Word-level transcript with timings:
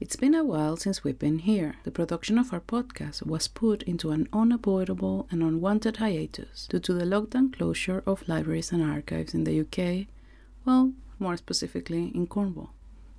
It's 0.00 0.14
been 0.14 0.36
a 0.36 0.44
while 0.44 0.76
since 0.76 1.02
we've 1.02 1.18
been 1.18 1.40
here. 1.40 1.74
The 1.82 1.90
production 1.90 2.38
of 2.38 2.52
our 2.52 2.60
podcast 2.60 3.26
was 3.26 3.48
put 3.48 3.82
into 3.82 4.12
an 4.12 4.28
unavoidable 4.32 5.26
and 5.28 5.42
unwanted 5.42 5.96
hiatus 5.96 6.68
due 6.68 6.78
to 6.78 6.94
the 6.94 7.04
lockdown 7.04 7.52
closure 7.52 8.04
of 8.06 8.28
libraries 8.28 8.70
and 8.70 8.80
archives 8.80 9.34
in 9.34 9.42
the 9.42 9.58
UK, 9.60 10.06
well, 10.64 10.92
more 11.18 11.36
specifically 11.36 12.12
in 12.14 12.28
Cornwall. 12.28 12.70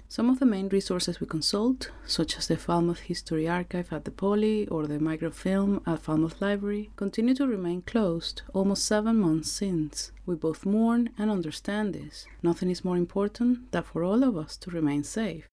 Some 0.07 0.29
of 0.29 0.39
the 0.39 0.45
main 0.45 0.69
resources 0.69 1.19
we 1.19 1.27
consult, 1.27 1.91
such 2.05 2.37
as 2.37 2.47
the 2.47 2.55
Falmouth 2.55 3.01
History 3.01 3.45
Archive 3.45 3.91
at 3.91 4.05
the 4.05 4.11
Poly 4.11 4.65
or 4.69 4.87
the 4.87 4.99
microfilm 4.99 5.81
at 5.85 5.99
Falmouth 5.99 6.41
Library, 6.41 6.91
continue 6.95 7.35
to 7.35 7.45
remain 7.45 7.81
closed 7.81 8.43
almost 8.53 8.85
seven 8.85 9.17
months 9.17 9.51
since. 9.51 10.13
We 10.25 10.35
both 10.35 10.65
mourn 10.65 11.09
and 11.17 11.29
understand 11.29 11.93
this. 11.93 12.25
Nothing 12.41 12.69
is 12.69 12.85
more 12.85 12.95
important 12.95 13.69
than 13.73 13.83
for 13.83 14.01
all 14.01 14.23
of 14.23 14.37
us 14.37 14.55
to 14.55 14.71
remain 14.71 15.03
safe. 15.03 15.49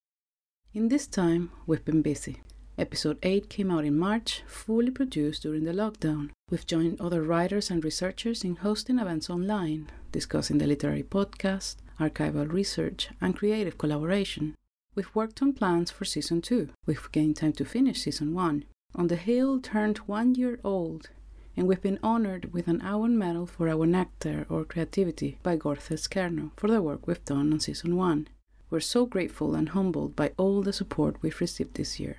In 0.77 0.89
this 0.89 1.07
time, 1.07 1.49
we've 1.65 1.83
been 1.83 2.03
busy. 2.03 2.43
Episode 2.77 3.17
8 3.23 3.49
came 3.49 3.71
out 3.71 3.83
in 3.83 3.97
March, 3.97 4.43
fully 4.45 4.91
produced 4.91 5.41
during 5.41 5.63
the 5.63 5.71
lockdown. 5.71 6.29
We've 6.51 6.67
joined 6.67 7.01
other 7.01 7.23
writers 7.23 7.71
and 7.71 7.83
researchers 7.83 8.43
in 8.43 8.57
hosting 8.57 8.99
events 8.99 9.27
online, 9.27 9.89
discussing 10.11 10.59
the 10.59 10.67
literary 10.67 11.01
podcast, 11.01 11.77
archival 11.99 12.53
research, 12.53 13.09
and 13.19 13.35
creative 13.35 13.79
collaboration. 13.79 14.53
We've 14.93 15.09
worked 15.15 15.41
on 15.41 15.53
plans 15.53 15.89
for 15.89 16.05
season 16.05 16.43
2. 16.43 16.69
We've 16.85 17.11
gained 17.11 17.37
time 17.37 17.53
to 17.53 17.65
finish 17.65 18.03
season 18.03 18.35
1. 18.35 18.63
On 18.93 19.07
the 19.07 19.15
Hill 19.15 19.59
turned 19.59 19.97
one 20.05 20.35
year 20.35 20.59
old, 20.63 21.09
and 21.55 21.67
we've 21.67 21.81
been 21.81 21.97
honored 22.03 22.53
with 22.53 22.67
an 22.67 22.81
Awen 22.81 23.17
Medal 23.17 23.47
for 23.47 23.67
our 23.67 23.87
nectar 23.87 24.45
or 24.47 24.63
creativity 24.63 25.39
by 25.41 25.57
Gorsedh 25.57 26.07
Kernow 26.07 26.51
for 26.55 26.67
the 26.69 26.83
work 26.83 27.07
we've 27.07 27.25
done 27.25 27.51
on 27.51 27.59
season 27.59 27.95
1. 27.95 28.27
We're 28.69 28.81
so 28.81 29.05
grateful 29.05 29.55
and 29.55 29.69
humbled 29.69 30.15
by 30.15 30.33
all 30.35 30.61
the 30.61 30.73
support 30.73 31.21
we've 31.21 31.39
received 31.39 31.75
this 31.75 31.99
year. 32.01 32.17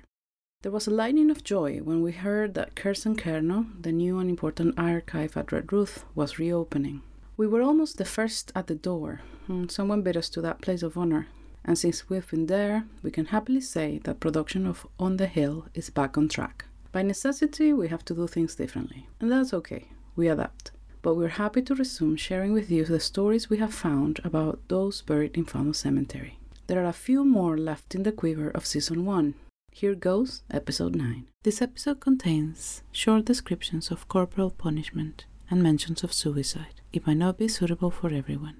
There 0.63 0.71
was 0.71 0.87
a 0.87 0.91
lightning 0.91 1.29
of 1.29 1.43
joy 1.43 1.77
when 1.77 2.01
we 2.01 2.11
heard 2.11 2.55
that 2.55 2.75
Kresen 2.75 3.15
Kernow, 3.15 3.67
the 3.79 3.91
new 3.91 4.17
and 4.17 4.29
important 4.29 4.77
archive 4.77 5.37
at 5.37 5.51
Redruth, 5.51 6.03
was 6.15 6.39
reopening. 6.39 7.03
We 7.37 7.45
were 7.45 7.61
almost 7.61 7.97
the 7.97 8.03
first 8.03 8.51
at 8.55 8.65
the 8.65 8.75
door. 8.75 9.21
Hmm, 9.45 9.67
someone 9.67 10.01
bid 10.01 10.17
us 10.17 10.27
to 10.29 10.41
that 10.41 10.61
place 10.61 10.81
of 10.81 10.97
honor. 10.97 11.27
And 11.63 11.77
since 11.77 12.09
we've 12.09 12.29
been 12.29 12.47
there, 12.47 12.85
we 13.03 13.11
can 13.11 13.27
happily 13.27 13.61
say 13.61 13.99
that 14.05 14.19
production 14.19 14.65
of 14.65 14.87
On 14.97 15.17
the 15.17 15.27
Hill 15.27 15.67
is 15.75 15.91
back 15.91 16.17
on 16.17 16.27
track. 16.27 16.65
By 16.91 17.03
necessity, 17.03 17.73
we 17.73 17.89
have 17.89 18.03
to 18.05 18.15
do 18.15 18.25
things 18.25 18.55
differently, 18.55 19.07
and 19.19 19.31
that's 19.31 19.53
okay. 19.53 19.89
We 20.15 20.27
adapt. 20.27 20.71
But 21.03 21.13
we're 21.13 21.39
happy 21.39 21.61
to 21.61 21.75
resume 21.75 22.17
sharing 22.17 22.53
with 22.53 22.71
you 22.71 22.85
the 22.85 22.99
stories 22.99 23.49
we 23.49 23.59
have 23.59 23.73
found 23.73 24.19
about 24.23 24.59
those 24.67 25.03
buried 25.03 25.37
in 25.37 25.45
Falmouth 25.45 25.75
Cemetery. 25.77 26.38
There 26.69 26.85
are 26.85 26.89
a 26.89 26.93
few 26.93 27.25
more 27.25 27.57
left 27.57 27.95
in 27.95 28.03
the 28.03 28.11
quiver 28.11 28.51
of 28.51 28.63
season 28.63 29.03
1. 29.03 29.33
Here 29.71 29.95
goes 29.95 30.43
episode 30.51 30.95
9. 30.95 31.25
This 31.41 31.63
episode 31.63 31.99
contains 31.99 32.83
short 32.91 33.25
descriptions 33.25 33.89
of 33.89 34.07
corporal 34.07 34.51
punishment 34.51 35.25
and 35.49 35.63
mentions 35.63 36.03
of 36.03 36.13
suicide. 36.13 36.81
It 36.93 37.07
might 37.07 37.17
not 37.17 37.39
be 37.39 37.47
suitable 37.47 37.89
for 37.89 38.13
everyone. 38.13 38.57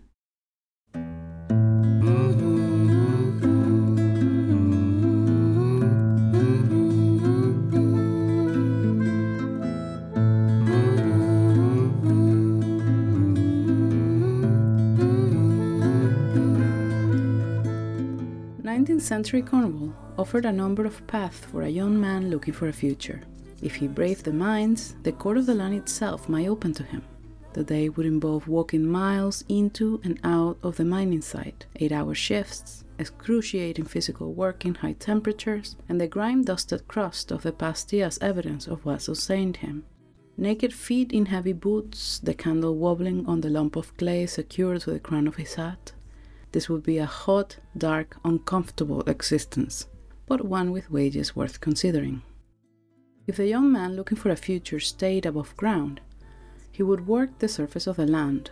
19th 18.99 19.03
century 19.03 19.41
Cornwall 19.41 19.95
offered 20.17 20.43
a 20.43 20.51
number 20.51 20.85
of 20.85 21.07
paths 21.07 21.39
for 21.39 21.61
a 21.61 21.69
young 21.69 21.97
man 22.01 22.29
looking 22.29 22.53
for 22.53 22.67
a 22.67 22.73
future. 22.73 23.21
If 23.61 23.75
he 23.75 23.87
braved 23.87 24.25
the 24.25 24.33
mines, 24.33 24.97
the 25.03 25.13
court 25.13 25.37
of 25.37 25.45
the 25.45 25.55
land 25.55 25.73
itself 25.73 26.27
might 26.27 26.49
open 26.49 26.73
to 26.73 26.83
him. 26.83 27.03
The 27.53 27.63
day 27.63 27.87
would 27.87 28.05
involve 28.05 28.49
walking 28.49 28.85
miles 28.85 29.45
into 29.47 30.01
and 30.03 30.19
out 30.25 30.57
of 30.63 30.75
the 30.75 30.83
mining 30.83 31.21
site, 31.21 31.65
eight 31.77 31.93
hour 31.93 32.13
shifts, 32.13 32.83
excruciating 32.97 33.85
physical 33.85 34.33
work 34.33 34.65
in 34.65 34.75
high 34.75 34.97
temperatures, 34.99 35.77
and 35.87 36.01
the 36.01 36.07
grime 36.07 36.43
dusted 36.43 36.85
crust 36.89 37.31
of 37.31 37.43
the 37.43 37.53
past 37.53 37.93
as 37.93 38.19
evidence 38.19 38.67
of 38.67 38.83
what 38.83 39.01
sustained 39.01 39.57
him. 39.57 39.85
Naked 40.35 40.73
feet 40.73 41.13
in 41.13 41.27
heavy 41.27 41.53
boots, 41.53 42.19
the 42.19 42.33
candle 42.33 42.75
wobbling 42.75 43.25
on 43.27 43.39
the 43.39 43.49
lump 43.49 43.77
of 43.77 43.95
clay 43.95 44.25
secured 44.25 44.81
to 44.81 44.91
the 44.91 44.99
crown 44.99 45.25
of 45.25 45.37
his 45.37 45.55
hat, 45.55 45.93
this 46.51 46.69
would 46.69 46.83
be 46.83 46.97
a 46.97 47.05
hot, 47.05 47.57
dark, 47.77 48.17
uncomfortable 48.23 49.01
existence, 49.01 49.87
but 50.25 50.45
one 50.45 50.71
with 50.71 50.91
wages 50.91 51.35
worth 51.35 51.61
considering. 51.61 52.21
If 53.27 53.37
the 53.37 53.47
young 53.47 53.71
man 53.71 53.95
looking 53.95 54.17
for 54.17 54.29
a 54.29 54.35
future 54.35 54.79
stayed 54.79 55.25
above 55.25 55.55
ground, 55.57 56.01
he 56.71 56.83
would 56.83 57.07
work 57.07 57.37
the 57.39 57.47
surface 57.47 57.87
of 57.87 57.97
the 57.97 58.07
land, 58.07 58.51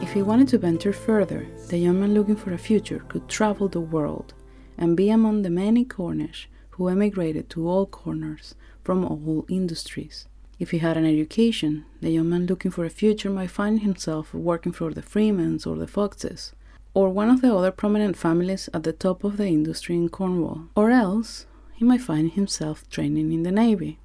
If 0.03 0.13
he 0.13 0.23
wanted 0.23 0.49
to 0.49 0.59
venture 0.59 0.93
further, 0.93 1.47
the 1.69 1.79
young 1.79 2.01
man 2.01 2.15
looking 2.15 2.37
for 2.37 2.53
a 2.53 2.59
future 2.59 3.05
could 3.09 3.29
travel 3.29 3.69
the 3.69 3.81
world 3.81 4.35
and 4.77 4.97
be 4.97 5.11
among 5.11 5.43
the 5.43 5.51
many 5.51 5.85
Cornish 5.85 6.49
who 6.71 6.89
emigrated 6.89 7.51
to 7.51 7.69
all 7.69 7.87
corners 7.87 8.55
from 8.85 9.05
all 9.05 9.45
industries. 9.49 10.27
If 10.59 10.71
he 10.71 10.79
had 10.79 10.97
an 10.97 11.05
education, 11.05 11.85
the 12.01 12.11
young 12.11 12.31
man 12.31 12.47
looking 12.47 12.71
for 12.71 12.85
a 12.85 12.91
future 12.91 13.31
might 13.31 13.51
find 13.51 13.81
himself 13.81 14.33
working 14.35 14.73
for 14.73 14.93
the 14.93 15.03
Freemans 15.03 15.67
or 15.67 15.77
the 15.77 15.87
Foxes, 15.87 16.53
or 16.95 17.11
one 17.11 17.31
of 17.31 17.43
the 17.43 17.55
other 17.55 17.71
prominent 17.71 18.17
families 18.17 18.69
at 18.75 18.83
the 18.83 18.93
top 18.93 19.25
of 19.25 19.37
the 19.37 19.47
industry 19.47 19.95
in 19.95 20.09
Cornwall, 20.09 20.69
or 20.75 20.91
else 20.91 21.47
he 21.75 21.85
might 21.85 22.01
find 22.01 22.33
himself 22.33 22.89
training 22.89 23.33
in 23.33 23.43
the 23.43 23.53
Navy. 23.53 23.99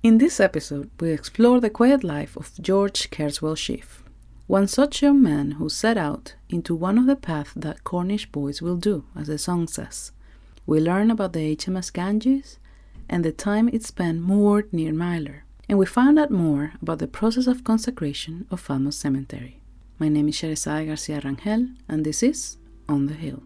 In 0.00 0.18
this 0.18 0.38
episode, 0.38 0.90
we 1.00 1.10
explore 1.10 1.60
the 1.60 1.70
quiet 1.70 2.04
life 2.04 2.36
of 2.36 2.52
George 2.60 3.10
Kerswell 3.10 3.56
Sheaff, 3.56 4.04
one 4.46 4.68
such 4.68 5.02
young 5.02 5.20
man 5.20 5.52
who 5.52 5.68
set 5.68 5.98
out 5.98 6.36
into 6.48 6.72
one 6.72 6.98
of 6.98 7.06
the 7.06 7.16
paths 7.16 7.50
that 7.56 7.82
Cornish 7.82 8.30
boys 8.30 8.62
will 8.62 8.76
do, 8.76 9.04
as 9.16 9.26
the 9.26 9.38
song 9.38 9.66
says. 9.66 10.12
We 10.66 10.78
learn 10.78 11.10
about 11.10 11.32
the 11.32 11.56
HMS 11.56 11.92
Ganges 11.92 12.60
and 13.08 13.24
the 13.24 13.32
time 13.32 13.68
it 13.72 13.82
spent 13.82 14.20
moored 14.20 14.72
near 14.72 14.92
Mylor, 14.92 15.40
and 15.68 15.80
we 15.80 15.86
find 15.86 16.16
out 16.16 16.30
more 16.30 16.74
about 16.80 17.00
the 17.00 17.08
process 17.08 17.48
of 17.48 17.64
consecration 17.64 18.46
of 18.52 18.60
Falmouth 18.60 18.94
Cemetery. 18.94 19.60
My 19.98 20.08
name 20.08 20.28
is 20.28 20.36
Sheresade 20.36 20.86
Garcia 20.86 21.20
Rangel, 21.22 21.74
and 21.88 22.06
this 22.06 22.22
is 22.22 22.56
On 22.88 23.06
the 23.06 23.14
Hill. 23.14 23.42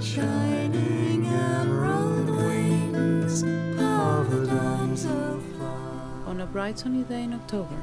shining 0.00 1.01
wings 3.40 3.80
of 3.80 4.30
the 4.30 5.40
on 6.26 6.40
a 6.40 6.46
bright 6.46 6.78
sunny 6.78 7.02
day 7.04 7.22
in 7.22 7.32
October, 7.32 7.76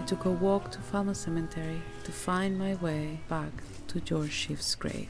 I 0.00 0.04
took 0.04 0.24
a 0.26 0.30
walk 0.30 0.70
to 0.72 0.78
Falmouth 0.78 1.16
Cemetery 1.16 1.82
to 2.04 2.12
find 2.12 2.56
my 2.58 2.74
way 2.76 3.18
back 3.28 3.50
to 3.88 4.00
George 4.00 4.30
Sheaff's 4.30 4.74
grave. 4.76 5.08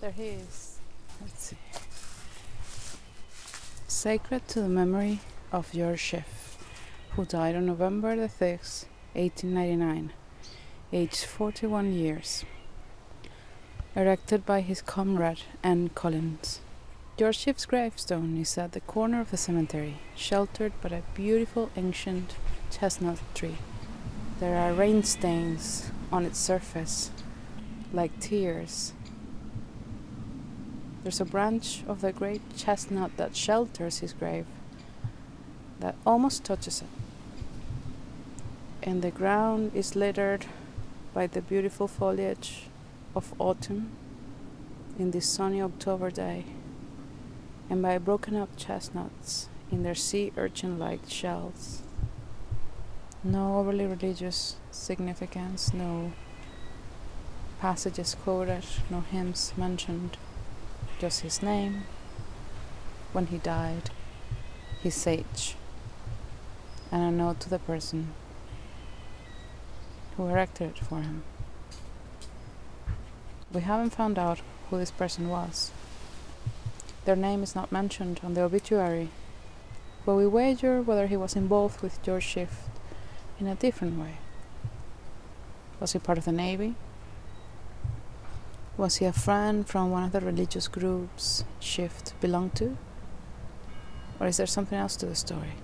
There 0.00 0.10
he 0.10 0.28
is. 0.28 0.78
Let's 1.20 1.44
see. 1.44 1.56
Sacred 3.88 4.46
to 4.48 4.60
the 4.60 4.68
memory 4.68 5.20
of 5.50 5.72
George 5.72 6.00
Sheaff, 6.00 6.56
who 7.12 7.24
died 7.24 7.56
on 7.56 7.66
November 7.66 8.16
the 8.16 8.28
6th, 8.28 8.86
1899, 9.14 10.12
aged 10.92 11.24
41 11.24 11.92
years. 11.92 12.44
Erected 13.96 14.44
by 14.44 14.60
his 14.60 14.82
comrade 14.82 15.42
Anne 15.62 15.90
Collins. 15.94 16.60
George 17.18 17.36
Sheaff's 17.36 17.66
gravestone 17.66 18.38
is 18.38 18.56
at 18.56 18.72
the 18.72 18.80
corner 18.80 19.20
of 19.20 19.30
the 19.30 19.36
cemetery, 19.36 19.98
sheltered 20.16 20.72
by 20.80 20.88
a 20.88 21.02
beautiful 21.14 21.70
ancient 21.76 22.36
chestnut 22.70 23.18
tree. 23.34 23.58
There 24.40 24.56
are 24.56 24.72
rain 24.72 25.02
stains 25.02 25.90
on 26.10 26.24
its 26.24 26.38
surface, 26.38 27.10
like 27.92 28.18
tears. 28.18 28.94
There's 31.02 31.20
a 31.20 31.26
branch 31.26 31.82
of 31.86 32.00
the 32.00 32.12
great 32.12 32.40
chestnut 32.56 33.18
that 33.18 33.36
shelters 33.36 33.98
his 33.98 34.14
grave 34.14 34.46
that 35.80 35.96
almost 36.06 36.44
touches 36.44 36.80
it. 36.80 36.88
And 38.82 39.02
the 39.02 39.10
ground 39.10 39.72
is 39.74 39.94
littered 39.94 40.46
by 41.12 41.26
the 41.26 41.42
beautiful 41.42 41.88
foliage 41.88 42.68
of 43.14 43.34
autumn 43.38 43.90
in 44.98 45.10
this 45.10 45.28
sunny 45.28 45.60
October 45.60 46.10
day, 46.10 46.46
and 47.72 47.80
by 47.80 47.96
broken 47.96 48.36
up 48.36 48.54
chestnuts 48.54 49.48
in 49.70 49.82
their 49.82 49.94
sea 49.94 50.30
urchin 50.36 50.78
like 50.78 51.00
shells. 51.08 51.80
No 53.24 53.56
overly 53.56 53.86
religious 53.86 54.56
significance, 54.70 55.72
no 55.72 56.12
passages 57.60 58.14
quoted, 58.14 58.64
no 58.90 59.00
hymns 59.00 59.54
mentioned, 59.56 60.18
just 60.98 61.22
his 61.22 61.42
name, 61.42 61.84
when 63.14 63.28
he 63.28 63.38
died, 63.38 63.88
his 64.82 65.06
age, 65.06 65.56
and 66.90 67.02
a 67.02 67.10
note 67.10 67.40
to 67.40 67.48
the 67.48 67.58
person 67.58 68.12
who 70.18 70.26
erected 70.26 70.72
it 70.72 70.78
for 70.78 71.00
him. 71.00 71.22
We 73.50 73.62
haven't 73.62 73.94
found 73.94 74.18
out 74.18 74.42
who 74.68 74.76
this 74.76 74.90
person 74.90 75.30
was. 75.30 75.70
Their 77.04 77.16
name 77.16 77.42
is 77.42 77.56
not 77.56 77.72
mentioned 77.72 78.20
on 78.22 78.34
the 78.34 78.42
obituary, 78.42 79.08
but 80.06 80.14
we 80.14 80.26
wager 80.26 80.80
whether 80.80 81.08
he 81.08 81.16
was 81.16 81.34
involved 81.34 81.82
with 81.82 82.00
George 82.02 82.24
Sheaff 82.24 82.68
in 83.40 83.48
a 83.48 83.56
different 83.56 83.98
way. 83.98 84.18
Was 85.80 85.94
he 85.94 85.98
part 85.98 86.18
of 86.18 86.24
the 86.24 86.32
Navy? 86.32 86.76
Was 88.76 88.96
he 88.96 89.04
a 89.04 89.12
friend 89.12 89.68
from 89.68 89.90
one 89.90 90.04
of 90.04 90.12
the 90.12 90.20
religious 90.20 90.68
groups 90.68 91.44
Sheaff 91.60 92.12
belonged 92.20 92.54
to? 92.56 92.76
Or 94.20 94.28
is 94.28 94.36
there 94.36 94.46
something 94.46 94.78
else 94.78 94.94
to 94.96 95.06
the 95.06 95.16
story? 95.16 95.54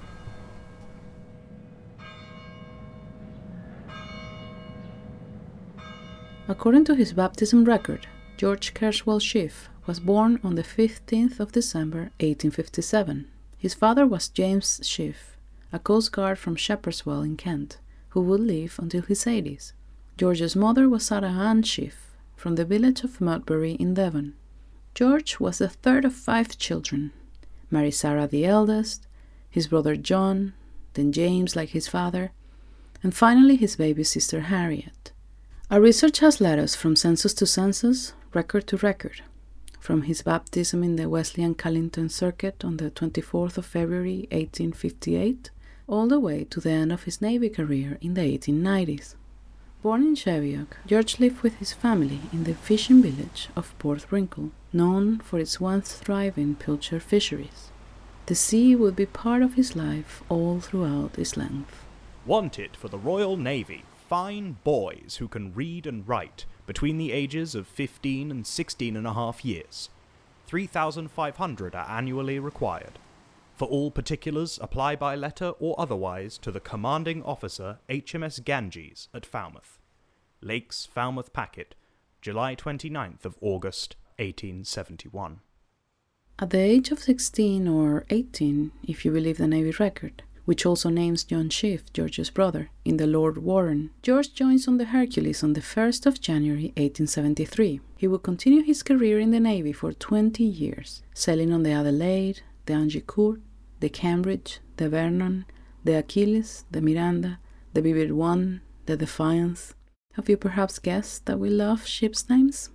According 6.48 6.84
to 6.86 6.96
his 6.96 7.12
baptism 7.12 7.64
record, 7.64 8.08
George 8.36 8.74
Kerswell 8.74 9.20
Sheaff 9.20 9.68
was 9.88 10.00
born 10.00 10.38
on 10.44 10.54
the 10.54 10.62
15th 10.62 11.40
of 11.40 11.50
December 11.50 12.10
1857. 12.20 13.26
His 13.56 13.72
father 13.72 14.06
was 14.06 14.28
James 14.28 14.80
Sheaff, 14.80 15.38
a 15.72 15.78
coast 15.78 16.12
guard 16.12 16.38
from 16.38 16.56
Shepherdswell 16.56 17.24
in 17.24 17.38
Kent, 17.38 17.78
who 18.10 18.20
would 18.20 18.40
live 18.40 18.78
until 18.78 19.00
his 19.00 19.24
80s. 19.24 19.72
George's 20.18 20.54
mother 20.54 20.90
was 20.90 21.06
Sarah 21.06 21.30
Ann 21.30 21.62
Sheaff, 21.62 22.12
from 22.36 22.56
the 22.56 22.66
village 22.66 23.02
of 23.02 23.18
Modbury 23.18 23.72
in 23.80 23.94
Devon. 23.94 24.34
George 24.94 25.40
was 25.40 25.56
the 25.56 25.70
third 25.70 26.04
of 26.04 26.14
five 26.14 26.58
children. 26.58 27.10
Mary 27.70 27.90
Sarah 27.90 28.26
the 28.26 28.44
eldest, 28.44 29.06
his 29.48 29.68
brother 29.68 29.96
John, 29.96 30.52
then 30.94 31.12
James 31.12 31.56
like 31.56 31.70
his 31.70 31.88
father, 31.88 32.32
and 33.02 33.14
finally 33.14 33.56
his 33.56 33.76
baby 33.76 34.04
sister 34.04 34.42
Harriet. 34.42 35.12
Our 35.70 35.80
research 35.80 36.18
has 36.18 36.42
led 36.42 36.58
us 36.58 36.74
from 36.74 36.94
census 36.94 37.32
to 37.34 37.46
census, 37.46 38.12
record 38.34 38.66
to 38.66 38.76
record, 38.76 39.22
from 39.78 40.02
his 40.02 40.22
baptism 40.22 40.82
in 40.82 40.96
the 40.96 41.08
Wesleyan 41.08 41.54
Callington 41.54 42.08
Circuit 42.08 42.64
on 42.64 42.76
the 42.76 42.90
24th 42.90 43.58
of 43.58 43.66
February 43.66 44.28
1858, 44.30 45.50
all 45.86 46.06
the 46.06 46.20
way 46.20 46.44
to 46.44 46.60
the 46.60 46.70
end 46.70 46.92
of 46.92 47.04
his 47.04 47.20
Navy 47.20 47.48
career 47.48 47.98
in 48.00 48.14
the 48.14 48.20
1890s. 48.20 49.14
Born 49.82 50.02
in 50.02 50.14
Sheviock, 50.16 50.76
George 50.86 51.20
lived 51.20 51.42
with 51.42 51.54
his 51.56 51.72
family 51.72 52.20
in 52.32 52.44
the 52.44 52.54
fishing 52.54 53.00
village 53.00 53.48
of 53.54 53.78
Portwrinkle, 53.78 54.50
known 54.72 55.18
for 55.20 55.38
its 55.38 55.60
once 55.60 55.94
thriving 55.94 56.56
pilchard 56.56 57.02
fisheries. 57.02 57.70
The 58.26 58.34
sea 58.34 58.74
would 58.74 58.96
be 58.96 59.06
part 59.06 59.40
of 59.40 59.54
his 59.54 59.76
life 59.76 60.22
all 60.28 60.60
throughout 60.60 61.18
its 61.18 61.36
length. 61.36 61.84
Wanted 62.26 62.76
for 62.76 62.88
the 62.88 62.98
Royal 62.98 63.36
Navy 63.36 63.84
fine 64.08 64.56
boys 64.64 65.16
who 65.18 65.28
can 65.28 65.54
read 65.54 65.86
and 65.86 66.08
write 66.08 66.46
between 66.68 66.98
the 66.98 67.12
ages 67.12 67.54
of 67.54 67.66
15 67.66 68.30
and 68.30 68.46
16 68.46 68.94
and 68.94 69.06
a 69.06 69.14
half 69.14 69.42
years. 69.42 69.88
3,500 70.46 71.74
are 71.74 71.88
annually 71.88 72.38
required. 72.38 72.98
For 73.56 73.66
all 73.66 73.90
particulars, 73.90 74.58
apply 74.60 74.94
by 74.96 75.16
letter 75.16 75.52
or 75.58 75.74
otherwise 75.80 76.36
to 76.38 76.52
the 76.52 76.60
commanding 76.60 77.22
officer 77.22 77.78
HMS 77.88 78.44
Ganges 78.44 79.08
at 79.14 79.24
Falmouth. 79.24 79.78
Lakes 80.42 80.84
Falmouth 80.84 81.32
Packet, 81.32 81.74
July 82.20 82.54
29th 82.54 83.24
of 83.24 83.38
August 83.40 83.96
1871. 84.18 85.40
At 86.38 86.50
the 86.50 86.58
age 86.58 86.90
of 86.90 86.98
16 86.98 87.66
or 87.66 88.04
18, 88.10 88.72
if 88.82 89.06
you 89.06 89.10
believe 89.10 89.38
the 89.38 89.46
Navy 89.46 89.70
record, 89.70 90.22
which 90.48 90.64
also 90.64 90.88
names 90.88 91.24
John 91.24 91.50
Sheaff, 91.50 91.92
George's 91.92 92.30
brother, 92.30 92.70
in 92.82 92.96
the 92.96 93.06
Lord 93.06 93.36
Warden. 93.36 93.90
George 94.00 94.32
joins 94.32 94.66
on 94.66 94.78
the 94.78 94.86
Hercules 94.86 95.44
on 95.44 95.52
the 95.52 95.60
1st 95.60 96.06
of 96.06 96.22
January 96.22 96.72
1873. 96.78 97.82
He 97.98 98.08
will 98.08 98.18
continue 98.18 98.62
his 98.62 98.82
career 98.82 99.18
in 99.18 99.30
the 99.30 99.40
Navy 99.40 99.74
for 99.74 99.92
20 99.92 100.42
years, 100.42 101.02
sailing 101.12 101.52
on 101.52 101.64
the 101.64 101.72
Adelaide, 101.72 102.40
the 102.64 102.72
Agincourt, 102.72 103.42
the 103.80 103.90
Cambridge, 103.90 104.60
the 104.78 104.88
Vernon, 104.88 105.44
the 105.84 105.98
Achilles, 105.98 106.64
the 106.70 106.80
Miranda, 106.80 107.40
the 107.74 107.82
Vivid 107.82 108.12
One, 108.12 108.62
the 108.86 108.96
Defiance. 108.96 109.74
Have 110.14 110.30
you 110.30 110.38
perhaps 110.38 110.78
guessed 110.78 111.26
that 111.26 111.38
we 111.38 111.50
love 111.50 111.86
ships' 111.86 112.30
names? 112.30 112.70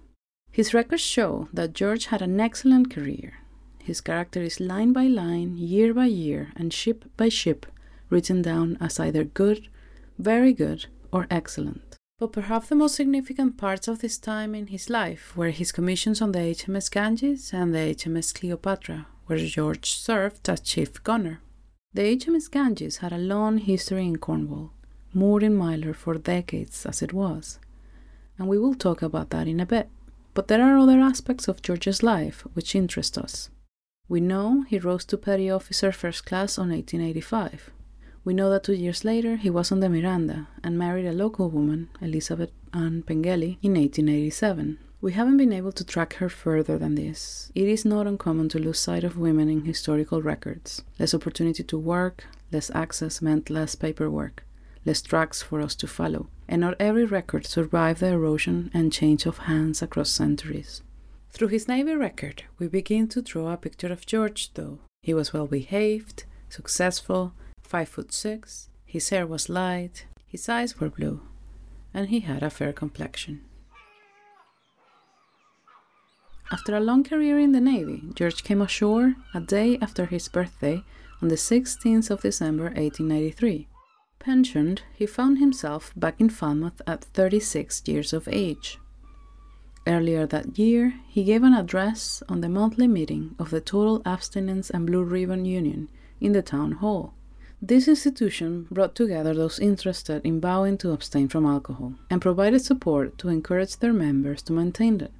His 0.51 0.75
records 0.75 1.01
show 1.01 1.49
that 1.51 1.73
George 1.73 2.05
had 2.05 2.21
an 2.21 2.39
excellent 2.39 2.93
career, 2.93 3.39
his 3.83 4.01
character 4.01 4.41
is 4.41 4.59
line 4.59 4.93
by 4.93 5.07
line, 5.07 5.57
year 5.57 5.93
by 5.93 6.05
year, 6.05 6.51
and 6.55 6.73
ship 6.73 7.05
by 7.17 7.29
ship 7.29 7.65
written 8.09 8.41
down 8.41 8.77
as 8.79 8.99
either 8.99 9.23
good, 9.23 9.67
very 10.17 10.53
good, 10.53 10.85
or 11.11 11.27
excellent. 11.29 11.97
But 12.19 12.31
perhaps 12.31 12.69
the 12.69 12.75
most 12.75 12.95
significant 12.95 13.57
parts 13.57 13.87
of 13.87 13.99
this 13.99 14.17
time 14.17 14.55
in 14.55 14.67
his 14.67 14.89
life 14.89 15.35
were 15.35 15.49
his 15.49 15.71
commissions 15.71 16.21
on 16.21 16.31
the 16.31 16.39
HMS 16.39 16.89
Ganges 16.89 17.51
and 17.53 17.73
the 17.73 17.79
HMS 17.95 18.33
Cleopatra, 18.33 19.07
where 19.25 19.39
George 19.39 19.91
served 19.91 20.47
as 20.47 20.61
chief 20.61 21.03
gunner. 21.03 21.41
The 21.93 22.15
HMS 22.15 22.49
Ganges 22.49 22.97
had 22.97 23.11
a 23.11 23.17
long 23.17 23.57
history 23.57 24.05
in 24.05 24.17
Cornwall, 24.17 24.71
moored 25.13 25.43
in 25.43 25.57
Mylor 25.57 25.95
for 25.95 26.15
decades 26.15 26.85
as 26.85 27.01
it 27.01 27.13
was, 27.13 27.59
and 28.37 28.47
we 28.47 28.57
will 28.57 28.75
talk 28.75 29.01
about 29.01 29.29
that 29.31 29.47
in 29.47 29.59
a 29.59 29.65
bit. 29.65 29.89
But 30.33 30.47
there 30.47 30.63
are 30.63 30.77
other 30.77 30.99
aspects 30.99 31.47
of 31.47 31.61
George's 31.61 32.01
life 32.01 32.45
which 32.53 32.75
interest 32.75 33.17
us. 33.17 33.49
We 34.13 34.21
know 34.21 34.61
he 34.67 34.77
rose 34.77 35.05
to 35.05 35.17
petty 35.17 35.49
officer 35.49 35.91
first 35.91 36.23
class 36.23 36.59
on 36.59 36.69
1885. 36.69 37.71
We 38.23 38.35
know 38.35 38.47
that 38.51 38.63
two 38.63 38.75
years 38.75 39.03
later 39.03 39.37
he 39.37 39.49
was 39.49 39.71
on 39.71 39.79
the 39.79 39.89
Miranda 39.89 40.49
and 40.63 40.77
married 40.77 41.07
a 41.07 41.11
local 41.11 41.49
woman, 41.49 41.89
Elizabeth 41.99 42.51
Ann 42.71 43.01
Pengelly, 43.01 43.57
in 43.63 43.73
1887. 43.73 44.77
We 45.01 45.13
haven't 45.13 45.37
been 45.37 45.51
able 45.51 45.71
to 45.71 45.83
track 45.83 46.13
her 46.17 46.29
further 46.29 46.77
than 46.77 46.93
this. 46.93 47.51
It 47.55 47.67
is 47.67 47.85
not 47.85 48.05
uncommon 48.05 48.49
to 48.49 48.59
lose 48.59 48.77
sight 48.77 49.03
of 49.03 49.17
women 49.17 49.49
in 49.49 49.65
historical 49.65 50.21
records. 50.21 50.83
Less 50.99 51.15
opportunity 51.15 51.63
to 51.63 51.77
work, 51.79 52.25
less 52.51 52.69
access 52.75 53.19
meant 53.19 53.49
less 53.49 53.73
paperwork, 53.73 54.45
less 54.85 55.01
tracks 55.01 55.41
for 55.41 55.59
us 55.59 55.73
to 55.77 55.87
follow, 55.87 56.27
and 56.47 56.61
not 56.61 56.75
every 56.79 57.05
record 57.05 57.47
survived 57.47 58.01
the 58.01 58.09
erosion 58.09 58.69
and 58.75 58.93
change 58.93 59.25
of 59.25 59.49
hands 59.49 59.81
across 59.81 60.11
centuries. 60.11 60.83
Through 61.33 61.47
his 61.47 61.67
Navy 61.67 61.95
record, 61.95 62.43
we 62.59 62.67
begin 62.67 63.07
to 63.07 63.21
draw 63.23 63.51
a 63.51 63.57
picture 63.57 63.91
of 63.91 64.05
George, 64.05 64.53
though. 64.53 64.77
He 65.01 65.15
was 65.15 65.33
well 65.33 65.47
behaved, 65.47 66.25
successful, 66.47 67.33
five 67.63 67.89
foot 67.89 68.13
six, 68.13 68.69
his 68.85 69.09
hair 69.09 69.25
was 69.25 69.49
light, 69.49 70.05
his 70.27 70.47
eyes 70.47 70.79
were 70.79 70.91
blue, 70.91 71.21
and 71.91 72.09
he 72.09 72.19
had 72.19 72.43
a 72.43 72.51
fair 72.51 72.71
complexion. 72.71 73.41
After 76.51 76.75
a 76.75 76.79
long 76.79 77.03
career 77.03 77.39
in 77.39 77.51
the 77.51 77.59
Navy, 77.59 78.03
George 78.13 78.43
came 78.43 78.61
ashore 78.61 79.15
a 79.33 79.39
day 79.39 79.79
after 79.81 80.05
his 80.05 80.27
birthday 80.27 80.83
on 81.19 81.29
the 81.29 81.35
16th 81.35 82.11
of 82.11 82.21
December 82.21 82.65
1893. 82.65 83.67
Pensioned, 84.19 84.83
he 84.93 85.07
found 85.07 85.39
himself 85.39 85.93
back 85.95 86.21
in 86.21 86.29
Falmouth 86.29 86.79
at 86.85 87.03
36 87.05 87.81
years 87.87 88.13
of 88.13 88.27
age. 88.31 88.77
Earlier 89.85 90.25
that 90.27 90.57
year, 90.57 90.93
he 91.07 91.25
gave 91.25 91.43
an 91.43 91.53
address 91.53 92.23
on 92.29 92.39
the 92.39 92.47
monthly 92.47 92.87
meeting 92.87 93.35
of 93.37 93.49
the 93.49 93.59
Total 93.59 94.01
Abstinence 94.05 94.69
and 94.69 94.87
Blue 94.87 95.03
Ribbon 95.03 95.43
Union 95.43 95.89
in 96.21 96.31
the 96.31 96.41
town 96.41 96.73
hall. 96.73 97.13
This 97.61 97.87
institution 97.87 98.67
brought 98.71 98.95
together 98.95 99.33
those 99.33 99.59
interested 99.59 100.25
in 100.25 100.39
vowing 100.39 100.77
to 100.79 100.91
abstain 100.91 101.27
from 101.27 101.45
alcohol 101.45 101.95
and 102.09 102.21
provided 102.21 102.61
support 102.61 103.17
to 103.17 103.29
encourage 103.29 103.77
their 103.77 103.93
members 103.93 104.41
to 104.43 104.53
maintain 104.53 105.01
it. 105.01 105.13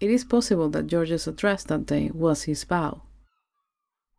It 0.00 0.10
is 0.10 0.24
possible 0.24 0.68
that 0.70 0.88
George's 0.88 1.26
address 1.28 1.62
that 1.64 1.86
day 1.86 2.10
was 2.12 2.44
his 2.44 2.64
vow. 2.64 3.02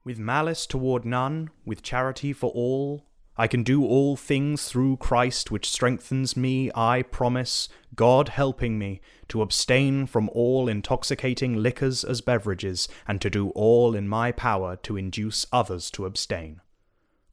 With 0.06 0.20
malice 0.20 0.66
toward 0.66 1.04
none, 1.04 1.50
with 1.66 1.82
charity 1.82 2.32
for 2.32 2.52
all, 2.52 3.04
I 3.38 3.48
can 3.48 3.64
do 3.64 3.84
all 3.84 4.16
things 4.16 4.70
through 4.70 4.98
Christ 4.98 5.52
which 5.52 5.70
strengthens 5.70 6.38
me, 6.38 6.72
I 6.74 7.02
promise, 7.02 7.68
God 7.94 8.30
helping 8.30 8.80
me, 8.80 9.02
to 9.28 9.42
abstain 9.42 10.06
from 10.06 10.30
all 10.30 10.70
intoxicating 10.70 11.56
liquors 11.56 12.06
as 12.06 12.22
beverages, 12.22 12.88
and 13.08 13.20
to 13.22 13.30
do 13.30 13.50
all 13.50 13.94
in 13.94 14.08
my 14.08 14.32
power 14.32 14.78
to 14.84 14.96
induce 14.96 15.46
others 15.52 15.92
to 15.92 16.06
abstain. 16.06 16.62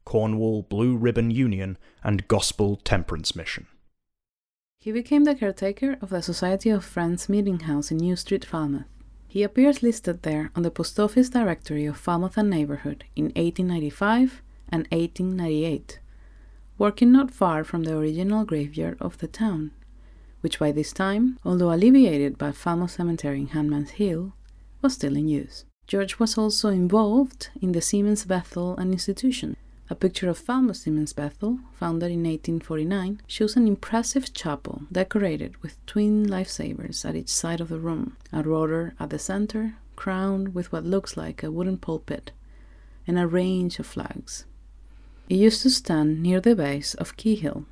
Cornwall 0.03 0.63
Blue 0.63 0.97
Ribbon 0.97 1.31
Union 1.31 1.77
and 2.03 2.27
Gospel 2.27 2.75
Temperance 2.75 3.35
Mission. 3.35 3.67
He 4.79 4.91
became 4.91 5.23
the 5.23 5.35
caretaker 5.35 5.95
of 6.01 6.09
the 6.09 6.21
Society 6.21 6.69
of 6.69 6.83
Friends 6.83 7.29
Meeting 7.29 7.61
House 7.61 7.89
in 7.89 7.97
New 7.97 8.17
Street, 8.17 8.43
Falmouth. 8.43 8.83
He 9.25 9.41
appears 9.41 9.81
listed 9.81 10.23
there 10.23 10.51
on 10.53 10.63
the 10.63 10.69
Post 10.69 10.99
Office 10.99 11.29
Directory 11.29 11.85
of 11.85 11.95
Falmouth 11.95 12.37
and 12.37 12.49
Neighbourhood 12.49 13.05
in 13.15 13.25
1895 13.27 14.41
and 14.73 14.87
1898, 14.91 15.99
working 16.79 17.11
not 17.11 17.29
far 17.29 17.63
from 17.63 17.83
the 17.83 17.95
original 17.95 18.43
graveyard 18.43 18.97
of 18.99 19.19
the 19.19 19.27
town, 19.27 19.69
which 20.41 20.57
by 20.57 20.71
this 20.71 20.91
time, 20.91 21.37
although 21.45 21.71
alleviated 21.71 22.39
by 22.39 22.51
Falmouth 22.51 22.89
Cemetery 22.89 23.41
in 23.41 23.47
Hanman's 23.49 23.91
Hill, 23.91 24.33
was 24.81 24.95
still 24.95 25.15
in 25.15 25.27
use. 25.27 25.63
George 25.85 26.17
was 26.17 26.39
also 26.39 26.69
involved 26.69 27.49
in 27.61 27.73
the 27.73 27.81
Seamen's 27.81 28.25
Bethel 28.25 28.75
and 28.77 28.91
institution, 28.91 29.55
a 29.91 29.95
picture 29.95 30.27
of 30.27 30.39
Falmouth 30.39 30.77
Seamen's 30.77 31.13
Bethel, 31.13 31.59
founded 31.73 32.09
in 32.09 32.23
1849, 32.23 33.21
shows 33.27 33.55
an 33.55 33.67
impressive 33.67 34.33
chapel 34.33 34.81
decorated 34.91 35.55
with 35.61 35.85
twin 35.85 36.25
lifesavers 36.25 37.05
at 37.07 37.15
each 37.15 37.29
side 37.29 37.61
of 37.61 37.69
the 37.69 37.77
room, 37.77 38.17
a 38.31 38.41
rudder 38.41 38.95
at 38.99 39.11
the 39.11 39.19
center, 39.19 39.75
crowned 39.95 40.55
with 40.55 40.71
what 40.71 40.83
looks 40.83 41.15
like 41.15 41.43
a 41.43 41.51
wooden 41.51 41.77
pulpit, 41.77 42.31
and 43.05 43.19
a 43.19 43.27
range 43.27 43.77
of 43.77 43.85
flags. 43.85 44.45
It 45.29 45.35
used 45.35 45.61
to 45.61 45.69
stand 45.69 46.21
near 46.21 46.41
the 46.41 46.53
base 46.53 46.95
of 46.95 47.15
Quay 47.15 47.35
Hill, 47.35 47.65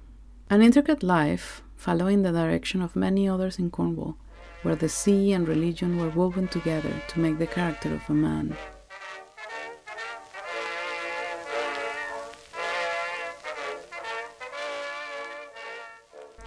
an 0.50 0.62
intricate 0.62 1.03
life 1.03 1.62
following 1.75 2.22
the 2.22 2.31
direction 2.31 2.81
of 2.81 2.96
many 2.96 3.27
others 3.27 3.60
in 3.60 3.70
Cornwall, 3.70 4.15
where 4.63 4.77
the 4.77 4.88
sea 4.88 5.34
and 5.34 5.46
religion 5.46 6.00
were 6.00 6.10
woven 6.10 6.48
together 6.48 6.93
to 7.10 7.20
make 7.20 7.38
the 7.39 7.48
character 7.48 7.93
of 7.93 8.10
a 8.10 8.13
man. 8.13 8.55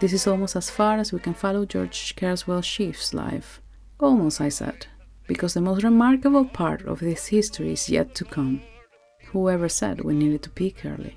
This 0.01 0.15
is 0.15 0.27
almost 0.27 0.57
as 0.57 0.71
far 0.71 0.97
as 0.97 1.13
we 1.13 1.21
can 1.21 1.35
follow 1.35 1.67
George 1.67 2.17
Kerswell 2.17 2.63
Sheaff's 2.63 3.13
life. 3.13 3.61
Almost, 4.01 4.41
I 4.41 4.49
said, 4.49 4.87
because 5.27 5.53
the 5.53 5.61
most 5.61 5.85
remarkable 5.85 6.47
part 6.47 6.83
of 6.87 7.01
this 7.01 7.27
history 7.27 7.73
is 7.73 7.91
yet 7.91 8.15
to 8.15 8.25
come. 8.25 8.63
Whoever 9.35 9.69
said 9.69 10.03
we 10.03 10.15
needed 10.15 10.45
to 10.45 10.51
peak 10.51 10.85
early? 10.85 11.17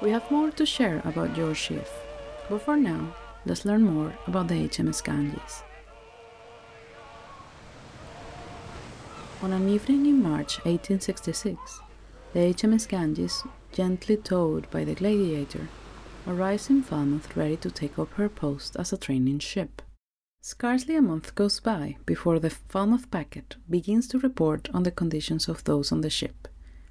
We 0.00 0.10
have 0.10 0.30
more 0.30 0.52
to 0.52 0.64
share 0.64 1.02
about 1.04 1.34
George 1.34 1.58
Sheaff, 1.58 1.88
but 2.48 2.62
for 2.62 2.76
now, 2.76 3.16
let's 3.44 3.64
learn 3.64 3.82
more 3.82 4.16
about 4.28 4.46
the 4.46 4.54
HMS 4.68 5.02
Ganges. 5.02 5.64
On 9.42 9.52
an 9.52 9.68
evening 9.68 10.06
in 10.06 10.22
March 10.22 10.58
1866, 10.58 11.80
the 12.32 12.54
HMS 12.54 12.86
Ganges, 12.86 13.42
gently 13.78 14.16
towed 14.16 14.68
by 14.72 14.82
the 14.82 14.92
Gladiator, 14.92 15.68
arrives 16.26 16.68
in 16.68 16.82
Falmouth 16.82 17.36
ready 17.36 17.56
to 17.56 17.70
take 17.70 17.96
up 17.96 18.12
her 18.14 18.28
post 18.28 18.74
as 18.74 18.92
a 18.92 18.96
training 18.96 19.38
ship. 19.38 19.82
Scarcely 20.40 20.96
a 20.96 21.00
month 21.00 21.36
goes 21.36 21.60
by 21.60 21.96
before 22.04 22.40
the 22.40 22.50
Falmouth 22.50 23.08
packet 23.12 23.54
begins 23.70 24.08
to 24.08 24.18
report 24.18 24.68
on 24.74 24.82
the 24.82 24.90
conditions 24.90 25.48
of 25.48 25.62
those 25.62 25.92
on 25.92 26.00
the 26.00 26.10
ship. 26.10 26.48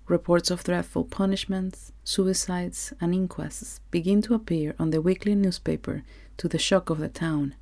Reports 0.07 0.49
of 0.49 0.63
dreadful 0.63 1.03
punishments, 1.03 1.91
suicides, 2.05 2.93
and 3.01 3.13
inquests 3.13 3.81
begin 3.91 4.21
to 4.21 4.33
appear 4.33 4.73
on 4.79 4.91
the 4.91 5.01
weekly 5.01 5.35
newspaper 5.35 6.03
to 6.37 6.47
the 6.47 6.57
shock 6.57 6.89
of 6.89 6.99
the 6.99 7.09
town. 7.09 7.53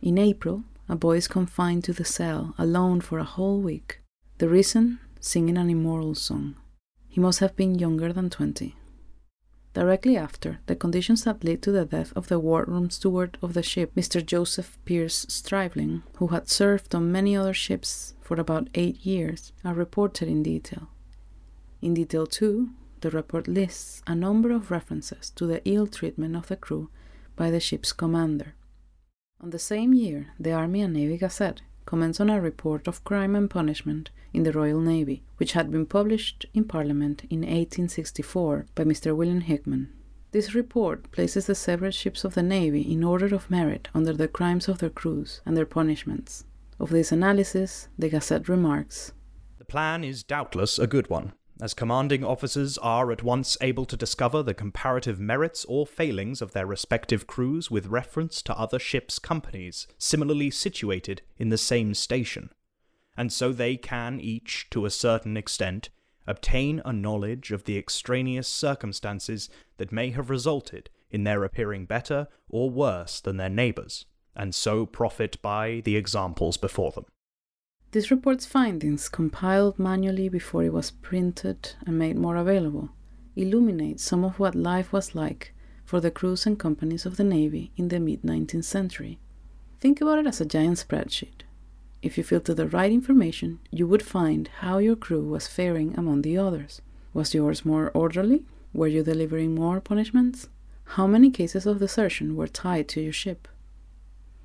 In 0.00 0.18
April, 0.18 0.64
a 0.88 0.96
boy 0.96 1.18
is 1.18 1.28
confined 1.28 1.84
to 1.84 1.92
the 1.92 2.04
cell 2.04 2.52
alone 2.58 3.00
for 3.00 3.20
a 3.20 3.32
whole 3.36 3.60
week. 3.60 4.00
The 4.38 4.48
reason? 4.48 4.98
Singing 5.20 5.56
an 5.56 5.70
immoral 5.70 6.16
song. 6.16 6.56
He 7.12 7.20
must 7.20 7.40
have 7.40 7.54
been 7.56 7.78
younger 7.78 8.10
than 8.10 8.30
20. 8.30 8.74
Directly 9.74 10.16
after, 10.16 10.60
the 10.64 10.74
conditions 10.74 11.24
that 11.24 11.44
led 11.44 11.60
to 11.60 11.70
the 11.70 11.84
death 11.84 12.10
of 12.16 12.28
the 12.28 12.38
wardroom 12.38 12.88
steward 12.88 13.36
of 13.42 13.52
the 13.52 13.62
ship, 13.62 13.94
Mr. 13.94 14.24
Joseph 14.24 14.78
Pierce 14.86 15.26
Stribling, 15.28 16.04
who 16.16 16.28
had 16.28 16.48
served 16.48 16.94
on 16.94 17.12
many 17.12 17.36
other 17.36 17.52
ships 17.52 18.14
for 18.22 18.40
about 18.40 18.70
eight 18.74 19.04
years, 19.04 19.52
are 19.62 19.74
reported 19.74 20.26
in 20.26 20.42
detail. 20.42 20.88
In 21.82 21.92
detail, 21.92 22.26
too, 22.26 22.70
the 23.02 23.10
report 23.10 23.46
lists 23.46 24.02
a 24.06 24.14
number 24.14 24.50
of 24.50 24.70
references 24.70 25.28
to 25.36 25.46
the 25.46 25.60
ill 25.68 25.86
treatment 25.86 26.34
of 26.34 26.46
the 26.46 26.56
crew 26.56 26.88
by 27.36 27.50
the 27.50 27.60
ship's 27.60 27.92
commander. 27.92 28.54
On 29.38 29.50
the 29.50 29.58
same 29.58 29.92
year, 29.92 30.28
the 30.40 30.52
Army 30.52 30.80
and 30.80 30.94
Navy 30.94 31.18
Gazette 31.18 31.60
comments 31.86 32.20
on 32.20 32.30
a 32.30 32.40
report 32.40 32.86
of 32.88 33.04
crime 33.04 33.34
and 33.34 33.50
punishment 33.50 34.10
in 34.32 34.42
the 34.42 34.52
Royal 34.52 34.80
Navy, 34.80 35.22
which 35.36 35.52
had 35.52 35.70
been 35.70 35.86
published 35.86 36.46
in 36.54 36.64
Parliament 36.64 37.22
in 37.30 37.40
1864 37.40 38.66
by 38.74 38.84
Mr. 38.84 39.14
William 39.14 39.40
Hickman. 39.40 39.92
This 40.32 40.54
report 40.54 41.10
places 41.12 41.46
the 41.46 41.54
several 41.54 41.90
ships 41.90 42.24
of 42.24 42.34
the 42.34 42.42
Navy 42.42 42.80
in 42.80 43.04
order 43.04 43.34
of 43.34 43.50
merit 43.50 43.88
under 43.94 44.14
the 44.14 44.28
crimes 44.28 44.66
of 44.68 44.78
their 44.78 44.90
crews 44.90 45.42
and 45.44 45.56
their 45.56 45.66
punishments. 45.66 46.44
Of 46.80 46.90
this 46.90 47.12
analysis, 47.12 47.88
the 47.98 48.08
Gazette 48.08 48.48
remarks 48.48 49.12
The 49.58 49.64
plan 49.64 50.04
is 50.04 50.22
doubtless 50.22 50.78
a 50.78 50.86
good 50.86 51.10
one 51.10 51.34
as 51.62 51.74
commanding 51.74 52.24
officers 52.24 52.76
are 52.78 53.12
at 53.12 53.22
once 53.22 53.56
able 53.60 53.84
to 53.84 53.96
discover 53.96 54.42
the 54.42 54.52
comparative 54.52 55.20
merits 55.20 55.64
or 55.66 55.86
failings 55.86 56.42
of 56.42 56.50
their 56.50 56.66
respective 56.66 57.28
crews 57.28 57.70
with 57.70 57.86
reference 57.86 58.42
to 58.42 58.58
other 58.58 58.80
ships' 58.80 59.20
companies 59.20 59.86
similarly 59.96 60.50
situated 60.50 61.22
in 61.38 61.50
the 61.50 61.56
same 61.56 61.94
station, 61.94 62.50
and 63.16 63.32
so 63.32 63.52
they 63.52 63.76
can 63.76 64.18
each, 64.18 64.66
to 64.70 64.84
a 64.84 64.90
certain 64.90 65.36
extent, 65.36 65.88
obtain 66.26 66.82
a 66.84 66.92
knowledge 66.92 67.52
of 67.52 67.62
the 67.62 67.78
extraneous 67.78 68.48
circumstances 68.48 69.48
that 69.76 69.92
may 69.92 70.10
have 70.10 70.30
resulted 70.30 70.90
in 71.12 71.22
their 71.22 71.44
appearing 71.44 71.86
better 71.86 72.26
or 72.48 72.70
worse 72.70 73.20
than 73.20 73.36
their 73.36 73.48
neighbours, 73.48 74.04
and 74.34 74.52
so 74.52 74.84
profit 74.84 75.40
by 75.42 75.80
the 75.84 75.94
examples 75.94 76.56
before 76.56 76.90
them. 76.90 77.04
This 77.92 78.10
report's 78.10 78.46
findings, 78.46 79.10
compiled 79.10 79.78
manually 79.78 80.30
before 80.30 80.64
it 80.64 80.72
was 80.72 80.90
printed 80.90 81.74
and 81.86 81.98
made 81.98 82.16
more 82.16 82.36
available, 82.36 82.88
illuminate 83.36 84.00
some 84.00 84.24
of 84.24 84.38
what 84.38 84.54
life 84.54 84.94
was 84.94 85.14
like 85.14 85.52
for 85.84 86.00
the 86.00 86.10
crews 86.10 86.46
and 86.46 86.58
companies 86.58 87.04
of 87.04 87.18
the 87.18 87.24
Navy 87.24 87.70
in 87.76 87.88
the 87.88 88.00
mid 88.00 88.22
19th 88.22 88.64
century. 88.64 89.18
Think 89.78 90.00
about 90.00 90.20
it 90.20 90.26
as 90.26 90.40
a 90.40 90.46
giant 90.46 90.78
spreadsheet. 90.78 91.42
If 92.00 92.16
you 92.16 92.24
filter 92.24 92.54
the 92.54 92.66
right 92.66 92.90
information, 92.90 93.58
you 93.70 93.86
would 93.86 94.02
find 94.02 94.48
how 94.60 94.78
your 94.78 94.96
crew 94.96 95.28
was 95.28 95.46
faring 95.46 95.94
among 95.94 96.22
the 96.22 96.38
others. 96.38 96.80
Was 97.12 97.34
yours 97.34 97.62
more 97.62 97.90
orderly? 97.90 98.46
Were 98.72 98.88
you 98.88 99.02
delivering 99.02 99.54
more 99.54 99.82
punishments? 99.82 100.48
How 100.96 101.06
many 101.06 101.30
cases 101.30 101.66
of 101.66 101.80
desertion 101.80 102.36
were 102.36 102.48
tied 102.48 102.88
to 102.88 103.02
your 103.02 103.12
ship? 103.12 103.48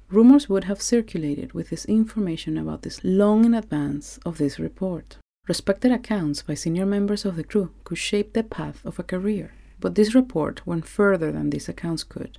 Rumors 0.10 0.48
would 0.48 0.64
have 0.64 0.82
circulated 0.82 1.52
with 1.52 1.70
this 1.70 1.84
information 1.84 2.58
about 2.58 2.84
this 2.84 3.04
long 3.04 3.44
in 3.44 3.54
advance 3.54 4.20
of 4.26 4.38
this 4.38 4.58
report. 4.58 5.18
Respected 5.50 5.92
accounts 5.92 6.42
by 6.42 6.54
senior 6.54 6.86
members 6.86 7.26
of 7.26 7.36
the 7.36 7.44
crew 7.44 7.72
could 7.84 7.98
shape 7.98 8.32
the 8.32 8.44
path 8.44 8.80
of 8.86 8.98
a 8.98 9.04
career, 9.04 9.52
but 9.82 9.96
this 9.96 10.16
report 10.16 10.66
went 10.66 10.88
further 10.88 11.30
than 11.34 11.50
these 11.50 11.68
accounts 11.68 12.06
could, 12.06 12.38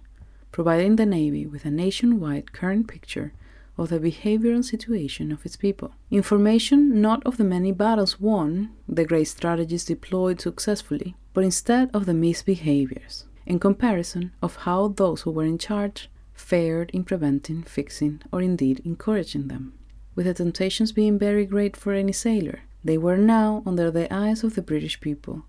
providing 0.50 0.96
the 0.96 1.04
Navy 1.04 1.44
with 1.44 1.66
a 1.66 1.70
nationwide 1.70 2.54
current 2.54 2.88
picture 2.88 3.34
of 3.76 3.90
the 3.90 4.00
behavioral 4.00 4.64
situation 4.64 5.30
of 5.30 5.44
its 5.44 5.56
people. 5.56 5.92
Information 6.10 7.02
not 7.02 7.22
of 7.26 7.36
the 7.36 7.44
many 7.44 7.70
battles 7.70 8.18
won, 8.18 8.70
the 8.88 9.04
great 9.04 9.28
strategies 9.28 9.84
deployed 9.84 10.40
successfully, 10.40 11.16
but 11.34 11.44
instead 11.44 11.90
of 11.92 12.06
the 12.06 12.14
misbehaviors, 12.14 13.24
in 13.44 13.58
comparison 13.58 14.32
of 14.42 14.56
how 14.56 14.88
those 14.88 15.20
who 15.22 15.30
were 15.30 15.44
in 15.44 15.58
charge 15.58 16.08
fared 16.38 16.90
in 16.90 17.04
preventing, 17.04 17.62
fixing, 17.62 18.22
or 18.32 18.40
indeed 18.40 18.80
encouraging 18.84 19.48
them. 19.48 19.74
With 20.14 20.26
the 20.26 20.34
temptations 20.34 20.92
being 20.92 21.18
very 21.18 21.44
great 21.44 21.76
for 21.76 21.92
any 21.92 22.12
sailor, 22.12 22.60
they 22.82 22.96
were 22.96 23.18
now 23.18 23.62
under 23.66 23.90
the 23.90 24.12
eyes 24.12 24.44
of 24.44 24.54
the 24.54 24.62
British 24.62 25.00
people, 25.00 25.44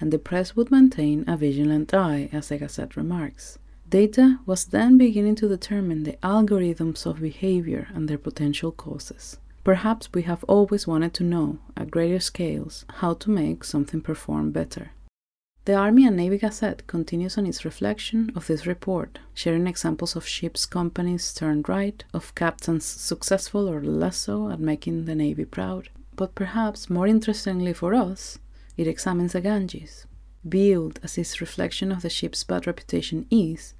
and 0.00 0.12
the 0.12 0.18
press 0.18 0.56
would 0.56 0.70
maintain 0.70 1.24
a 1.26 1.36
vigilant 1.36 1.94
eye, 1.94 2.28
as 2.32 2.48
the 2.48 2.58
Gazette 2.58 2.96
remarks. 2.96 3.58
Data 3.88 4.40
was 4.46 4.64
then 4.64 4.98
beginning 4.98 5.36
to 5.36 5.48
determine 5.48 6.02
the 6.02 6.18
algorithms 6.22 7.06
of 7.06 7.20
behavior 7.20 7.88
and 7.94 8.08
their 8.08 8.18
potential 8.18 8.72
causes. 8.72 9.36
Perhaps 9.64 10.08
we 10.12 10.22
have 10.22 10.42
always 10.44 10.86
wanted 10.86 11.14
to 11.14 11.24
know, 11.24 11.58
at 11.76 11.90
greater 11.90 12.18
scales, 12.18 12.84
how 12.94 13.14
to 13.14 13.30
make 13.30 13.62
something 13.62 14.00
perform 14.00 14.50
better. 14.50 14.90
The 15.64 15.76
Army 15.76 16.04
and 16.04 16.16
Navy 16.16 16.38
Gazette 16.38 16.88
continues 16.88 17.38
on 17.38 17.46
its 17.46 17.64
reflection 17.64 18.32
of 18.34 18.48
this 18.48 18.66
report, 18.66 19.20
sharing 19.32 19.68
examples 19.68 20.16
of 20.16 20.26
ships' 20.26 20.66
companies 20.66 21.32
turned 21.32 21.68
right, 21.68 22.02
of 22.12 22.34
captains 22.34 22.84
successful 22.84 23.70
or 23.70 23.80
less 23.80 24.16
so 24.16 24.50
at 24.50 24.58
making 24.58 25.04
the 25.04 25.14
Navy 25.14 25.44
proud. 25.44 25.88
But 26.16 26.34
perhaps 26.34 26.90
more 26.90 27.06
interestingly 27.06 27.72
for 27.72 27.94
us, 27.94 28.40
it 28.76 28.88
examines 28.88 29.34
the 29.34 29.40
Ganges. 29.40 30.08
Viewed 30.42 30.98
as 31.00 31.16
its 31.16 31.40
reflection 31.40 31.92
of 31.92 32.02
the 32.02 32.10
ship's 32.10 32.42
bad 32.42 32.66
reputation 32.66 33.28
is, 33.30 33.74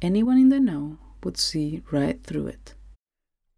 anyone 0.00 0.38
in 0.38 0.48
the 0.48 0.58
know 0.58 0.96
would 1.22 1.36
see 1.36 1.82
right 1.90 2.22
through 2.24 2.46
it. 2.46 2.72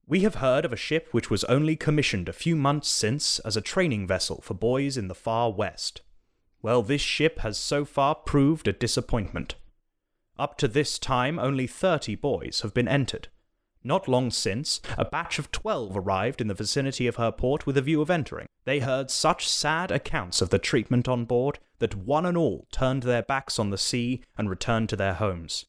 We 0.05 0.21
have 0.21 0.37
heard 0.37 0.65
of 0.65 0.73
a 0.73 0.77
ship 0.77 1.11
which 1.13 1.31
was 1.31 1.45
only 1.45 1.77
commissioned 1.77 2.29
a 2.29 2.33
few 2.33 2.57
months 2.57 2.89
since 2.89 3.39
as 3.41 3.57
a 3.57 3.61
training 3.61 4.09
vessel 4.09 4.41
for 4.43 4.55
boys 4.55 4.97
in 4.97 5.07
the 5.07 5.15
far 5.15 5.53
west. 5.53 6.03
Well, 6.61 6.83
this 6.83 7.01
ship 7.01 7.39
has 7.41 7.57
so 7.57 7.85
far 7.85 8.15
proved 8.15 8.67
a 8.67 8.73
disappointment. 8.73 9.55
Up 10.39 10.59
to 10.59 10.69
this 10.69 10.99
time, 10.99 11.39
only 11.39 11.67
30 11.67 12.15
boys 12.17 12.61
have 12.63 12.75
been 12.75 12.89
entered. 12.89 13.29
Not 13.85 14.09
long 14.09 14.31
since, 14.31 14.81
a 14.97 15.05
batch 15.05 15.39
of 15.39 15.53
12 15.53 15.97
arrived 15.97 16.41
in 16.41 16.49
the 16.49 16.55
vicinity 16.55 17.07
of 17.07 17.17
her 17.17 17.31
port 17.31 17.65
with 17.65 17.77
a 17.77 17.83
view 17.83 18.03
of 18.03 18.11
entering. 18.11 18.49
They 18.65 18.81
heard 18.81 19.11
such 19.11 19.49
sad 19.49 19.91
accounts 19.91 20.43
of 20.43 20.51
the 20.51 20.59
treatment 20.59 21.09
on 21.09 21.25
board 21.25 21.59
that 21.79 21.95
one 21.95 22.27
and 22.27 22.37
all 22.37 22.67
turned 22.73 23.05
their 23.05 23.23
backs 23.23 23.59
on 23.59 23.71
the 23.71 23.79
sea 23.79 24.23
and 24.37 24.51
returned 24.51 24.89
to 24.91 24.97
their 24.97 25.15
homes. 25.15 25.67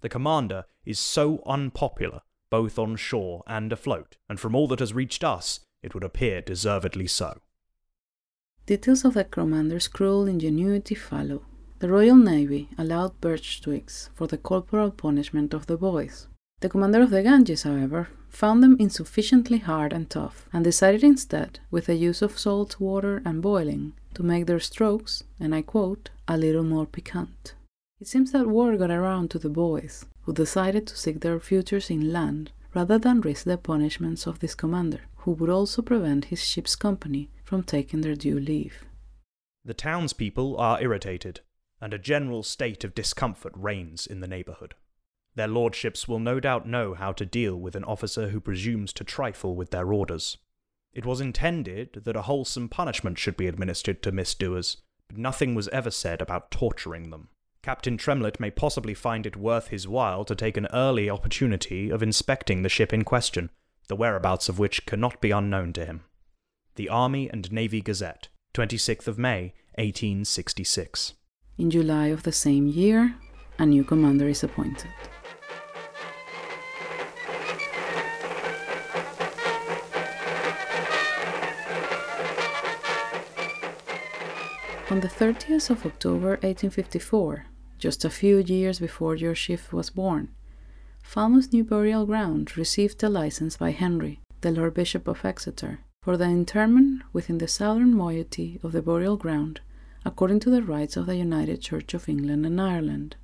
The 0.00 0.08
commander 0.08 0.64
is 0.84 0.98
so 0.98 1.42
unpopular, 1.46 2.22
both 2.50 2.78
on 2.78 2.96
shore 2.96 3.42
and 3.46 3.72
afloat, 3.72 4.16
and 4.28 4.38
from 4.38 4.54
all 4.54 4.68
that 4.68 4.80
has 4.80 4.92
reached 4.92 5.22
us, 5.24 5.60
it 5.82 5.94
would 5.94 6.04
appear 6.04 6.40
deservedly 6.40 7.06
so. 7.06 7.40
Details 8.68 9.02
of 9.06 9.14
the 9.14 9.24
commander's 9.24 9.88
cruel 9.88 10.26
ingenuity 10.26 10.94
follow. 10.94 11.40
The 11.78 11.88
Royal 11.88 12.16
Navy 12.16 12.68
allowed 12.76 13.18
birch 13.18 13.62
twigs 13.62 14.10
for 14.14 14.26
the 14.26 14.36
corporal 14.36 14.90
punishment 14.90 15.54
of 15.54 15.66
the 15.66 15.78
boys. 15.78 16.26
The 16.60 16.68
commander 16.68 17.00
of 17.00 17.08
the 17.08 17.22
Ganges, 17.22 17.62
however, 17.62 18.10
found 18.28 18.62
them 18.62 18.76
insufficiently 18.78 19.56
hard 19.56 19.94
and 19.94 20.10
tough, 20.10 20.46
and 20.52 20.64
decided 20.64 21.02
instead, 21.02 21.60
with 21.70 21.86
the 21.86 21.94
use 21.94 22.20
of 22.20 22.38
salt 22.38 22.78
water 22.78 23.22
and 23.24 23.40
boiling, 23.40 23.94
to 24.12 24.22
make 24.22 24.44
their 24.44 24.60
strokes, 24.60 25.24
and 25.40 25.54
I 25.54 25.62
quote, 25.62 26.10
a 26.28 26.36
little 26.36 26.62
more 26.62 26.84
piquant. 26.84 27.54
It 28.02 28.06
seems 28.06 28.32
that 28.32 28.48
word 28.48 28.80
got 28.80 28.90
around 28.90 29.30
to 29.30 29.38
the 29.38 29.48
boys, 29.48 30.04
who 30.24 30.34
decided 30.34 30.86
to 30.88 30.98
seek 30.98 31.20
their 31.20 31.40
futures 31.40 31.90
inland 31.90 32.52
rather 32.74 32.98
than 32.98 33.22
risk 33.22 33.44
the 33.44 33.56
punishments 33.56 34.26
of 34.26 34.40
this 34.40 34.54
commander, 34.54 35.00
who 35.20 35.30
would 35.30 35.48
also 35.48 35.80
prevent 35.80 36.26
his 36.26 36.44
ship's 36.44 36.76
company 36.76 37.30
from 37.48 37.62
taking 37.62 38.02
their 38.02 38.14
due 38.14 38.38
leave. 38.38 38.84
The 39.64 39.72
townspeople 39.72 40.58
are 40.58 40.82
irritated, 40.82 41.40
and 41.80 41.94
a 41.94 41.98
general 41.98 42.42
state 42.42 42.84
of 42.84 42.94
discomfort 42.94 43.54
reigns 43.56 44.06
in 44.06 44.20
the 44.20 44.28
neighbourhood. 44.28 44.74
Their 45.34 45.48
lordships 45.48 46.06
will 46.06 46.18
no 46.18 46.40
doubt 46.40 46.68
know 46.68 46.92
how 46.92 47.12
to 47.12 47.24
deal 47.24 47.56
with 47.56 47.74
an 47.74 47.84
officer 47.84 48.28
who 48.28 48.38
presumes 48.38 48.92
to 48.92 49.02
trifle 49.02 49.56
with 49.56 49.70
their 49.70 49.90
orders. 49.94 50.36
It 50.92 51.06
was 51.06 51.22
intended 51.22 52.02
that 52.04 52.16
a 52.16 52.22
wholesome 52.22 52.68
punishment 52.68 53.18
should 53.18 53.38
be 53.38 53.46
administered 53.46 54.02
to 54.02 54.12
misdoers, 54.12 54.76
but 55.08 55.16
nothing 55.16 55.54
was 55.54 55.68
ever 55.68 55.90
said 55.90 56.20
about 56.20 56.50
torturing 56.50 57.08
them. 57.08 57.28
Captain 57.62 57.96
Tremlett 57.96 58.38
may 58.38 58.50
possibly 58.50 58.92
find 58.92 59.24
it 59.24 59.36
worth 59.36 59.68
his 59.68 59.88
while 59.88 60.26
to 60.26 60.34
take 60.34 60.58
an 60.58 60.68
early 60.74 61.08
opportunity 61.08 61.88
of 61.88 62.02
inspecting 62.02 62.60
the 62.60 62.68
ship 62.68 62.92
in 62.92 63.04
question, 63.04 63.48
the 63.86 63.96
whereabouts 63.96 64.50
of 64.50 64.58
which 64.58 64.84
cannot 64.84 65.18
be 65.22 65.30
unknown 65.30 65.72
to 65.72 65.86
him. 65.86 66.04
The 66.78 66.88
Army 66.88 67.28
and 67.28 67.50
Navy 67.50 67.80
Gazette, 67.80 68.28
26th 68.54 69.08
of 69.08 69.18
May, 69.18 69.52
1866. 69.78 71.14
In 71.58 71.72
July 71.72 72.06
of 72.06 72.22
the 72.22 72.30
same 72.30 72.68
year, 72.68 73.16
a 73.58 73.66
new 73.66 73.82
commander 73.82 74.28
is 74.28 74.44
appointed. 74.44 74.92
On 84.88 85.00
the 85.00 85.08
30th 85.08 85.70
of 85.70 85.84
October 85.84 86.38
1854, 86.42 87.46
just 87.80 88.04
a 88.04 88.08
few 88.08 88.38
years 88.38 88.78
before 88.78 89.16
your 89.16 89.34
ship 89.34 89.72
was 89.72 89.90
born, 89.90 90.28
Falmouth 91.02 91.52
New 91.52 91.64
Burial 91.64 92.06
Ground 92.06 92.56
received 92.56 93.02
a 93.02 93.08
license 93.08 93.56
by 93.56 93.72
Henry, 93.72 94.20
the 94.42 94.52
Lord 94.52 94.74
Bishop 94.74 95.08
of 95.08 95.24
Exeter, 95.24 95.80
for 96.02 96.16
the 96.16 96.24
interment 96.24 97.02
within 97.12 97.38
the 97.38 97.48
southern 97.48 97.94
moiety 97.94 98.58
of 98.62 98.72
the 98.72 98.82
burial 98.82 99.16
ground 99.16 99.60
according 100.04 100.40
to 100.40 100.50
the 100.50 100.62
rites 100.62 100.96
of 100.96 101.06
the 101.06 101.16
United 101.16 101.60
Church 101.60 101.92
of 101.94 102.08
England 102.08 102.46
and 102.46 102.60
Ireland. 102.60 103.16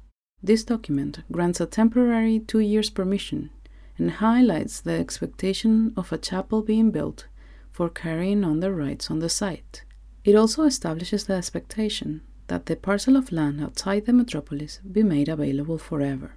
This 0.43 0.65
document 0.65 1.21
grants 1.33 1.61
a 1.61 1.67
temporary 1.67 2.41
two 2.41 2.59
years 2.59 2.91
permission 2.91 3.51
and 3.97 4.11
highlights 4.11 4.81
the 4.81 4.93
expectation 4.93 5.95
of 5.97 6.13
a 6.13 6.19
chapel 6.19 6.63
being 6.63 6.91
built 6.91 7.27
for 7.73 7.89
carrying 7.89 8.45
on 8.45 8.61
the 8.61 8.73
rites 8.73 9.11
on 9.11 9.21
the 9.21 9.29
site. 9.29 9.85
It 10.25 10.35
also 10.35 10.65
establishes 10.65 11.25
the 11.25 11.35
expectation 11.35 12.23
that 12.49 12.67
the 12.67 12.77
parcel 12.77 13.17
of 13.17 13.33
land 13.33 13.63
outside 13.63 14.05
the 14.05 14.13
metropolis 14.13 14.81
be 14.91 15.03
made 15.03 15.29
available 15.29 15.79
forever. 15.79 16.35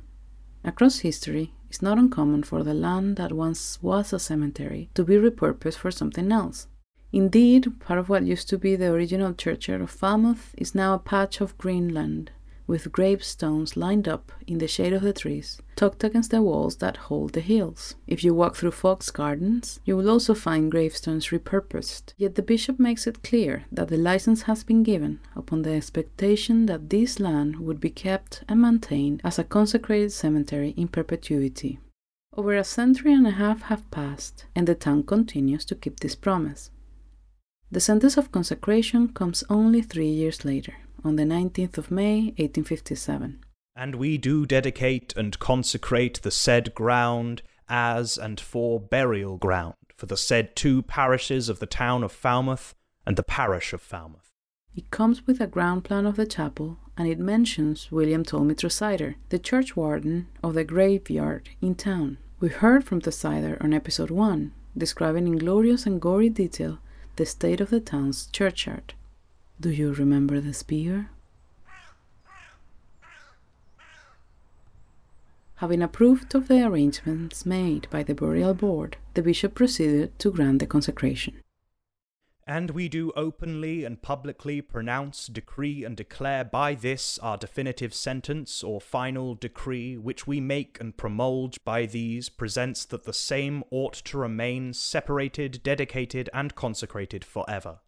Across 0.64 1.00
history, 1.00 1.54
it's 1.70 1.82
not 1.82 1.98
uncommon 1.98 2.44
for 2.44 2.64
the 2.64 2.74
land 2.74 3.18
that 3.18 3.34
once 3.34 3.82
was 3.82 4.14
a 4.14 4.20
cemetery 4.20 4.90
to 4.94 5.04
be 5.04 5.16
repurposed 5.16 5.78
for 5.78 5.92
something 5.92 6.32
else. 6.32 6.68
Indeed, 7.12 7.80
part 7.80 8.00
of 8.00 8.10
what 8.10 8.26
used 8.26 8.50
to 8.50 8.58
be 8.58 8.76
the 8.76 8.92
original 8.92 9.34
churchyard 9.34 9.82
of 9.82 9.90
Falmouth 9.90 10.54
is 10.58 10.76
now 10.76 10.94
a 10.94 11.00
patch 11.00 11.40
of 11.42 11.58
green 11.58 11.94
land, 11.94 12.32
with 12.68 12.92
gravestones 12.92 13.78
lined 13.78 14.08
up 14.08 14.32
in 14.46 14.58
the 14.58 14.68
shade 14.68 14.94
of 14.94 15.02
the 15.02 15.14
trees, 15.14 15.60
tucked 15.76 16.04
against 16.04 16.32
the 16.32 16.42
walls 16.42 16.76
that 16.78 16.98
hold 16.98 17.32
the 17.32 17.40
hills. 17.40 17.96
If 18.06 18.24
you 18.24 18.34
walk 18.34 18.56
through 18.56 18.72
Fox 18.72 19.10
Gardens, 19.10 19.80
you 19.86 19.96
will 19.96 20.10
also 20.10 20.34
find 20.34 20.70
gravestones 20.70 21.30
repurposed. 21.30 22.14
Yet 22.18 22.36
the 22.36 22.44
bishop 22.44 22.78
makes 22.78 23.08
it 23.08 23.24
clear 23.24 23.66
that 23.72 23.88
the 23.88 23.98
license 23.98 24.44
has 24.44 24.64
been 24.64 24.84
given 24.84 25.20
upon 25.36 25.62
the 25.62 25.72
expectation 25.72 26.66
that 26.66 26.90
this 26.90 27.20
land 27.20 27.60
would 27.60 27.80
be 27.80 27.90
kept 27.90 28.44
and 28.50 28.62
maintained 28.62 29.22
as 29.24 29.40
a 29.40 29.44
consecrated 29.44 30.12
cemetery 30.12 30.74
in 30.78 30.90
perpetuity. 30.90 31.80
Over 32.36 32.56
a 32.56 32.64
century 32.64 33.14
and 33.14 33.26
a 33.26 33.32
half 33.32 33.64
have 33.64 33.90
passed, 33.90 34.46
and 34.56 34.68
the 34.68 34.76
town 34.76 35.04
continues 35.04 35.66
to 35.66 35.76
keep 35.76 36.02
this 36.02 36.16
promise. 36.16 36.70
The 37.72 37.80
sentence 37.80 38.16
of 38.16 38.32
consecration 38.32 39.10
comes 39.10 39.44
only 39.50 39.82
three 39.82 40.08
years 40.08 40.46
later, 40.46 40.76
on 41.08 41.16
the 41.16 41.24
19th 41.24 41.78
of 41.78 41.90
May, 41.90 42.34
1857. 42.38 43.40
And 43.76 43.96
we 43.96 44.18
do 44.18 44.46
dedicate 44.46 45.14
and 45.16 45.40
consecrate 45.40 46.22
the 46.22 46.32
said 46.32 46.76
ground 46.76 47.42
as 47.70 48.18
and 48.18 48.40
for 48.40 48.80
burial 48.80 49.38
ground 49.38 49.76
for 49.98 50.06
the 50.06 50.18
said 50.18 50.56
two 50.56 50.84
parishes 50.84 51.50
of 51.50 51.60
the 51.60 51.66
town 51.66 52.04
of 52.04 52.12
Falmouth 52.12 52.76
and 53.06 53.18
the 53.18 53.24
parish 53.24 53.74
of 53.74 53.82
Falmouth. 53.82 54.32
It 54.76 54.92
comes 54.92 55.26
with 55.26 55.42
a 55.42 55.48
ground 55.48 55.84
plan 55.84 56.06
of 56.06 56.18
the 56.18 56.28
chapel, 56.28 56.78
and 56.96 57.08
it 57.08 57.18
mentions 57.18 57.92
William 57.92 58.24
Tolmie 58.24 58.54
Tresider, 58.54 59.16
the 59.30 59.40
churchwarden 59.40 60.28
of 60.44 60.54
the 60.54 60.64
graveyard 60.64 61.50
in 61.62 61.74
town. 61.74 62.20
We 62.40 62.50
heard 62.50 62.84
from 62.84 63.02
Tresider 63.02 63.58
on 63.60 63.74
episode 63.74 64.12
1, 64.12 64.52
describing 64.78 65.28
in 65.28 65.40
glorious 65.40 65.88
and 65.88 66.00
gory 66.00 66.30
detail 66.30 66.78
the 67.16 67.26
state 67.26 67.60
of 67.60 67.72
the 67.72 67.80
town's 67.80 68.28
churchyard. 68.28 68.94
Do 69.60 69.72
you 69.72 69.92
remember 69.92 70.40
the 70.40 70.54
spear? 70.54 71.10
Having 75.56 75.82
approved 75.82 76.36
of 76.36 76.48
the 76.48 76.64
arrangements 76.64 77.44
made 77.44 77.90
by 77.90 78.04
the 78.04 78.14
burial 78.14 78.54
board, 78.54 78.98
the 79.16 79.24
bishop 79.24 79.56
proceeded 79.56 80.20
to 80.20 80.32
grant 80.32 80.60
the 80.60 80.68
consecration. 80.68 81.42
And 82.46 82.70
we 82.70 82.88
do 82.88 83.12
openly 83.16 83.84
and 83.84 84.00
publicly 84.00 84.62
pronounce, 84.62 85.26
decree, 85.26 85.84
and 85.84 85.98
declare 85.98 86.46
by 86.46 86.76
this 86.76 87.18
our 87.18 87.36
definitive 87.36 87.96
sentence 87.96 88.64
or 88.64 88.80
final 88.80 89.34
decree, 89.34 89.98
which 89.98 90.28
we 90.28 90.40
make 90.40 90.78
and 90.80 90.96
promulge 90.96 91.58
by 91.66 91.88
these, 91.88 92.30
presents 92.30 92.86
that 92.86 93.06
the 93.06 93.12
same 93.12 93.64
ought 93.72 93.96
to 93.96 94.20
remain 94.20 94.74
separated, 94.74 95.64
dedicated, 95.64 96.30
and 96.32 96.54
consecrated 96.54 97.26
for 97.26 97.44
ever. 97.50 97.80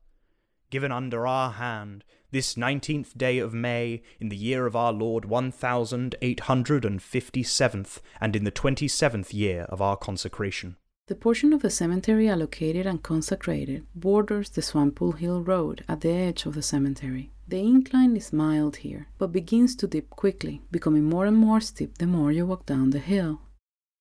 Given 0.70 0.92
under 0.92 1.26
our 1.26 1.52
hand, 1.54 2.04
this 2.32 2.56
nineteenth 2.56 3.18
day 3.18 3.40
of 3.40 3.54
May, 3.54 4.04
in 4.20 4.30
the 4.30 4.38
year 4.38 4.68
of 4.68 4.76
our 4.76 4.94
Lord 4.94 5.26
one 5.26 5.52
thousand 5.52 6.16
eight 6.22 6.42
hundred 6.42 6.86
and 6.86 7.02
fifty 7.02 7.42
seventh, 7.42 8.02
and 8.22 8.36
in 8.36 8.44
the 8.44 8.52
twenty 8.52 8.88
seventh 8.88 9.34
year 9.34 9.64
of 9.64 9.82
our 9.82 9.98
consecration. 9.98 10.76
The 11.08 11.16
portion 11.16 11.54
of 11.54 11.64
the 11.64 11.72
cemetery 11.72 12.30
allocated 12.30 12.86
and 12.86 13.02
consecrated 13.02 13.88
borders 13.96 14.52
the 14.52 14.62
Swanpool 14.62 15.18
Hill 15.18 15.42
Road 15.42 15.84
at 15.90 16.02
the 16.02 16.12
edge 16.12 16.46
of 16.46 16.54
the 16.54 16.62
cemetery. 16.62 17.32
The 17.48 17.62
incline 17.62 18.16
is 18.16 18.32
mild 18.32 18.76
here, 18.76 19.08
but 19.18 19.32
begins 19.32 19.76
to 19.78 19.88
dip 19.88 20.12
quickly, 20.12 20.62
becoming 20.70 21.06
more 21.06 21.26
and 21.26 21.36
more 21.36 21.62
steep 21.62 21.98
the 21.98 22.06
more 22.06 22.32
you 22.32 22.46
walk 22.46 22.68
down 22.68 22.92
the 22.92 23.00
hill. 23.00 23.42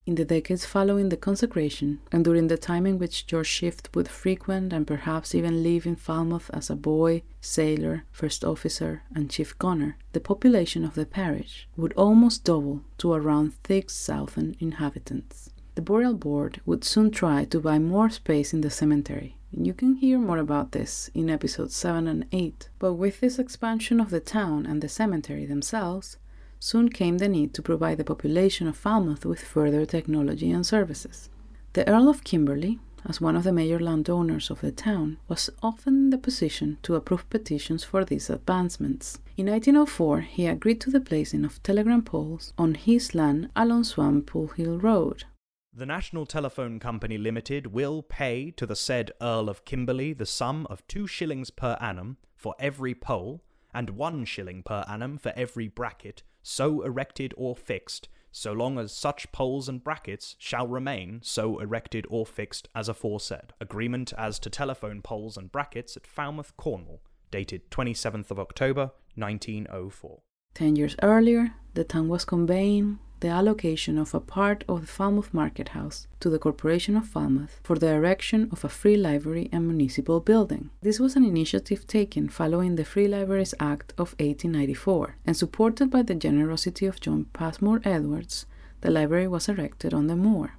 In 0.08 0.14
the 0.14 0.24
decades 0.24 0.64
following 0.64 1.10
the 1.10 1.18
consecration, 1.18 2.00
and 2.10 2.24
during 2.24 2.48
the 2.48 2.56
time 2.56 2.86
in 2.86 2.98
which 2.98 3.26
George 3.26 3.46
Sheaff 3.46 3.94
would 3.94 4.08
frequent 4.08 4.72
and 4.72 4.86
perhaps 4.86 5.34
even 5.34 5.62
live 5.62 5.84
in 5.84 5.96
Falmouth 5.96 6.48
as 6.54 6.70
a 6.70 6.76
boy, 6.76 7.24
sailor, 7.42 8.04
first 8.10 8.42
officer, 8.42 9.02
and 9.14 9.28
chief 9.28 9.58
gunner, 9.58 9.98
the 10.14 10.20
population 10.20 10.82
of 10.82 10.94
the 10.94 11.04
parish 11.04 11.68
would 11.76 11.92
almost 11.92 12.44
double 12.44 12.80
to 12.96 13.12
around 13.12 13.52
6,000 13.66 14.56
inhabitants. 14.58 15.50
The 15.74 15.82
burial 15.82 16.14
board 16.14 16.62
would 16.64 16.84
soon 16.84 17.10
try 17.10 17.44
to 17.44 17.60
buy 17.60 17.78
more 17.78 18.08
space 18.08 18.54
in 18.54 18.62
the 18.62 18.70
cemetery. 18.70 19.36
You 19.52 19.74
can 19.74 19.96
hear 19.96 20.18
more 20.18 20.38
about 20.38 20.72
this 20.72 21.10
in 21.12 21.28
episodes 21.28 21.76
7 21.76 22.08
and 22.08 22.24
8. 22.32 22.70
But 22.78 22.94
with 22.94 23.20
this 23.20 23.38
expansion 23.38 24.00
of 24.00 24.08
the 24.08 24.20
town 24.20 24.64
and 24.64 24.80
the 24.80 24.88
cemetery 24.88 25.44
themselves, 25.44 26.16
soon 26.60 26.88
came 26.88 27.18
the 27.18 27.28
need 27.28 27.54
to 27.54 27.62
provide 27.62 27.98
the 27.98 28.04
population 28.04 28.66
of 28.66 28.76
Falmouth 28.76 29.24
with 29.24 29.40
further 29.40 29.86
technology 29.86 30.50
and 30.50 30.66
services. 30.66 31.30
The 31.74 31.88
Earl 31.88 32.08
of 32.08 32.24
Kimberley, 32.24 32.78
as 33.06 33.20
one 33.20 33.36
of 33.36 33.44
the 33.44 33.52
major 33.52 33.78
landowners 33.78 34.50
of 34.50 34.60
the 34.60 34.72
town, 34.72 35.18
was 35.28 35.50
often 35.62 35.94
in 35.94 36.10
the 36.10 36.18
position 36.18 36.78
to 36.82 36.96
approve 36.96 37.28
petitions 37.30 37.84
for 37.84 38.04
these 38.04 38.28
advancements. 38.28 39.18
In 39.36 39.46
1904, 39.46 40.20
he 40.22 40.46
agreed 40.46 40.80
to 40.80 40.90
the 40.90 41.00
placing 41.00 41.44
of 41.44 41.62
telegram 41.62 42.02
poles 42.02 42.52
on 42.58 42.74
his 42.74 43.14
land 43.14 43.50
along 43.54 43.84
Swanpool 43.84 44.54
Hill 44.56 44.78
Road. 44.78 45.24
The 45.72 45.86
National 45.86 46.26
Telephone 46.26 46.80
Company 46.80 47.18
Limited 47.18 47.68
will 47.68 48.02
pay 48.02 48.50
to 48.56 48.66
the 48.66 48.74
said 48.74 49.12
Earl 49.20 49.48
of 49.48 49.64
Kimberley 49.64 50.12
the 50.12 50.26
sum 50.26 50.66
of 50.68 50.84
two 50.88 51.06
shillings 51.06 51.50
per 51.50 51.76
annum 51.80 52.16
for 52.34 52.56
every 52.58 52.94
pole, 52.94 53.42
and 53.72 53.90
one 53.90 54.24
shilling 54.24 54.62
per 54.64 54.84
annum 54.88 55.18
for 55.18 55.32
every 55.36 55.68
bracket 55.68 56.24
so 56.48 56.80
erected 56.82 57.34
or 57.36 57.54
fixed, 57.54 58.08
so 58.32 58.52
long 58.52 58.78
as 58.78 58.90
such 58.90 59.30
poles 59.32 59.68
and 59.68 59.84
brackets 59.84 60.34
shall 60.38 60.66
remain 60.66 61.20
so 61.22 61.58
erected 61.58 62.06
or 62.08 62.24
fixed 62.24 62.68
as 62.74 62.88
aforesaid. 62.88 63.52
Agreement 63.60 64.12
as 64.16 64.38
to 64.38 64.48
telephone 64.48 65.02
poles 65.02 65.36
and 65.36 65.52
brackets 65.52 65.96
at 65.96 66.06
Falmouth, 66.06 66.56
Cornwall, 66.56 67.02
dated 67.30 67.70
27th 67.70 68.30
of 68.30 68.38
October 68.38 68.92
1904. 69.14 70.22
Ten 70.54 70.76
years 70.76 70.96
earlier, 71.02 71.54
the 71.74 71.84
town 71.84 72.08
was 72.08 72.24
conveying 72.24 72.98
the 73.20 73.28
allocation 73.28 73.98
of 73.98 74.14
a 74.14 74.20
part 74.20 74.64
of 74.68 74.80
the 74.82 74.86
Falmouth 74.86 75.34
Market 75.34 75.70
House 75.70 76.06
to 76.20 76.30
the 76.30 76.38
Corporation 76.38 76.96
of 76.96 77.06
Falmouth 77.06 77.60
for 77.64 77.76
the 77.76 77.88
erection 77.88 78.48
of 78.52 78.64
a 78.64 78.68
free 78.68 78.96
library 78.96 79.48
and 79.52 79.66
municipal 79.66 80.20
building. 80.20 80.70
This 80.82 81.00
was 81.00 81.16
an 81.16 81.24
initiative 81.24 81.86
taken 81.86 82.28
following 82.28 82.76
the 82.76 82.84
Free 82.84 83.08
Libraries 83.08 83.54
Act 83.58 83.92
of 83.92 84.14
1894 84.20 85.16
and 85.26 85.36
supported 85.36 85.90
by 85.90 86.02
the 86.02 86.14
generosity 86.14 86.86
of 86.86 87.00
John 87.00 87.26
Passmore 87.32 87.80
Edwards. 87.84 88.46
The 88.80 88.90
library 88.90 89.26
was 89.26 89.48
erected 89.48 89.92
on 89.92 90.06
the 90.06 90.16
moor. 90.16 90.54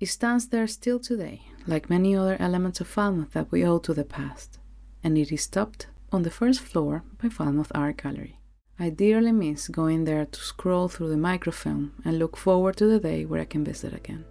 It 0.00 0.06
stands 0.06 0.48
there 0.48 0.66
still 0.66 0.98
today, 0.98 1.42
like 1.66 1.90
many 1.90 2.16
other 2.16 2.36
elements 2.40 2.80
of 2.80 2.88
Falmouth 2.88 3.32
that 3.32 3.52
we 3.52 3.64
owe 3.64 3.78
to 3.80 3.92
the 3.92 4.04
past, 4.04 4.58
and 5.04 5.18
it 5.18 5.30
is 5.30 5.46
topped 5.46 5.86
on 6.10 6.22
the 6.22 6.30
first 6.30 6.60
floor 6.60 7.04
by 7.22 7.28
Falmouth 7.28 7.70
Art 7.74 8.02
Gallery. 8.02 8.39
I 8.82 8.88
dearly 8.88 9.30
miss 9.30 9.68
going 9.68 10.04
there 10.04 10.24
to 10.24 10.40
scroll 10.40 10.88
through 10.88 11.10
the 11.10 11.18
microfilm 11.18 11.92
and 12.02 12.18
look 12.18 12.34
forward 12.34 12.78
to 12.78 12.86
the 12.86 12.98
day 12.98 13.26
where 13.26 13.42
I 13.42 13.44
can 13.44 13.62
visit 13.62 13.92
again. 13.92 14.24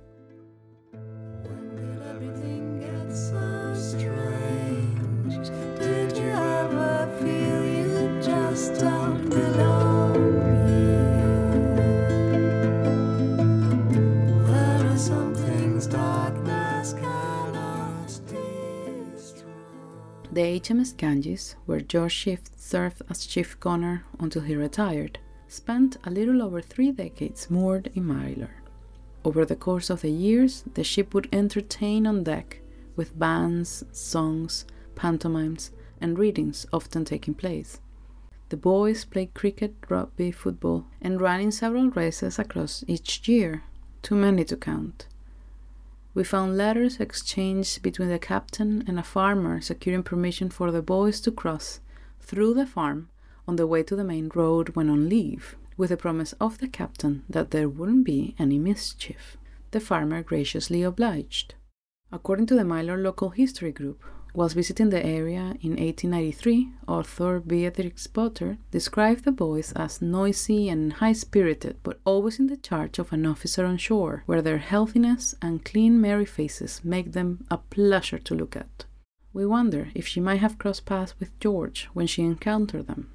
The 20.32 20.60
HMS 20.60 20.96
Ganges, 20.96 21.56
where 21.66 21.82
George 21.82 22.14
Sheaff 22.14 22.52
served 22.56 23.02
as 23.10 23.26
chief 23.26 23.60
gunner 23.60 24.04
until 24.20 24.44
he 24.44 24.56
retired, 24.56 25.18
spent 25.48 25.98
a 26.04 26.12
little 26.12 26.44
over 26.44 26.62
three 26.62 26.92
decades 26.92 27.50
moored 27.50 27.90
in 27.96 28.04
Mylor. 28.04 28.52
Over 29.26 29.44
the 29.44 29.56
course 29.56 29.90
of 29.90 30.02
the 30.02 30.12
years, 30.12 30.64
the 30.76 30.84
ship 30.84 31.16
would 31.16 31.28
entertain 31.34 32.06
on 32.06 32.24
deck, 32.24 32.62
with 32.96 33.18
bands, 33.18 33.84
songs, 33.92 34.66
pantomimes, 34.94 35.72
and 36.00 36.20
readings 36.20 36.68
often 36.72 37.06
taking 37.06 37.34
place. 37.34 37.82
The 38.50 38.58
boys 38.58 39.06
played 39.06 39.34
cricket, 39.34 39.76
rugby, 39.90 40.32
football, 40.32 40.86
and 41.02 41.20
ran 41.20 41.42
in 41.42 41.52
several 41.52 41.90
races 41.90 42.38
across 42.38 42.84
each 42.88 43.28
year, 43.28 43.64
too 44.04 44.16
many 44.16 44.44
to 44.46 44.58
count. 44.58 45.08
We 46.14 46.24
found 46.24 46.58
letters 46.58 47.00
exchanged 47.00 47.82
between 47.84 48.10
the 48.10 48.20
captain 48.20 48.84
and 48.88 49.00
a 49.00 49.04
farmer 49.04 49.62
securing 49.62 50.04
permission 50.04 50.50
for 50.50 50.72
the 50.72 50.82
boys 50.82 51.22
to 51.22 51.32
cross 51.32 51.80
through 52.20 52.56
the 52.56 52.66
farm 52.66 53.10
on 53.48 53.56
the 53.56 53.68
way 53.68 53.84
to 53.84 53.96
the 53.96 54.04
main 54.04 54.30
road 54.34 54.70
when 54.70 54.90
on 54.90 55.08
leave, 55.08 55.56
with 55.78 55.90
the 55.90 55.98
promise 55.98 56.34
of 56.40 56.58
the 56.58 56.68
captain 56.68 57.24
that 57.30 57.52
there 57.52 57.70
wouldn't 57.70 58.06
be 58.06 58.36
any 58.40 58.58
mischief. 58.58 59.38
The 59.72 59.80
farmer 59.80 60.24
graciously 60.24 60.82
obliged. 60.84 61.54
According 62.12 62.48
to 62.48 62.56
the 62.56 62.64
Mylor 62.64 62.98
Local 63.02 63.30
History 63.30 63.72
Group, 63.72 64.04
Whilst 64.34 64.56
visiting 64.56 64.90
the 64.90 65.04
area 65.04 65.56
in 65.62 65.72
1893, 65.78 66.70
author 66.88 67.40
Beatrix 67.40 68.06
Potter 68.06 68.60
described 68.70 69.24
the 69.24 69.32
boys 69.32 69.74
as 69.76 70.02
noisy 70.02 70.70
and 70.70 70.94
high 70.94 71.14
spirited, 71.14 71.78
but 71.82 72.00
always 72.06 72.38
in 72.38 72.48
the 72.48 72.58
charge 72.58 73.00
of 73.00 73.12
an 73.12 73.26
officer 73.26 73.66
on 73.66 73.78
shore, 73.78 74.24
where 74.28 74.42
their 74.42 74.60
healthiness 74.60 75.34
and 75.42 75.66
clean, 75.66 76.00
merry 76.00 76.26
faces 76.26 76.82
make 76.84 77.14
them 77.14 77.44
a 77.50 77.58
pleasure 77.58 78.20
to 78.20 78.36
look 78.36 78.56
at. 78.56 78.86
We 79.34 79.46
wonder 79.48 79.90
if 79.96 80.08
she 80.08 80.20
might 80.20 80.42
have 80.42 80.60
crossed 80.60 80.86
paths 80.86 81.16
with 81.20 81.38
George 81.40 81.90
when 81.94 82.06
she 82.08 82.22
encountered 82.22 82.88
them. 82.88 83.12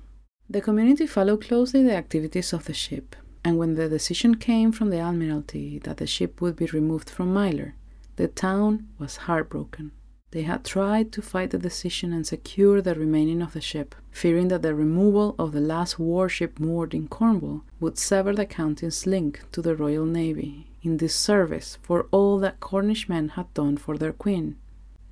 The 0.51 0.61
community 0.61 1.07
followed 1.07 1.45
closely 1.45 1.83
the 1.85 1.97
activities 1.97 2.53
of 2.53 2.65
the 2.65 2.75
ship, 2.75 3.15
and 3.45 3.57
when 3.57 3.75
the 3.75 3.89
decision 3.89 4.35
came 4.35 4.73
from 4.73 4.91
the 4.91 4.99
Admiralty 4.99 5.79
that 5.85 5.99
the 5.99 6.07
ship 6.07 6.41
would 6.41 6.57
be 6.57 6.67
removed 6.67 7.09
from 7.09 7.33
Mylor, 7.33 7.75
the 8.17 8.29
town 8.29 8.89
was 8.99 9.17
heartbroken. 9.29 9.93
They 10.35 10.43
had 10.43 10.65
tried 10.65 11.13
to 11.13 11.23
fight 11.23 11.51
the 11.53 11.61
decision 11.61 12.13
and 12.13 12.27
secure 12.27 12.83
the 12.83 12.97
remaining 12.97 13.41
of 13.41 13.53
the 13.53 13.61
ship, 13.61 13.95
fearing 14.11 14.49
that 14.49 14.63
the 14.63 14.75
removal 14.75 15.37
of 15.39 15.53
the 15.53 15.61
last 15.61 15.97
warship 15.97 16.59
moored 16.59 16.93
in 16.93 17.07
Cornwall 17.07 17.63
would 17.79 17.99
sever 17.99 18.35
the 18.35 18.45
county's 18.45 19.07
link 19.07 19.45
to 19.53 19.63
the 19.63 19.77
Royal 19.77 20.05
Navy 20.05 20.67
in 20.83 20.97
disservice 20.97 21.79
for 21.83 22.09
all 22.11 22.41
that 22.41 22.59
Cornish 22.59 23.09
men 23.09 23.29
had 23.29 23.55
done 23.55 23.77
for 23.77 23.97
their 23.97 24.13
queen. 24.13 24.57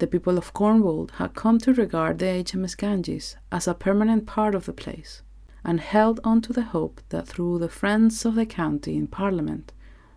The 0.01 0.09
people 0.09 0.39
of 0.39 0.53
Cornwall 0.53 1.09
had 1.19 1.37
come 1.37 1.59
to 1.59 1.73
regard 1.73 2.19
the 2.19 2.27
HMS 2.27 2.77
Ganges 2.77 3.37
as 3.53 3.69
a 3.69 3.75
permanent 3.75 4.27
part 4.27 4.57
of 4.57 4.67
the 4.67 4.73
place, 4.73 5.23
and 5.65 5.79
held 5.79 6.19
on 6.25 6.41
to 6.43 6.53
the 6.53 6.75
hope 6.75 7.01
that 7.11 7.29
through 7.29 7.61
the 7.61 7.69
friends 7.69 8.25
of 8.25 8.35
the 8.35 8.45
county 8.45 8.97
in 8.97 9.07
Parliament, 9.07 9.73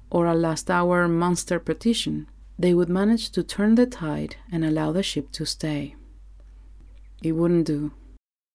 or 0.10 0.26
a 0.26 0.34
last 0.34 0.72
hour 0.72 1.08
Munster 1.08 1.60
petition, 1.60 2.28
they 2.58 2.74
would 2.74 2.90
manage 2.90 3.30
to 3.32 3.44
turn 3.44 3.76
the 3.76 3.86
tide 3.86 4.38
and 4.52 4.64
allow 4.64 4.92
the 4.92 5.04
ship 5.04 5.32
to 5.32 5.46
stay. 5.46 5.96
It 7.22 7.34
wouldn't 7.34 7.68
do. 7.68 7.92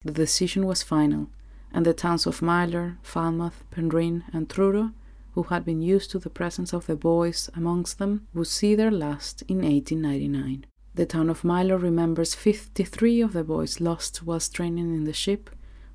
The 0.04 0.12
decision 0.12 0.66
was 0.66 0.82
final, 0.82 1.28
and 1.72 1.84
the 1.84 1.92
towns 1.92 2.26
of 2.26 2.40
Mylor, 2.40 2.96
Falmouth, 3.02 3.64
Penryn, 3.70 4.24
and 4.32 4.48
Truro, 4.48 4.92
who 5.34 5.44
had 5.44 5.64
been 5.64 5.82
used 5.82 6.10
to 6.10 6.18
the 6.18 6.30
presence 6.30 6.72
of 6.72 6.86
the 6.86 6.96
boys 6.96 7.50
amongst 7.54 7.98
them, 7.98 8.26
would 8.34 8.46
see 8.46 8.74
their 8.74 8.90
last 8.90 9.42
in 9.42 9.58
1899. 9.58 10.66
The 10.94 11.06
town 11.06 11.30
of 11.30 11.42
Mylor 11.42 11.80
remembers 11.80 12.34
53 12.34 13.20
of 13.20 13.32
the 13.32 13.44
boys 13.44 13.80
lost 13.80 14.22
whilst 14.22 14.54
training 14.54 14.94
in 14.94 15.04
the 15.04 15.12
ship, 15.12 15.50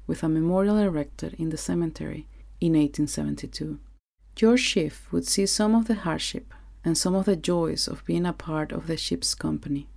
with 0.08 0.24
a 0.24 0.30
memorial 0.30 0.78
erected 0.78 1.34
in 1.34 1.50
the 1.50 1.58
cemetery 1.58 2.28
in 2.62 2.74
1872. 2.74 3.80
George 4.36 4.62
Sheaff 4.62 5.12
would 5.12 5.28
see 5.28 5.46
some 5.46 5.74
of 5.74 5.86
the 5.86 5.96
hardship 5.96 6.54
and 6.86 6.98
some 6.98 7.16
of 7.16 7.26
the 7.26 7.36
joys 7.36 7.88
of 7.88 8.06
being 8.06 8.26
a 8.26 8.32
part 8.32 8.72
of 8.72 8.86
the 8.86 8.96
ship's 8.96 9.34
company. 9.34 9.90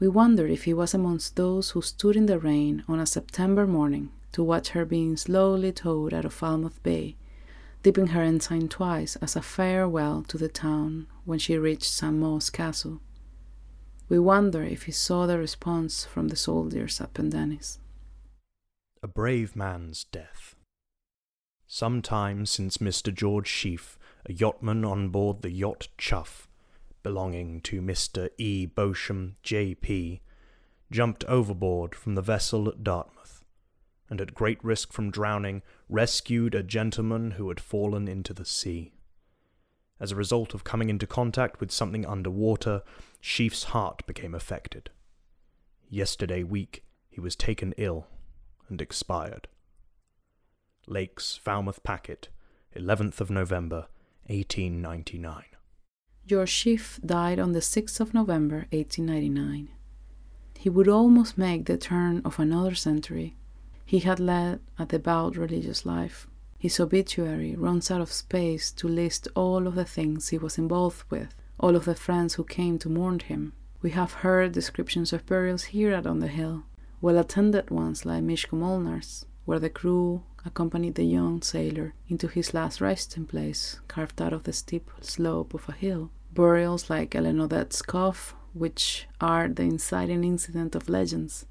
We 0.00 0.08
wondered 0.08 0.50
if 0.50 0.64
he 0.64 0.74
was 0.74 0.94
amongst 0.94 1.36
those 1.36 1.70
who 1.70 1.82
stood 1.82 2.16
in 2.16 2.26
the 2.26 2.38
rain 2.38 2.82
on 2.88 2.98
a 2.98 3.06
September 3.06 3.66
morning 3.66 4.10
to 4.32 4.42
watch 4.42 4.70
her 4.70 4.86
being 4.86 5.16
slowly 5.16 5.70
towed 5.70 6.14
out 6.14 6.24
of 6.24 6.32
Falmouth 6.32 6.82
Bay, 6.82 7.16
dipping 7.82 8.08
her 8.08 8.22
ensign 8.22 8.68
twice 8.68 9.16
as 9.16 9.36
a 9.36 9.42
farewell 9.42 10.24
to 10.28 10.38
the 10.38 10.48
town 10.48 11.06
when 11.24 11.38
she 11.38 11.58
reached 11.58 11.92
St. 11.92 12.14
Mawes 12.14 12.48
Castle. 12.48 13.00
We 14.08 14.18
wonder 14.18 14.62
if 14.62 14.84
he 14.84 14.92
saw 14.92 15.26
the 15.26 15.38
response 15.38 16.04
from 16.04 16.28
the 16.28 16.36
soldiers 16.36 17.00
at 17.00 17.14
Pendennis. 17.14 17.78
A 19.02 19.08
brave 19.08 19.54
man's 19.54 20.04
death. 20.04 20.56
Some 21.66 22.02
time 22.02 22.44
since 22.46 22.78
Mr. 22.78 23.12
George 23.14 23.48
Sheaff 23.48 23.96
a 24.26 24.32
yachtman 24.32 24.88
on 24.88 25.08
board 25.08 25.42
the 25.42 25.50
yacht 25.50 25.88
Chough, 25.98 26.48
belonging 27.02 27.60
to 27.62 27.80
Mr. 27.80 28.28
E. 28.38 28.66
Beauchamp, 28.66 29.42
J.P., 29.42 30.20
jumped 30.90 31.24
overboard 31.24 31.94
from 31.94 32.14
the 32.14 32.22
vessel 32.22 32.68
at 32.68 32.84
Dartmouth, 32.84 33.42
and 34.08 34.20
at 34.20 34.34
great 34.34 34.62
risk 34.62 34.92
from 34.92 35.10
drowning, 35.10 35.62
rescued 35.88 36.54
a 36.54 36.62
gentleman 36.62 37.32
who 37.32 37.48
had 37.48 37.60
fallen 37.60 38.06
into 38.06 38.32
the 38.32 38.44
sea. 38.44 38.92
As 39.98 40.12
a 40.12 40.16
result 40.16 40.52
of 40.54 40.64
coming 40.64 40.90
into 40.90 41.06
contact 41.06 41.60
with 41.60 41.70
something 41.70 42.04
underwater, 42.04 42.82
Sheaff's 43.20 43.64
heart 43.64 44.06
became 44.06 44.34
affected. 44.34 44.90
Yesterday 45.88 46.42
week, 46.42 46.84
he 47.08 47.20
was 47.20 47.36
taken 47.36 47.74
ill 47.76 48.06
and 48.68 48.80
expired. 48.80 49.48
Lakes, 50.86 51.38
Falmouth 51.42 51.82
Packet, 51.82 52.28
11th 52.76 53.20
of 53.20 53.30
November, 53.30 53.86
1899. 54.32 55.44
George 56.26 56.50
Sheaff 56.50 56.98
died 57.04 57.38
on 57.38 57.52
the 57.52 57.60
6th 57.60 58.00
of 58.00 58.14
November 58.14 58.66
1899. 58.70 59.68
He 60.58 60.70
would 60.70 60.88
almost 60.88 61.36
make 61.36 61.66
the 61.66 61.76
turn 61.76 62.22
of 62.24 62.38
another 62.38 62.74
century. 62.74 63.36
He 63.84 63.98
had 63.98 64.18
led 64.18 64.60
a 64.78 64.86
devout 64.86 65.36
religious 65.36 65.84
life. 65.84 66.26
His 66.58 66.80
obituary 66.80 67.56
runs 67.56 67.90
out 67.90 68.00
of 68.00 68.12
space 68.12 68.70
to 68.72 68.88
list 68.88 69.28
all 69.34 69.66
of 69.66 69.74
the 69.74 69.84
things 69.84 70.28
he 70.28 70.38
was 70.38 70.56
involved 70.56 71.04
with, 71.10 71.34
all 71.58 71.76
of 71.76 71.84
the 71.84 71.94
friends 71.94 72.34
who 72.34 72.44
came 72.44 72.78
to 72.78 72.88
mourn 72.88 73.18
him. 73.18 73.52
We 73.82 73.90
have 73.90 74.22
heard 74.22 74.52
descriptions 74.52 75.12
of 75.12 75.26
burials 75.26 75.64
here 75.64 75.92
at 75.92 76.06
On 76.06 76.20
the 76.20 76.28
Hill, 76.28 76.62
well 77.00 77.18
attended 77.18 77.70
ones 77.70 78.06
like 78.06 78.22
Mishko 78.22 78.56
Molnar's, 78.56 79.26
where 79.44 79.58
the 79.58 79.70
crew 79.70 80.22
accompanied 80.44 80.94
the 80.94 81.04
young 81.04 81.42
sailor 81.42 81.94
into 82.08 82.28
his 82.28 82.54
last 82.54 82.80
resting 82.80 83.26
place, 83.26 83.80
carved 83.88 84.20
out 84.20 84.32
of 84.32 84.44
the 84.44 84.52
steep 84.52 84.90
slope 85.00 85.54
of 85.54 85.68
a 85.68 85.72
hill. 85.72 86.10
Burials 86.32 86.88
like 86.88 87.14
Ellen 87.14 87.40
Odette's 87.40 87.82
cough, 87.82 88.34
which 88.54 89.06
are 89.20 89.48
the 89.48 89.62
inciting 89.62 90.24
incident 90.24 90.74
of 90.74 90.88
legends. 90.88 91.46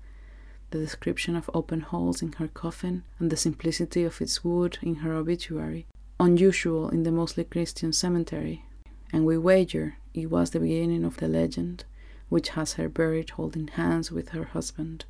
The 0.71 0.79
description 0.79 1.35
of 1.35 1.49
open 1.53 1.81
holes 1.81 2.21
in 2.21 2.33
her 2.33 2.47
coffin 2.47 3.03
and 3.19 3.29
the 3.29 3.37
simplicity 3.37 4.03
of 4.03 4.21
its 4.21 4.43
wood 4.43 4.77
in 4.81 4.95
her 4.95 5.13
obituary, 5.13 5.87
unusual 6.19 6.89
in 6.89 7.03
the 7.03 7.11
mostly 7.11 7.43
Christian 7.43 7.91
cemetery, 7.91 8.65
and 9.11 9.25
we 9.25 9.37
wager 9.37 9.97
it 10.13 10.29
was 10.29 10.51
the 10.51 10.59
beginning 10.59 11.03
of 11.03 11.17
the 11.17 11.27
legend, 11.27 11.83
which 12.29 12.49
has 12.49 12.73
her 12.73 12.87
buried 12.87 13.31
holding 13.31 13.67
hands 13.67 14.11
with 14.11 14.29
her 14.29 14.45
husband, 14.45 15.05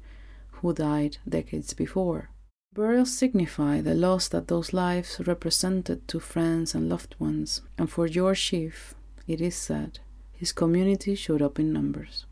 who 0.52 0.74
died 0.74 1.18
decades 1.28 1.74
before. 1.74 2.30
Burials 2.74 3.12
signify 3.12 3.82
the 3.82 3.94
loss 3.94 4.30
that 4.30 4.48
those 4.48 4.72
lives 4.72 5.20
represented 5.28 6.08
to 6.08 6.22
friends 6.22 6.74
and 6.74 6.88
loved 6.88 7.16
ones, 7.20 7.62
and 7.78 7.90
for 7.90 8.08
George 8.08 8.40
Sheaff, 8.40 8.94
it 9.28 9.42
is 9.42 9.58
said, 9.58 10.00
his 10.32 10.54
community 10.54 11.14
showed 11.14 11.42
up 11.42 11.60
in 11.60 11.74
numbers. 11.74 12.26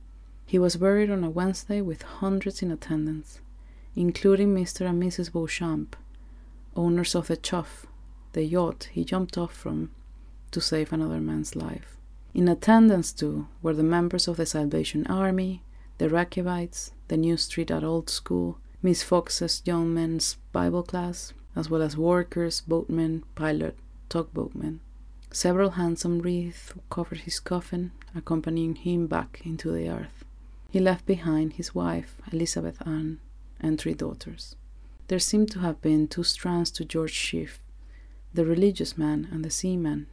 He 0.45 0.57
was 0.57 0.77
buried 0.77 1.11
on 1.11 1.25
a 1.25 1.29
Wednesday 1.29 1.81
with 1.81 2.03
hundreds 2.03 2.61
in 2.61 2.71
attendance, 2.71 3.41
including 3.97 4.55
Mr. 4.55 4.89
and 4.89 5.03
Mrs. 5.03 5.29
Beauchamp, 5.29 5.97
owners 6.73 7.15
of 7.15 7.27
the 7.27 7.35
Chough, 7.35 7.85
the 8.31 8.45
yacht 8.45 8.87
he 8.93 9.03
jumped 9.03 9.37
off 9.37 9.53
from 9.53 9.91
to 10.51 10.61
save 10.61 10.93
another 10.93 11.19
man's 11.19 11.53
life. 11.57 11.97
In 12.33 12.47
attendance, 12.47 13.11
too, 13.11 13.49
were 13.61 13.73
the 13.73 13.83
members 13.83 14.25
of 14.29 14.37
the 14.37 14.45
Salvation 14.45 15.05
Army, 15.07 15.63
the 15.97 16.07
Rechabites, 16.07 16.93
the 17.09 17.17
New 17.17 17.35
Street 17.35 17.69
at 17.69 17.83
Old 17.83 18.09
School, 18.09 18.57
Miss 18.81 19.03
Fox's 19.03 19.61
young 19.65 19.93
men's 19.93 20.37
Bible 20.51 20.83
class, 20.83 21.33
as 21.55 21.69
well 21.69 21.81
as 21.81 21.97
workers, 21.97 22.61
boatmen, 22.61 23.23
pilot, 23.35 23.75
tugboatmen. 24.09 24.79
Several 25.31 25.71
handsome 25.71 26.19
wreaths 26.19 26.73
covered 26.89 27.19
his 27.19 27.39
coffin, 27.39 27.91
accompanying 28.15 28.75
him 28.75 29.07
back 29.07 29.41
into 29.43 29.71
the 29.71 29.89
earth. 29.89 30.23
He 30.69 30.79
left 30.79 31.05
behind 31.05 31.53
his 31.53 31.75
wife, 31.75 32.15
Elizabeth 32.31 32.81
Ann, 32.85 33.19
and 33.59 33.77
three 33.77 33.93
daughters. 33.93 34.55
There 35.07 35.19
seem 35.19 35.45
to 35.47 35.59
have 35.59 35.81
been 35.81 36.07
two 36.07 36.23
strands 36.23 36.71
to 36.71 36.85
George 36.85 37.13
Sheaff 37.13 37.59
the 38.33 38.45
religious 38.45 38.97
man 38.97 39.27
and 39.31 39.43
the 39.43 39.49
seaman. 39.49 40.05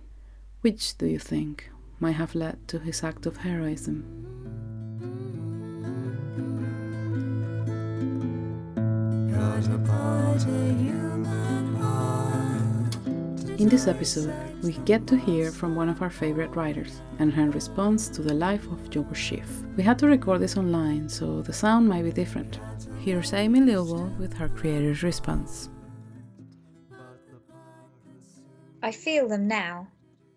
Which, 0.62 0.96
do 0.96 1.06
you 1.06 1.18
think, 1.18 1.70
might 2.00 2.12
have 2.12 2.34
led 2.34 2.66
to 2.68 2.78
his 2.78 3.04
act 3.04 3.26
of 3.26 3.38
heroism? 3.38 4.45
In 13.58 13.68
this 13.68 13.88
episode, 13.88 14.32
we 14.62 14.74
get 14.84 15.08
to 15.08 15.16
hear 15.16 15.50
from 15.50 15.74
one 15.74 15.88
of 15.88 16.02
our 16.02 16.10
favorite 16.10 16.54
writers 16.54 17.02
and 17.18 17.32
her 17.32 17.50
response 17.50 18.08
to 18.10 18.22
the 18.22 18.32
life 18.32 18.64
of 18.66 18.88
George 18.90 19.08
Sheaff. 19.08 19.76
We 19.76 19.82
had 19.82 19.98
to 19.98 20.06
record 20.06 20.40
this 20.40 20.56
online, 20.56 21.08
so 21.08 21.42
the 21.42 21.52
sound 21.52 21.88
might 21.88 22.04
be 22.04 22.12
different. 22.12 22.60
Here's 23.00 23.32
Amy 23.32 23.58
Lilwall 23.58 24.16
with 24.18 24.32
her 24.34 24.48
creator's 24.48 25.02
response. 25.02 25.68
I 28.84 28.92
feel 28.92 29.26
them 29.26 29.48
now, 29.48 29.88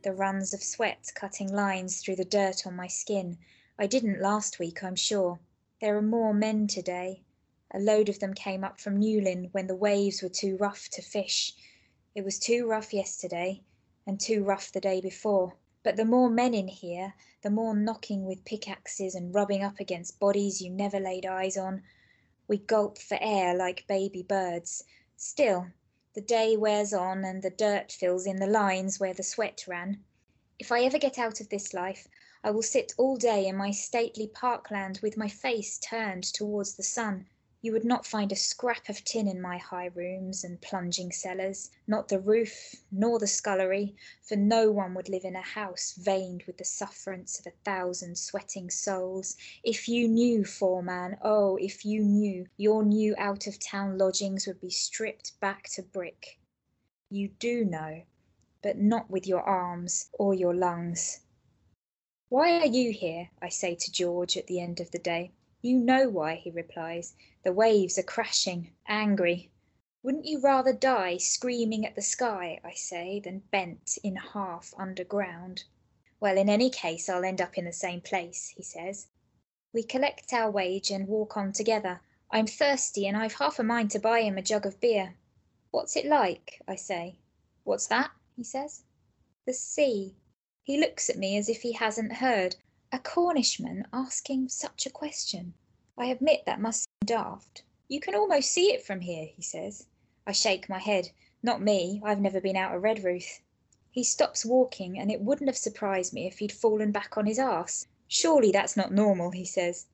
the 0.01 0.13
runs 0.13 0.55
of 0.55 0.63
sweat 0.63 1.05
cutting 1.13 1.53
lines 1.53 2.01
through 2.01 2.15
the 2.15 2.25
dirt 2.25 2.65
on 2.65 2.75
my 2.75 2.87
skin. 2.87 3.37
I 3.77 3.85
didn't 3.85 4.23
last 4.23 4.57
week, 4.57 4.83
I'm 4.83 4.95
sure. 4.95 5.39
There 5.81 5.95
are 5.95 6.01
more 6.01 6.33
men 6.33 6.65
today. 6.65 7.21
A 7.71 7.79
load 7.79 8.09
of 8.09 8.17
them 8.17 8.33
came 8.33 8.63
up 8.63 8.79
from 8.79 8.99
Newlyn 8.99 9.49
when 9.51 9.67
the 9.67 9.75
waves 9.75 10.23
were 10.23 10.29
too 10.29 10.57
rough 10.57 10.89
to 10.89 11.03
fish. 11.03 11.53
It 12.15 12.23
was 12.23 12.39
too 12.39 12.65
rough 12.65 12.95
yesterday, 12.95 13.61
and 14.07 14.19
too 14.19 14.43
rough 14.43 14.71
the 14.71 14.81
day 14.81 14.99
before. 15.01 15.53
But 15.83 15.95
the 15.95 16.03
more 16.03 16.31
men 16.31 16.55
in 16.55 16.67
here, 16.67 17.13
the 17.43 17.51
more 17.51 17.75
knocking 17.75 18.25
with 18.25 18.43
pickaxes 18.43 19.13
and 19.13 19.35
rubbing 19.35 19.61
up 19.61 19.79
against 19.79 20.17
bodies 20.17 20.63
you 20.63 20.71
never 20.71 20.99
laid 20.99 21.27
eyes 21.27 21.57
on. 21.57 21.83
We 22.47 22.57
gulp 22.57 22.97
for 22.97 23.19
air 23.21 23.53
like 23.53 23.85
baby 23.85 24.23
birds. 24.23 24.83
Still, 25.15 25.67
the 26.15 26.21
day 26.21 26.57
wears 26.57 26.91
on 26.91 27.23
and 27.23 27.43
the 27.43 27.51
dirt 27.51 27.91
fills 27.91 28.25
in 28.25 28.37
the 28.37 28.47
lines 28.47 28.99
where 28.99 29.13
the 29.13 29.21
sweat 29.21 29.67
ran. 29.67 30.03
If 30.57 30.71
I 30.71 30.81
ever 30.85 30.97
get 30.97 31.19
out 31.19 31.39
of 31.39 31.49
this 31.49 31.71
life, 31.71 32.07
I 32.43 32.49
will 32.49 32.63
sit 32.63 32.95
all 32.97 33.15
day 33.15 33.45
in 33.45 33.55
my 33.55 33.69
stately 33.69 34.27
parkland 34.27 35.01
with 35.03 35.17
my 35.17 35.29
face 35.29 35.77
turned 35.77 36.23
towards 36.23 36.73
the 36.75 36.81
sun. 36.81 37.27
You 37.61 37.73
would 37.73 37.83
not 37.83 38.05
find 38.05 38.31
a 38.31 38.37
scrap 38.37 38.87
of 38.87 39.03
tin 39.03 39.27
in 39.27 39.41
my 39.41 39.57
high 39.57 39.87
rooms 39.87 40.45
and 40.45 40.61
plunging 40.61 41.11
cellars, 41.11 41.69
not 41.85 42.07
the 42.07 42.17
roof, 42.17 42.75
nor 42.89 43.19
the 43.19 43.27
scullery, 43.27 43.97
for 44.21 44.37
no 44.37 44.71
one 44.71 44.93
would 44.93 45.09
live 45.09 45.25
in 45.25 45.35
a 45.35 45.41
house 45.41 45.91
veined 45.91 46.43
with 46.43 46.57
the 46.57 46.63
sufferance 46.63 47.37
of 47.37 47.45
a 47.45 47.57
thousand 47.65 48.17
sweating 48.17 48.69
souls. 48.69 49.35
If 49.61 49.89
you 49.89 50.07
knew, 50.07 50.45
foreman, 50.45 51.17
oh, 51.21 51.57
if 51.57 51.83
you 51.83 52.01
knew, 52.01 52.47
your 52.55 52.85
new 52.85 53.13
out 53.17 53.45
of 53.45 53.59
town 53.59 53.97
lodgings 53.97 54.47
would 54.47 54.61
be 54.61 54.69
stripped 54.69 55.37
back 55.41 55.67
to 55.71 55.83
brick. 55.83 56.39
You 57.09 57.27
do 57.27 57.65
know, 57.65 58.03
but 58.61 58.77
not 58.77 59.09
with 59.09 59.27
your 59.27 59.41
arms 59.41 60.09
or 60.13 60.33
your 60.33 60.53
lungs. 60.53 61.19
Why 62.29 62.59
are 62.59 62.67
you 62.67 62.93
here? 62.93 63.31
I 63.41 63.49
say 63.49 63.75
to 63.75 63.91
George 63.91 64.37
at 64.37 64.47
the 64.47 64.61
end 64.61 64.79
of 64.79 64.91
the 64.91 64.99
day. 64.99 65.33
You 65.61 65.77
know 65.77 66.07
why, 66.07 66.35
he 66.35 66.51
replies. 66.51 67.15
The 67.43 67.51
waves 67.51 67.97
are 67.97 68.03
crashing, 68.03 68.71
angry. 68.87 69.51
Wouldn't 70.01 70.25
you 70.25 70.39
rather 70.39 70.71
die 70.71 71.17
screaming 71.17 71.85
at 71.85 71.95
the 71.95 72.01
sky, 72.01 72.61
I 72.63 72.73
say, 72.73 73.19
than 73.19 73.39
bent 73.51 73.97
in 74.01 74.15
half 74.15 74.73
underground? 74.77 75.65
Well, 76.21 76.37
in 76.37 76.47
any 76.47 76.69
case, 76.69 77.09
I'll 77.09 77.25
end 77.25 77.41
up 77.41 77.57
in 77.57 77.65
the 77.65 77.73
same 77.73 77.99
place, 77.99 78.53
he 78.55 78.63
says. 78.63 79.07
We 79.73 79.83
collect 79.83 80.31
our 80.31 80.49
wage 80.49 80.91
and 80.91 81.07
walk 81.09 81.35
on 81.35 81.51
together. 81.51 81.99
I'm 82.31 82.47
thirsty 82.47 83.05
and 83.05 83.17
I've 83.17 83.33
half 83.33 83.59
a 83.59 83.63
mind 83.63 83.91
to 83.91 83.99
buy 83.99 84.21
him 84.21 84.37
a 84.37 84.41
jug 84.41 84.65
of 84.65 84.79
beer. 84.79 85.15
What's 85.71 85.97
it 85.97 86.05
like? 86.05 86.61
I 86.67 86.75
say. 86.75 87.19
What's 87.65 87.87
that? 87.87 88.11
he 88.37 88.43
says. 88.43 88.83
The 89.45 89.53
sea. 89.53 90.15
He 90.63 90.79
looks 90.79 91.09
at 91.09 91.17
me 91.17 91.37
as 91.37 91.49
if 91.49 91.63
he 91.63 91.73
hasn't 91.73 92.13
heard. 92.13 92.55
A 92.91 92.97
Cornishman 92.97 93.85
asking 93.93 94.49
such 94.49 94.87
a 94.87 94.89
question! 94.89 95.53
I 95.95 96.05
admit 96.05 96.45
that 96.47 96.59
must 96.59 96.85
seem 96.85 97.05
daft. 97.05 97.61
You 97.87 97.99
can 97.99 98.15
almost 98.15 98.51
see 98.51 98.73
it 98.73 98.83
from 98.83 99.01
here, 99.01 99.27
he 99.27 99.43
says. 99.43 99.85
I 100.25 100.31
shake 100.31 100.67
my 100.67 100.79
head. 100.79 101.11
Not 101.43 101.61
me, 101.61 102.01
I've 102.03 102.19
never 102.19 102.41
been 102.41 102.55
out 102.55 102.75
of 102.75 102.81
Redruth. 102.81 103.41
He 103.91 104.03
stops 104.03 104.43
walking, 104.43 104.97
and 104.97 105.11
it 105.11 105.21
wouldn't 105.21 105.47
have 105.49 105.57
surprised 105.57 106.13
me 106.13 106.25
if 106.25 106.39
he'd 106.39 106.51
fallen 106.51 106.91
back 106.91 107.15
on 107.15 107.27
his 107.27 107.37
arse. 107.37 107.85
Surely 108.07 108.51
that's 108.51 108.75
not 108.75 108.91
normal, 108.91 109.29
he 109.29 109.45
says. 109.45 109.85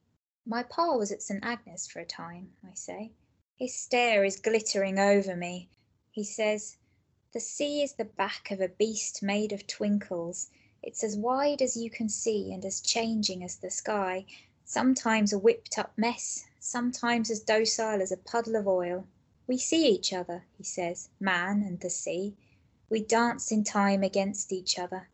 My 0.46 0.64
pa 0.64 0.96
was 0.96 1.12
at 1.12 1.22
St. 1.22 1.44
Agnes 1.44 1.88
for 1.88 2.00
a 2.00 2.06
time, 2.06 2.54
I 2.64 2.76
say. 2.76 3.12
His 3.58 3.76
stare 3.76 4.24
is 4.24 4.40
glittering 4.40 5.00
over 5.00 5.36
me. 5.36 5.68
He 6.12 6.24
says, 6.24 6.78
The 7.34 7.42
sea 7.42 7.84
is 7.84 7.96
the 7.96 8.06
back 8.06 8.52
of 8.52 8.62
a 8.62 8.70
beast 8.70 9.22
made 9.22 9.52
of 9.52 9.68
twinkles. 9.68 10.50
It's 10.88 11.04
as 11.04 11.18
wide 11.18 11.64
as 11.64 11.76
you 11.76 11.90
can 11.90 12.10
see 12.10 12.54
and 12.54 12.64
as 12.64 12.80
changing 12.80 13.44
as 13.44 13.56
the 13.56 13.72
sky, 13.72 14.28
sometimes 14.64 15.34
a 15.34 15.40
whipped 15.40 15.80
up 15.80 15.98
mess, 15.98 16.46
sometimes 16.60 17.32
as 17.32 17.40
docile 17.40 18.04
as 18.04 18.12
a 18.12 18.18
puddle 18.18 18.56
of 18.56 18.68
oil. 18.68 19.08
We 19.48 19.58
see 19.58 19.88
each 19.88 20.14
other, 20.14 20.46
he 20.56 20.64
says, 20.64 21.10
man 21.20 21.64
and 21.64 21.80
the 21.80 21.90
sea. 21.90 22.36
We 22.88 23.02
dance 23.02 23.52
in 23.52 23.64
time 23.64 24.04
against 24.04 24.54
each 24.54 24.78
other, 24.78 25.10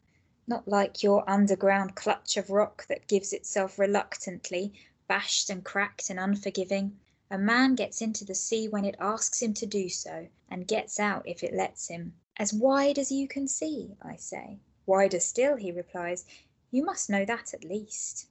not 0.46 0.68
like 0.68 1.04
your 1.04 1.24
underground 1.30 1.96
clutch 1.96 2.36
of 2.36 2.50
rock 2.50 2.86
that 2.88 3.08
gives 3.08 3.32
itself 3.32 3.80
reluctantly, 3.80 4.74
bashed 5.08 5.50
and 5.50 5.64
cracked 5.64 6.10
and 6.10 6.20
unforgiving. 6.20 7.00
A 7.30 7.38
man 7.38 7.76
gets 7.76 8.02
into 8.02 8.26
the 8.26 8.36
sea 8.36 8.68
when 8.68 8.84
it 8.84 8.98
asks 9.00 9.42
him 9.42 9.54
to 9.54 9.66
do 9.66 9.88
so, 9.88 10.28
and 10.50 10.68
gets 10.68 11.00
out 11.00 11.26
if 11.26 11.46
it 11.46 11.54
lets 11.54 11.88
him. 11.88 12.14
As 12.36 12.54
wide 12.54 13.00
as 13.00 13.10
you 13.10 13.26
can 13.26 13.48
see, 13.48 13.96
I 14.02 14.18
say. 14.18 14.60
Wider 14.86 15.20
still, 15.20 15.56
he 15.58 15.72
replies. 15.72 16.26
You 16.72 16.84
must 16.84 17.10
know 17.10 17.26
that 17.26 17.54
at 17.54 17.64
least. 17.64 18.28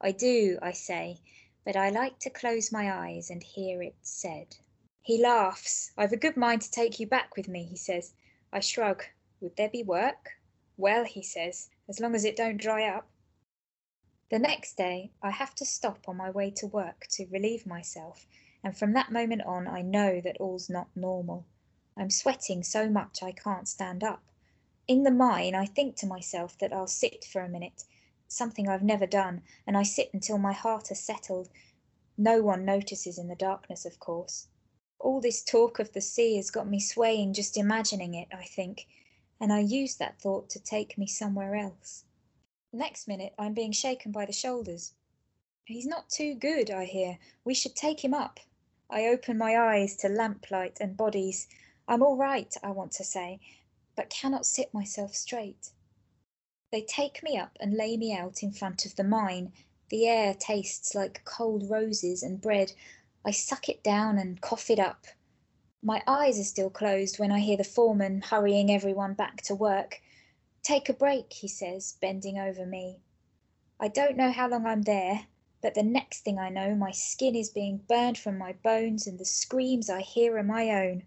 I 0.00 0.12
do, 0.12 0.58
I 0.62 0.72
say, 0.72 1.20
but 1.64 1.76
I 1.76 1.90
like 1.90 2.18
to 2.20 2.30
close 2.30 2.70
my 2.70 2.92
eyes 2.92 3.30
and 3.30 3.42
hear 3.42 3.82
it 3.82 3.96
said. 4.02 4.56
He 5.02 5.20
laughs. 5.20 5.92
I've 5.96 6.12
a 6.12 6.16
good 6.16 6.36
mind 6.36 6.62
to 6.62 6.70
take 6.70 7.00
you 7.00 7.06
back 7.06 7.36
with 7.36 7.48
me, 7.48 7.64
he 7.64 7.76
says. 7.76 8.12
I 8.52 8.60
shrug. 8.60 9.04
Would 9.40 9.56
there 9.56 9.70
be 9.70 9.82
work? 9.82 10.38
Well, 10.76 11.04
he 11.04 11.22
says, 11.22 11.70
as 11.88 11.98
long 11.98 12.14
as 12.14 12.24
it 12.24 12.36
don't 12.36 12.56
dry 12.60 12.84
up. 12.84 13.08
The 14.30 14.38
next 14.38 14.76
day 14.76 15.10
I 15.22 15.30
have 15.30 15.54
to 15.56 15.64
stop 15.64 16.08
on 16.08 16.16
my 16.16 16.30
way 16.30 16.50
to 16.52 16.66
work 16.66 17.06
to 17.12 17.26
relieve 17.26 17.66
myself, 17.66 18.26
and 18.62 18.76
from 18.76 18.92
that 18.92 19.10
moment 19.10 19.42
on 19.42 19.66
I 19.66 19.80
know 19.80 20.20
that 20.20 20.36
all's 20.38 20.68
not 20.68 20.94
normal. 20.94 21.46
I'm 21.96 22.10
sweating 22.10 22.62
so 22.62 22.88
much 22.88 23.22
I 23.22 23.32
can't 23.32 23.66
stand 23.66 24.04
up. 24.04 24.22
In 24.88 25.02
the 25.02 25.10
mine 25.10 25.54
I 25.54 25.66
think 25.66 25.96
to 25.96 26.06
myself 26.06 26.56
that 26.58 26.72
I'll 26.72 26.86
sit 26.86 27.22
for 27.22 27.42
a 27.42 27.48
minute, 27.48 27.84
something 28.26 28.68
I've 28.68 28.82
never 28.82 29.06
done, 29.06 29.42
and 29.66 29.76
I 29.76 29.82
sit 29.82 30.08
until 30.14 30.38
my 30.38 30.54
heart 30.54 30.88
has 30.88 30.98
settled. 30.98 31.50
No 32.16 32.40
one 32.40 32.64
notices 32.64 33.18
in 33.18 33.28
the 33.28 33.36
darkness, 33.36 33.84
of 33.84 34.00
course. 34.00 34.48
All 34.98 35.20
this 35.20 35.44
talk 35.44 35.78
of 35.78 35.92
the 35.92 36.00
sea 36.00 36.36
has 36.36 36.50
got 36.50 36.66
me 36.66 36.80
swaying 36.80 37.34
just 37.34 37.58
imagining 37.58 38.14
it, 38.14 38.28
I 38.32 38.44
think, 38.44 38.86
and 39.38 39.52
I 39.52 39.60
use 39.60 39.96
that 39.96 40.22
thought 40.22 40.48
to 40.50 40.58
take 40.58 40.96
me 40.96 41.06
somewhere 41.06 41.54
else. 41.54 42.06
Next 42.72 43.06
minute 43.06 43.34
I'm 43.38 43.52
being 43.52 43.72
shaken 43.72 44.10
by 44.10 44.24
the 44.24 44.32
shoulders. 44.32 44.94
He's 45.66 45.86
not 45.86 46.08
too 46.08 46.34
good, 46.34 46.70
I 46.70 46.86
hear. 46.86 47.18
We 47.44 47.52
should 47.52 47.76
take 47.76 48.02
him 48.02 48.14
up. 48.14 48.40
I 48.88 49.04
open 49.04 49.36
my 49.36 49.54
eyes 49.54 49.96
to 49.96 50.08
lamplight 50.08 50.78
and 50.80 50.96
bodies. 50.96 51.46
I'm 51.86 52.02
all 52.02 52.16
right, 52.16 52.54
I 52.62 52.70
want 52.70 52.92
to 52.92 53.04
say, 53.04 53.38
but 53.98 54.10
cannot 54.10 54.46
sit 54.46 54.72
myself 54.72 55.12
straight. 55.12 55.72
They 56.70 56.82
take 56.82 57.20
me 57.20 57.36
up 57.36 57.56
and 57.58 57.74
lay 57.74 57.96
me 57.96 58.14
out 58.14 58.44
in 58.44 58.52
front 58.52 58.86
of 58.86 58.94
the 58.94 59.02
mine. 59.02 59.52
The 59.90 60.06
air 60.06 60.34
tastes 60.34 60.94
like 60.94 61.24
cold 61.24 61.68
roses 61.68 62.22
and 62.22 62.40
bread. 62.40 62.74
I 63.24 63.32
suck 63.32 63.68
it 63.68 63.82
down 63.82 64.16
and 64.16 64.40
cough 64.40 64.70
it 64.70 64.78
up. 64.78 65.08
My 65.82 66.00
eyes 66.06 66.38
are 66.38 66.44
still 66.44 66.70
closed 66.70 67.18
when 67.18 67.32
I 67.32 67.40
hear 67.40 67.56
the 67.56 67.64
foreman 67.64 68.22
hurrying 68.22 68.70
everyone 68.70 69.14
back 69.14 69.42
to 69.42 69.54
work. 69.56 70.00
Take 70.62 70.88
a 70.88 70.92
break, 70.92 71.32
he 71.32 71.48
says, 71.48 71.96
bending 72.00 72.38
over 72.38 72.64
me. 72.64 73.00
I 73.80 73.88
don't 73.88 74.16
know 74.16 74.30
how 74.30 74.48
long 74.48 74.64
I'm 74.64 74.82
there, 74.82 75.26
but 75.60 75.74
the 75.74 75.82
next 75.82 76.20
thing 76.20 76.38
I 76.38 76.50
know 76.50 76.76
my 76.76 76.92
skin 76.92 77.34
is 77.34 77.50
being 77.50 77.78
burned 77.88 78.16
from 78.16 78.38
my 78.38 78.52
bones 78.52 79.08
and 79.08 79.18
the 79.18 79.24
screams 79.24 79.90
I 79.90 80.02
hear 80.02 80.38
are 80.38 80.44
my 80.44 80.70
own. 80.70 81.02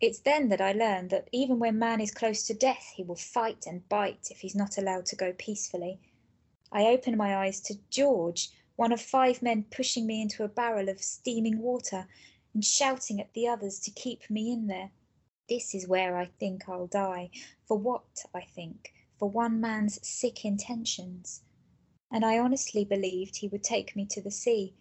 It's 0.00 0.18
then 0.18 0.48
that 0.48 0.60
I 0.60 0.72
learn 0.72 1.08
that 1.08 1.28
even 1.32 1.58
when 1.58 1.78
man 1.78 2.00
is 2.00 2.10
close 2.10 2.46
to 2.46 2.54
death 2.54 2.92
he 2.96 3.04
will 3.04 3.16
fight 3.16 3.64
and 3.66 3.88
bite 3.88 4.28
if 4.30 4.40
he's 4.40 4.54
not 4.54 4.76
allowed 4.76 5.06
to 5.06 5.16
go 5.16 5.32
peacefully. 5.32 6.00
I 6.72 6.86
open 6.86 7.16
my 7.16 7.36
eyes 7.36 7.60
to 7.62 7.78
George, 7.90 8.50
one 8.76 8.90
of 8.90 9.00
five 9.00 9.40
men 9.40 9.64
pushing 9.70 10.06
me 10.06 10.20
into 10.20 10.42
a 10.42 10.48
barrel 10.48 10.88
of 10.88 11.02
steaming 11.02 11.60
water 11.60 12.08
and 12.52 12.64
shouting 12.64 13.20
at 13.20 13.32
the 13.32 13.46
others 13.46 13.78
to 13.80 13.90
keep 13.92 14.28
me 14.28 14.52
in 14.52 14.66
there. 14.66 14.90
This 15.48 15.74
is 15.74 15.86
where 15.86 16.16
I 16.16 16.26
think 16.26 16.68
I'll 16.68 16.86
die. 16.88 17.30
For 17.66 17.76
what, 17.76 18.24
I 18.34 18.40
think? 18.40 18.92
For 19.18 19.28
one 19.28 19.60
man's 19.60 20.06
sick 20.06 20.44
intentions. 20.44 21.42
And 22.10 22.24
I 22.24 22.38
honestly 22.38 22.84
believed 22.84 23.36
he 23.36 23.48
would 23.48 23.62
take 23.62 23.94
me 23.94 24.06
to 24.06 24.20
the 24.20 24.30
sea. 24.30 24.74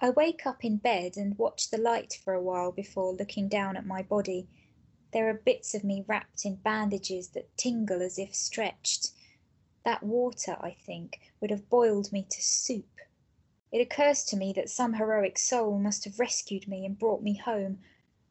I 0.00 0.10
wake 0.10 0.44
up 0.44 0.64
in 0.64 0.78
bed 0.78 1.16
and 1.16 1.38
watch 1.38 1.70
the 1.70 1.78
light 1.78 2.14
for 2.14 2.34
a 2.34 2.42
while 2.42 2.72
before 2.72 3.12
looking 3.12 3.48
down 3.48 3.76
at 3.76 3.86
my 3.86 4.02
body. 4.02 4.48
There 5.12 5.30
are 5.30 5.34
bits 5.34 5.72
of 5.72 5.84
me 5.84 6.04
wrapped 6.08 6.44
in 6.44 6.56
bandages 6.56 7.28
that 7.28 7.56
tingle 7.56 8.02
as 8.02 8.18
if 8.18 8.34
stretched. 8.34 9.12
That 9.84 10.02
water, 10.02 10.56
I 10.60 10.72
think, 10.72 11.20
would 11.40 11.52
have 11.52 11.70
boiled 11.70 12.10
me 12.10 12.26
to 12.28 12.42
soup. 12.42 12.98
It 13.70 13.80
occurs 13.80 14.24
to 14.24 14.36
me 14.36 14.52
that 14.54 14.68
some 14.68 14.94
heroic 14.94 15.38
soul 15.38 15.78
must 15.78 16.02
have 16.06 16.18
rescued 16.18 16.66
me 16.66 16.84
and 16.84 16.98
brought 16.98 17.22
me 17.22 17.36
home. 17.36 17.78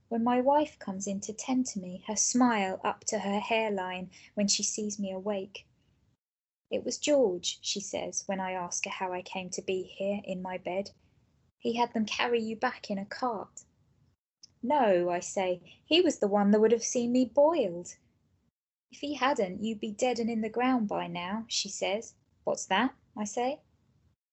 When 0.09 0.21
my 0.21 0.41
wife 0.41 0.77
comes 0.79 1.07
in 1.07 1.21
to 1.21 1.31
tend 1.31 1.67
to 1.67 1.79
me, 1.79 2.03
her 2.07 2.17
smile 2.17 2.81
up 2.83 3.05
to 3.05 3.19
her 3.19 3.39
hairline 3.39 4.11
when 4.33 4.49
she 4.49 4.63
sees 4.63 4.99
me 4.99 5.13
awake. 5.13 5.65
It 6.69 6.83
was 6.83 6.97
George, 6.97 7.59
she 7.61 7.79
says, 7.79 8.23
when 8.25 8.41
I 8.41 8.51
ask 8.51 8.83
her 8.83 8.91
how 8.91 9.13
I 9.13 9.21
came 9.21 9.49
to 9.51 9.61
be 9.61 9.83
here 9.83 10.19
in 10.25 10.41
my 10.41 10.57
bed. 10.57 10.91
He 11.63 11.77
had 11.77 11.93
them 11.93 12.05
carry 12.05 12.41
you 12.41 12.57
back 12.57 12.89
in 12.89 12.97
a 12.97 13.05
cart. 13.05 13.63
No, 14.61 15.09
I 15.09 15.21
say, 15.21 15.61
he 15.85 16.01
was 16.01 16.19
the 16.19 16.27
one 16.27 16.51
that 16.51 16.59
would 16.59 16.73
have 16.73 16.83
seen 16.83 17.13
me 17.13 17.23
boiled. 17.23 17.95
If 18.91 18.99
he 18.99 19.13
hadn't, 19.13 19.63
you'd 19.63 19.79
be 19.79 19.93
dead 19.93 20.19
and 20.19 20.29
in 20.29 20.41
the 20.41 20.49
ground 20.49 20.89
by 20.89 21.07
now, 21.07 21.45
she 21.47 21.69
says. 21.69 22.15
What's 22.43 22.65
that? 22.65 22.93
I 23.15 23.23
say. 23.23 23.61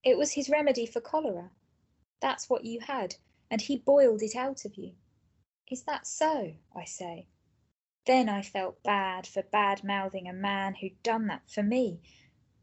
It 0.02 0.18
was 0.18 0.32
his 0.32 0.50
remedy 0.50 0.86
for 0.86 1.00
cholera. 1.00 1.52
That's 2.20 2.50
what 2.50 2.64
you 2.64 2.80
had, 2.80 3.14
and 3.48 3.60
he 3.60 3.76
boiled 3.76 4.22
it 4.22 4.34
out 4.34 4.64
of 4.64 4.74
you. 4.74 4.96
Is 5.70 5.84
that 5.84 6.08
so? 6.08 6.54
I 6.74 6.84
say. 6.84 7.28
Then 8.06 8.28
I 8.28 8.42
felt 8.42 8.82
bad 8.82 9.28
for 9.28 9.44
bad 9.44 9.84
mouthing 9.84 10.26
a 10.26 10.32
man 10.32 10.74
who'd 10.74 11.00
done 11.04 11.28
that 11.28 11.48
for 11.48 11.62
me. 11.62 12.00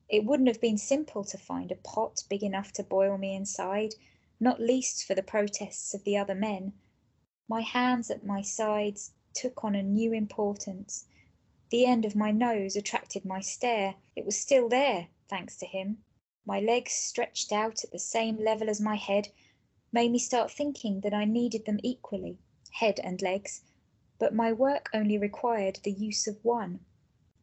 It 0.09 0.25
wouldn't 0.25 0.49
have 0.49 0.59
been 0.59 0.77
simple 0.77 1.23
to 1.23 1.37
find 1.37 1.71
a 1.71 1.75
pot 1.75 2.25
big 2.29 2.43
enough 2.43 2.73
to 2.73 2.83
boil 2.83 3.17
me 3.17 3.33
inside, 3.33 3.95
not 4.39 4.61
least 4.61 5.03
for 5.05 5.15
the 5.15 5.23
protests 5.23 5.93
of 5.93 6.03
the 6.03 6.17
other 6.17 6.35
men. 6.35 6.73
My 7.47 7.61
hands 7.61 8.11
at 8.11 8.25
my 8.25 8.41
sides 8.41 9.13
took 9.33 9.63
on 9.63 9.75
a 9.75 9.83
new 9.83 10.13
importance. 10.13 11.07
The 11.69 11.85
end 11.85 12.05
of 12.05 12.15
my 12.15 12.31
nose 12.31 12.75
attracted 12.75 13.25
my 13.25 13.41
stare. 13.41 13.95
It 14.15 14.25
was 14.25 14.39
still 14.39 14.69
there, 14.69 15.07
thanks 15.27 15.57
to 15.57 15.65
him. 15.65 16.03
My 16.45 16.59
legs 16.59 16.93
stretched 16.93 17.51
out 17.51 17.83
at 17.83 17.91
the 17.91 17.99
same 17.99 18.37
level 18.37 18.69
as 18.69 18.79
my 18.79 18.95
head 18.95 19.29
made 19.91 20.11
me 20.11 20.19
start 20.19 20.51
thinking 20.51 21.01
that 21.01 21.13
I 21.13 21.25
needed 21.25 21.65
them 21.65 21.79
equally 21.83 22.37
head 22.71 22.99
and 23.03 23.21
legs, 23.21 23.63
but 24.19 24.35
my 24.35 24.53
work 24.53 24.89
only 24.93 25.17
required 25.17 25.79
the 25.83 25.91
use 25.91 26.27
of 26.27 26.37
one. 26.43 26.79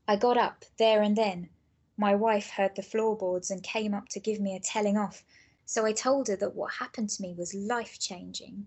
I 0.06 0.16
got 0.16 0.36
up 0.36 0.64
there 0.78 1.02
and 1.02 1.16
then. 1.16 1.48
My 1.96 2.14
wife 2.14 2.50
heard 2.50 2.76
the 2.76 2.82
floorboards 2.82 3.50
and 3.50 3.62
came 3.62 3.94
up 3.94 4.08
to 4.10 4.20
give 4.20 4.40
me 4.40 4.54
a 4.54 4.60
telling 4.60 4.96
off, 4.96 5.24
so 5.64 5.86
I 5.86 5.92
told 5.92 6.28
her 6.28 6.36
that 6.36 6.54
what 6.54 6.74
happened 6.74 7.10
to 7.10 7.22
me 7.22 7.34
was 7.34 7.54
life 7.54 7.98
changing. 7.98 8.66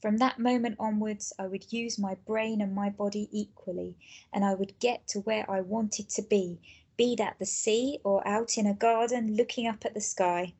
From 0.00 0.16
that 0.18 0.38
moment 0.38 0.76
onwards 0.78 1.32
I 1.38 1.46
would 1.46 1.72
use 1.72 1.98
my 1.98 2.14
brain 2.14 2.60
and 2.60 2.74
my 2.74 2.90
body 2.90 3.28
equally, 3.32 3.96
and 4.32 4.44
I 4.44 4.54
would 4.54 4.78
get 4.78 5.06
to 5.08 5.20
where 5.20 5.50
I 5.50 5.60
wanted 5.60 6.08
to 6.10 6.22
be, 6.22 6.60
be 6.96 7.16
that 7.16 7.38
the 7.38 7.46
sea 7.46 8.00
or 8.04 8.26
out 8.26 8.56
in 8.56 8.66
a 8.66 8.74
garden 8.74 9.36
looking 9.36 9.66
up 9.66 9.84
at 9.84 9.94
the 9.94 10.00
sky. 10.00 10.54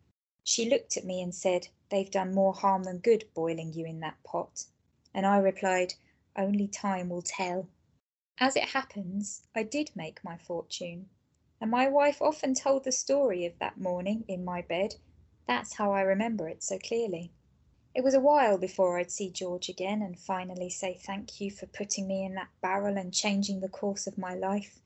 She 0.45 0.69
looked 0.69 0.97
at 0.97 1.05
me 1.05 1.23
and 1.23 1.35
said, 1.35 1.69
They've 1.91 2.11
done 2.11 2.35
more 2.35 2.55
harm 2.55 2.85
than 2.85 2.99
good 2.99 3.25
boiling 3.35 3.73
you 3.73 3.87
in 3.87 4.01
that 4.01 4.23
pot 4.25 4.67
and 5.15 5.27
I 5.27 5.39
replied, 5.39 5.95
Only 6.37 6.69
time 6.69 7.09
will 7.09 7.23
tell. 7.23 7.67
As 8.39 8.57
it 8.57 8.69
happens, 8.69 9.43
I 9.55 9.63
did 9.63 9.91
make 9.97 10.23
my 10.23 10.37
fortune, 10.37 11.09
and 11.61 11.71
my 11.71 11.89
wife 11.89 12.21
often 12.21 12.55
told 12.55 12.85
the 12.85 12.93
story 12.93 13.47
of 13.47 13.59
that 13.59 13.81
morning 13.81 14.25
in 14.29 14.45
my 14.45 14.63
bed. 14.63 14.97
That's 15.49 15.73
how 15.73 15.93
I 15.93 16.03
remember 16.03 16.47
it 16.47 16.63
so 16.63 16.79
clearly. 16.79 17.33
It 17.95 18.05
was 18.05 18.13
a 18.13 18.21
while 18.21 18.59
before 18.59 18.99
I'd 18.99 19.11
see 19.11 19.31
George 19.31 19.71
again 19.71 20.03
and 20.03 20.19
finally 20.19 20.69
say 20.69 20.93
thank 20.93 21.41
you 21.41 21.51
for 21.51 21.65
putting 21.65 22.07
me 22.07 22.23
in 22.23 22.35
that 22.35 22.51
barrel 22.61 22.99
and 22.99 23.15
changing 23.15 23.61
the 23.61 23.69
course 23.71 24.07
of 24.07 24.19
my 24.19 24.35
life. 24.35 24.83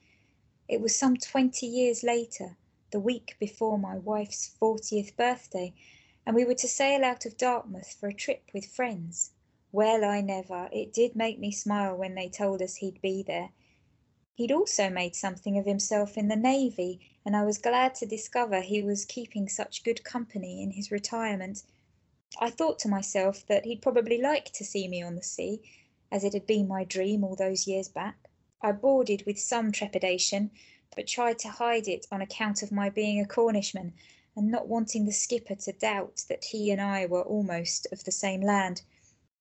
It 0.69 0.81
was 0.81 0.95
some 0.95 1.17
twenty 1.17 1.67
years 1.67 2.05
later, 2.05 2.57
the 2.93 3.01
week 3.01 3.35
before 3.41 3.77
my 3.77 3.99
wife's 3.99 4.47
fortieth 4.47 5.17
birthday, 5.17 5.75
and 6.25 6.37
we 6.37 6.45
were 6.45 6.55
to 6.55 6.69
sail 6.69 7.03
out 7.03 7.27
of 7.27 7.37
Dartmouth 7.37 7.95
for 7.95 8.09
a 8.09 8.15
trip 8.15 8.45
with 8.55 8.65
friends. 8.65 9.33
Well, 9.73 10.05
I 10.05 10.21
never! 10.21 10.69
It 10.71 10.93
did 10.93 11.17
make 11.17 11.41
me 11.41 11.51
smile 11.51 11.97
when 11.97 12.15
they 12.15 12.29
told 12.29 12.63
us 12.63 12.77
he'd 12.77 13.03
be 13.03 13.25
there. 13.25 13.51
He'd 14.35 14.51
also 14.51 14.89
made 14.89 15.15
something 15.15 15.59
of 15.59 15.67
himself 15.67 16.17
in 16.17 16.29
the 16.29 16.37
Navy, 16.37 17.01
and 17.23 17.37
I 17.37 17.45
was 17.45 17.59
glad 17.59 17.95
to 17.97 18.07
discover 18.07 18.63
he 18.63 18.83
was 18.83 19.05
keeping 19.05 19.47
such 19.47 19.85
good 19.85 20.03
company 20.05 20.63
in 20.63 20.71
his 20.71 20.91
retirement. 20.91 21.65
I 22.41 22.49
thought 22.49 22.79
to 22.79 22.89
myself 22.89 23.47
that 23.49 23.67
he'd 23.67 23.83
probably 23.83 24.17
like 24.17 24.47
to 24.55 24.65
see 24.65 24.89
me 24.89 25.03
on 25.03 25.17
the 25.17 25.23
sea, 25.23 25.61
as 26.11 26.25
it 26.25 26.33
had 26.33 26.47
been 26.47 26.67
my 26.67 26.83
dream 26.83 27.23
all 27.23 27.37
those 27.37 27.67
years 27.67 27.89
back. 27.89 28.31
I 28.63 28.73
boarded 28.73 29.27
with 29.27 29.39
some 29.39 29.71
trepidation, 29.71 30.51
but 30.97 31.07
tried 31.07 31.39
to 31.41 31.51
hide 31.51 31.87
it 31.87 32.07
on 32.11 32.23
account 32.23 32.63
of 32.63 32.73
my 32.73 32.89
being 32.89 33.21
a 33.21 33.27
Cornishman, 33.27 33.93
and 34.35 34.51
not 34.51 34.67
wanting 34.67 35.05
the 35.05 35.13
skipper 35.13 35.57
to 35.57 35.73
doubt 35.73 36.25
that 36.31 36.47
he 36.47 36.71
and 36.71 36.81
I 36.81 37.05
were 37.05 37.23
almost 37.23 37.87
of 37.93 38.05
the 38.05 38.13
same 38.13 38.41
land. 38.41 38.81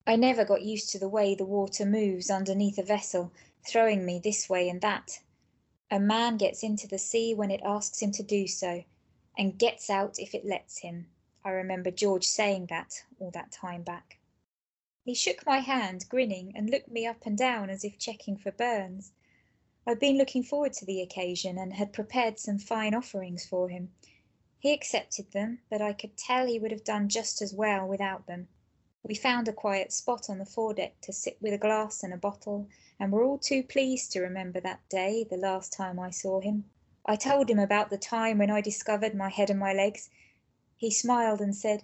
I 0.05 0.18
never 0.18 0.43
got 0.43 0.63
used 0.63 0.89
to 0.89 0.99
the 0.99 1.07
way 1.07 1.34
the 1.34 1.45
water 1.45 1.86
moves 1.86 2.30
underneath 2.30 2.78
a 2.78 2.84
vessel, 2.84 3.32
throwing 3.66 4.05
me 4.05 4.20
this 4.20 4.49
way 4.49 4.70
and 4.70 4.82
that. 4.82 5.20
A 5.89 5.99
man 5.99 6.38
gets 6.38 6.64
into 6.64 6.88
the 6.88 6.97
sea 6.97 7.34
when 7.34 7.51
it 7.51 7.62
asks 7.64 8.01
him 8.01 8.12
to 8.14 8.24
do 8.24 8.47
so, 8.47 8.84
and 9.38 9.59
gets 9.59 9.89
out 9.89 10.20
if 10.20 10.34
it 10.34 10.45
lets 10.45 10.80
him. 10.80 11.07
I 11.43 11.49
remember 11.49 11.91
George 11.91 12.26
saying 12.26 12.68
that 12.68 13.03
all 13.20 13.32
that 13.32 13.51
time 13.51 13.84
back. 13.84 14.20
He 15.03 15.16
shook 15.16 15.45
my 15.45 15.59
hand, 15.59 16.05
grinning, 16.09 16.53
and 16.55 16.70
looked 16.70 16.91
me 16.91 17.05
up 17.05 17.26
and 17.26 17.38
down 17.38 17.70
as 17.70 17.84
if 17.84 17.97
checking 17.97 18.38
for 18.38 18.51
burns. 18.51 19.14
I'd 19.88 19.99
been 19.99 20.18
looking 20.18 20.43
forward 20.43 20.74
to 20.74 20.86
the 20.86 21.01
occasion 21.01 21.57
and 21.57 21.74
had 21.74 21.91
prepared 21.91 22.38
some 22.38 22.59
fine 22.59 22.93
offerings 22.93 23.45
for 23.45 23.70
him. 23.70 23.91
He 24.59 24.72
accepted 24.72 25.32
them, 25.32 25.62
but 25.72 25.82
I 25.82 25.93
could 25.93 26.18
tell 26.18 26.45
he 26.45 26.59
would 26.59 26.72
have 26.72 26.84
done 26.84 27.09
just 27.09 27.41
as 27.41 27.51
well 27.51 27.88
without 27.88 28.28
them. 28.28 28.47
We 29.04 29.16
found 29.16 29.47
a 29.47 29.54
quiet 29.54 29.91
spot 29.91 30.30
on 30.30 30.38
the 30.38 30.45
foredeck 30.45 31.02
to 31.02 31.12
sit 31.12 31.41
with 31.41 31.54
a 31.54 31.58
glass 31.58 32.04
and 32.04 32.14
a 32.14 32.18
bottle, 32.18 32.68
and 32.99 33.12
were 33.12 33.24
all 33.24 33.39
too 33.39 33.64
pleased 33.64 34.12
to 34.12 34.22
remember 34.22 34.60
that 34.60 34.88
day, 34.89 35.24
the 35.24 35.38
last 35.38 35.74
time 35.74 35.97
I 35.97 36.12
saw 36.12 36.39
him. 36.39 36.70
I 37.04 37.16
told 37.16 37.49
him 37.49 37.58
about 37.58 37.89
the 37.89 37.97
time 37.97 38.38
when 38.38 38.52
I 38.52 38.62
discovered 38.62 39.16
my 39.16 39.30
head 39.30 39.49
and 39.49 39.60
my 39.60 39.74
legs. 39.74 40.12
He 40.78 40.91
smiled 40.91 41.41
and 41.41 41.56
said, 41.56 41.84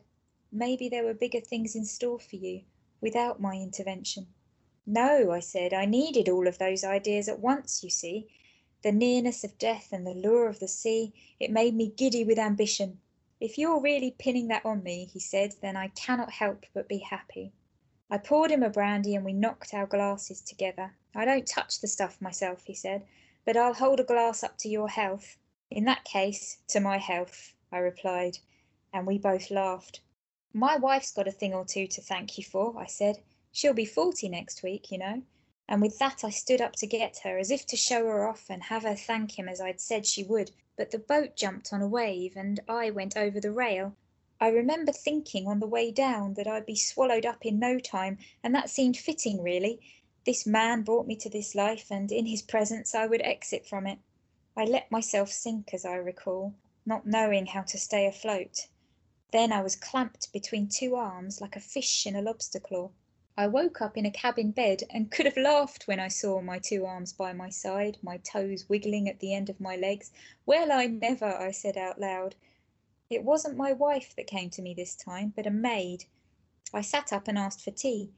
Maybe 0.51 0.89
there 0.89 1.03
were 1.03 1.15
bigger 1.15 1.41
things 1.41 1.75
in 1.75 1.85
store 1.85 2.19
for 2.19 2.35
you, 2.35 2.65
without 3.01 3.41
my 3.41 3.55
intervention. 3.55 4.27
No, 4.85 5.31
I 5.31 5.39
said, 5.39 5.73
I 5.73 5.85
needed 5.85 6.29
all 6.29 6.47
of 6.47 6.59
those 6.59 6.83
ideas 6.83 7.27
at 7.27 7.39
once, 7.39 7.83
you 7.83 7.89
see. 7.89 8.27
The 8.83 8.91
nearness 8.91 9.43
of 9.43 9.57
death 9.57 9.91
and 9.91 10.05
the 10.05 10.13
lure 10.13 10.47
of 10.47 10.59
the 10.59 10.67
sea, 10.67 11.13
it 11.39 11.49
made 11.49 11.73
me 11.73 11.89
giddy 11.89 12.23
with 12.23 12.37
ambition. 12.37 13.01
If 13.39 13.57
you're 13.57 13.79
really 13.79 14.15
pinning 14.17 14.47
that 14.47 14.65
on 14.65 14.81
me, 14.81 15.05
he 15.05 15.19
said, 15.19 15.53
then 15.61 15.75
I 15.75 15.89
cannot 15.89 16.31
help 16.31 16.65
but 16.73 16.87
be 16.87 16.97
happy. 16.97 17.53
I 18.09 18.17
poured 18.17 18.51
him 18.51 18.63
a 18.63 18.69
brandy 18.69 19.15
and 19.15 19.23
we 19.23 19.33
knocked 19.33 19.73
our 19.73 19.85
glasses 19.85 20.41
together. 20.41 20.95
I 21.13 21.25
don't 21.25 21.45
touch 21.45 21.79
the 21.79 21.87
stuff 21.87 22.21
myself, 22.21 22.63
he 22.65 22.73
said, 22.73 23.05
but 23.45 23.57
I'll 23.57 23.73
hold 23.73 23.99
a 23.99 24.03
glass 24.03 24.43
up 24.43 24.57
to 24.59 24.69
your 24.69 24.89
health. 24.89 25.37
In 25.69 25.83
that 25.85 26.03
case, 26.03 26.57
to 26.69 26.79
my 26.79 26.97
health, 26.97 27.53
I 27.71 27.77
replied, 27.77 28.39
and 28.93 29.05
we 29.05 29.17
both 29.17 29.51
laughed. 29.51 30.01
My 30.53 30.77
wife's 30.77 31.11
got 31.11 31.27
a 31.27 31.31
thing 31.31 31.53
or 31.53 31.65
two 31.65 31.85
to 31.87 32.01
thank 32.01 32.37
you 32.37 32.43
for, 32.43 32.79
I 32.79 32.87
said. 32.87 33.17
She'll 33.51 33.73
be 33.73 33.85
forty 33.85 34.29
next 34.29 34.63
week, 34.63 34.89
you 34.89 34.97
know. 34.97 35.21
And 35.67 35.81
with 35.81 35.99
that 35.99 36.23
I 36.23 36.29
stood 36.29 36.61
up 36.61 36.73
to 36.77 36.87
get 36.87 37.19
her, 37.23 37.37
as 37.37 37.51
if 37.51 37.65
to 37.67 37.75
show 37.75 38.05
her 38.05 38.27
off 38.27 38.45
and 38.49 38.63
have 38.63 38.83
her 38.83 38.95
thank 38.95 39.37
him 39.37 39.49
as 39.49 39.59
I'd 39.59 39.81
said 39.81 40.05
she 40.05 40.23
would. 40.23 40.51
But 40.77 40.91
the 40.91 40.99
boat 40.99 41.35
jumped 41.35 41.73
on 41.73 41.81
a 41.81 41.87
wave, 41.87 42.37
and 42.37 42.59
I 42.69 42.91
went 42.91 43.17
over 43.17 43.39
the 43.39 43.51
rail. 43.51 43.95
I 44.39 44.49
remember 44.49 44.91
thinking 44.91 45.47
on 45.47 45.59
the 45.59 45.65
way 45.65 45.89
down 45.89 46.35
that 46.35 46.45
I'd 46.45 46.67
be 46.67 46.75
swallowed 46.75 47.25
up 47.25 47.43
in 47.43 47.57
no 47.57 47.79
time, 47.79 48.19
and 48.43 48.53
that 48.53 48.69
seemed 48.69 48.95
fitting 48.95 49.41
really. 49.41 49.81
This 50.23 50.45
man 50.45 50.83
brought 50.83 51.07
me 51.07 51.15
to 51.15 51.31
this 51.31 51.55
life, 51.55 51.89
and 51.89 52.11
in 52.11 52.27
his 52.27 52.43
presence 52.43 52.93
I 52.93 53.07
would 53.07 53.23
exit 53.23 53.65
from 53.65 53.87
it. 53.87 53.97
I 54.55 54.65
let 54.65 54.91
myself 54.91 55.31
sink, 55.31 55.73
as 55.73 55.83
I 55.83 55.95
recall, 55.95 56.53
not 56.85 57.07
knowing 57.07 57.47
how 57.47 57.63
to 57.63 57.79
stay 57.79 58.05
afloat. 58.05 58.67
Then 59.31 59.51
I 59.51 59.63
was 59.63 59.75
clamped 59.75 60.31
between 60.31 60.69
two 60.69 60.95
arms 60.95 61.41
like 61.41 61.55
a 61.55 61.59
fish 61.59 62.05
in 62.05 62.15
a 62.15 62.21
lobster 62.21 62.59
claw. 62.59 62.91
I 63.39 63.45
woke 63.45 63.83
up 63.83 63.95
in 63.95 64.05
a 64.07 64.09
cabin 64.09 64.49
bed 64.49 64.81
and 64.89 65.11
could 65.11 65.27
have 65.27 65.37
laughed 65.37 65.87
when 65.87 65.99
I 65.99 66.07
saw 66.07 66.41
my 66.41 66.57
two 66.57 66.87
arms 66.87 67.13
by 67.13 67.33
my 67.33 67.51
side, 67.51 67.99
my 68.01 68.17
toes 68.17 68.67
wiggling 68.67 69.07
at 69.07 69.19
the 69.19 69.31
end 69.31 69.47
of 69.47 69.61
my 69.61 69.75
legs. 69.75 70.11
Well, 70.47 70.71
I 70.71 70.87
never, 70.87 71.37
I 71.37 71.51
said 71.51 71.77
out 71.77 72.01
loud. 72.01 72.33
It 73.11 73.23
wasn't 73.23 73.55
my 73.55 73.73
wife 73.73 74.15
that 74.15 74.25
came 74.25 74.49
to 74.49 74.63
me 74.63 74.73
this 74.73 74.95
time, 74.95 75.33
but 75.35 75.45
a 75.45 75.51
maid. 75.51 76.05
I 76.73 76.81
sat 76.81 77.13
up 77.13 77.27
and 77.27 77.37
asked 77.37 77.61
for 77.61 77.69
tea, 77.69 78.09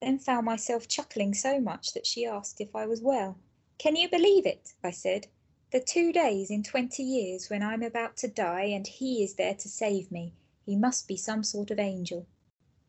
then 0.00 0.20
found 0.20 0.46
myself 0.46 0.86
chuckling 0.86 1.34
so 1.34 1.58
much 1.58 1.92
that 1.92 2.06
she 2.06 2.24
asked 2.24 2.60
if 2.60 2.76
I 2.76 2.86
was 2.86 3.02
well. 3.02 3.38
Can 3.76 3.96
you 3.96 4.08
believe 4.08 4.46
it? 4.46 4.74
I 4.84 4.92
said. 4.92 5.26
The 5.72 5.80
two 5.80 6.12
days 6.12 6.48
in 6.48 6.62
twenty 6.62 7.02
years 7.02 7.50
when 7.50 7.64
I'm 7.64 7.82
about 7.82 8.16
to 8.18 8.28
die 8.28 8.66
and 8.66 8.86
he 8.86 9.24
is 9.24 9.34
there 9.34 9.54
to 9.56 9.68
save 9.68 10.12
me. 10.12 10.32
He 10.64 10.76
must 10.76 11.08
be 11.08 11.16
some 11.16 11.42
sort 11.42 11.72
of 11.72 11.80
angel. 11.80 12.28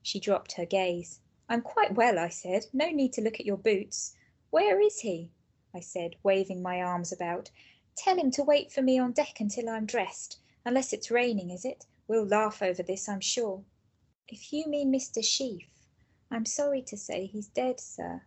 She 0.04 0.20
dropped 0.20 0.52
her 0.54 0.66
gaze. 0.66 1.21
I'm 1.52 1.62
quite 1.62 1.96
well, 1.96 2.18
I 2.18 2.30
said. 2.30 2.68
No 2.72 2.88
need 2.92 3.12
to 3.12 3.22
look 3.22 3.38
at 3.38 3.46
your 3.46 3.58
boots. 3.58 4.16
Where 4.52 4.80
is 4.80 5.02
he? 5.02 5.32
I 5.76 5.82
said, 5.82 6.16
waving 6.24 6.62
my 6.62 6.82
arms 6.82 7.12
about. 7.12 7.52
Tell 7.98 8.18
him 8.18 8.32
to 8.32 8.44
wait 8.44 8.72
for 8.72 8.82
me 8.82 8.98
on 8.98 9.12
deck 9.12 9.42
until 9.42 9.68
I'm 9.68 9.86
dressed. 9.86 10.40
Unless 10.64 10.94
it's 10.94 11.12
raining, 11.12 11.50
is 11.50 11.66
it? 11.66 11.86
We'll 12.08 12.26
laugh 12.26 12.62
over 12.62 12.82
this, 12.82 13.10
I'm 13.10 13.20
sure. 13.20 13.66
If 14.30 14.54
you 14.54 14.66
mean 14.66 14.94
Mr. 14.94 15.22
Sheaff, 15.22 15.68
I'm 16.32 16.46
sorry 16.46 16.82
to 16.84 16.96
say 16.96 17.26
he's 17.26 17.50
dead, 17.50 17.82
sir. 17.82 18.22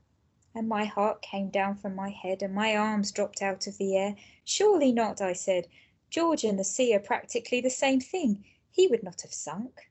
And 0.54 0.68
my 0.68 0.84
heart 0.84 1.22
came 1.22 1.48
down 1.48 1.76
from 1.76 1.94
my 1.94 2.10
head 2.10 2.42
and 2.42 2.54
my 2.54 2.76
arms 2.76 3.10
dropped 3.10 3.40
out 3.40 3.66
of 3.66 3.78
the 3.78 3.96
air. 3.96 4.16
Surely 4.44 4.92
not, 4.92 5.22
I 5.22 5.32
said. 5.32 5.66
George 6.10 6.44
and 6.44 6.58
the 6.58 6.62
sea 6.64 6.94
are 6.94 7.00
practically 7.00 7.62
the 7.62 7.70
same 7.70 8.00
thing. 8.00 8.44
He 8.70 8.86
would 8.86 9.02
not 9.02 9.22
have 9.22 9.32
sunk. 9.32 9.90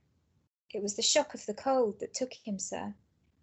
It 0.70 0.84
was 0.84 0.96
the 0.96 1.02
shock 1.02 1.34
of 1.34 1.48
the 1.48 1.56
cold 1.56 2.00
that 2.00 2.14
took 2.14 2.34
him, 2.34 2.60
sir. 2.60 2.94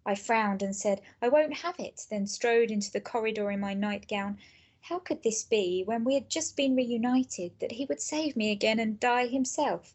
I 0.03 0.15
frowned 0.15 0.63
and 0.63 0.75
said, 0.75 0.99
I 1.21 1.29
won't 1.29 1.57
have 1.57 1.79
it, 1.79 2.07
then 2.09 2.25
strode 2.25 2.71
into 2.71 2.91
the 2.91 2.99
corridor 2.99 3.51
in 3.51 3.59
my 3.59 3.75
nightgown. 3.75 4.39
How 4.79 4.97
could 4.97 5.21
this 5.21 5.43
be, 5.43 5.83
when 5.83 6.03
we 6.03 6.15
had 6.15 6.27
just 6.27 6.55
been 6.57 6.75
reunited, 6.75 7.51
that 7.59 7.73
he 7.73 7.85
would 7.85 8.01
save 8.01 8.35
me 8.35 8.49
again 8.49 8.79
and 8.79 8.99
die 8.99 9.27
himself? 9.27 9.93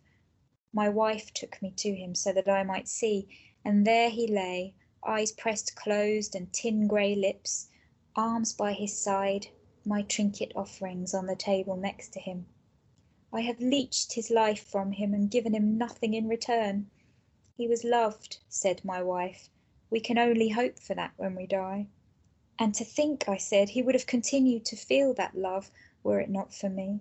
My 0.73 0.89
wife 0.89 1.35
took 1.35 1.61
me 1.61 1.73
to 1.79 1.93
him 1.93 2.15
so 2.15 2.33
that 2.35 2.49
I 2.49 2.63
might 2.63 2.87
see, 2.87 3.27
and 3.65 3.85
there 3.85 4.09
he 4.09 4.29
lay, 4.29 4.75
eyes 5.03 5.33
pressed 5.33 5.75
closed 5.75 6.37
and 6.37 6.53
tin 6.53 6.87
grey 6.87 7.17
lips, 7.17 7.69
arms 8.15 8.53
by 8.53 8.75
his 8.75 8.97
side, 8.97 9.49
my 9.85 10.03
trinket 10.03 10.53
offerings 10.55 11.15
on 11.15 11.27
the 11.27 11.35
table 11.35 11.75
next 11.77 12.13
to 12.13 12.21
him. 12.21 12.47
I 13.33 13.41
have 13.41 13.59
leached 13.59 14.13
his 14.13 14.31
life 14.31 14.63
from 14.63 14.93
him 14.93 15.13
and 15.13 15.29
given 15.29 15.53
him 15.53 15.77
nothing 15.77 16.15
in 16.15 16.29
return. 16.29 16.93
He 17.57 17.67
was 17.67 17.83
loved, 17.83 18.39
said 18.49 18.85
my 18.85 19.03
wife, 19.03 19.51
we 19.91 20.01
can 20.01 20.19
only 20.19 20.49
hope 20.49 20.79
for 20.79 20.95
that 20.95 21.13
when 21.17 21.35
we 21.35 21.47
die. 21.47 21.87
And 22.59 22.75
to 22.75 22.85
think, 22.85 23.29
I 23.29 23.37
said, 23.37 23.71
he 23.71 23.83
would 23.83 23.95
have 23.95 24.07
continued 24.07 24.65
to 24.67 24.77
feel 24.77 25.13
that 25.15 25.37
love 25.37 25.71
were 26.03 26.21
it 26.21 26.31
not 26.31 26.55
for 26.55 26.69
me. 26.69 27.01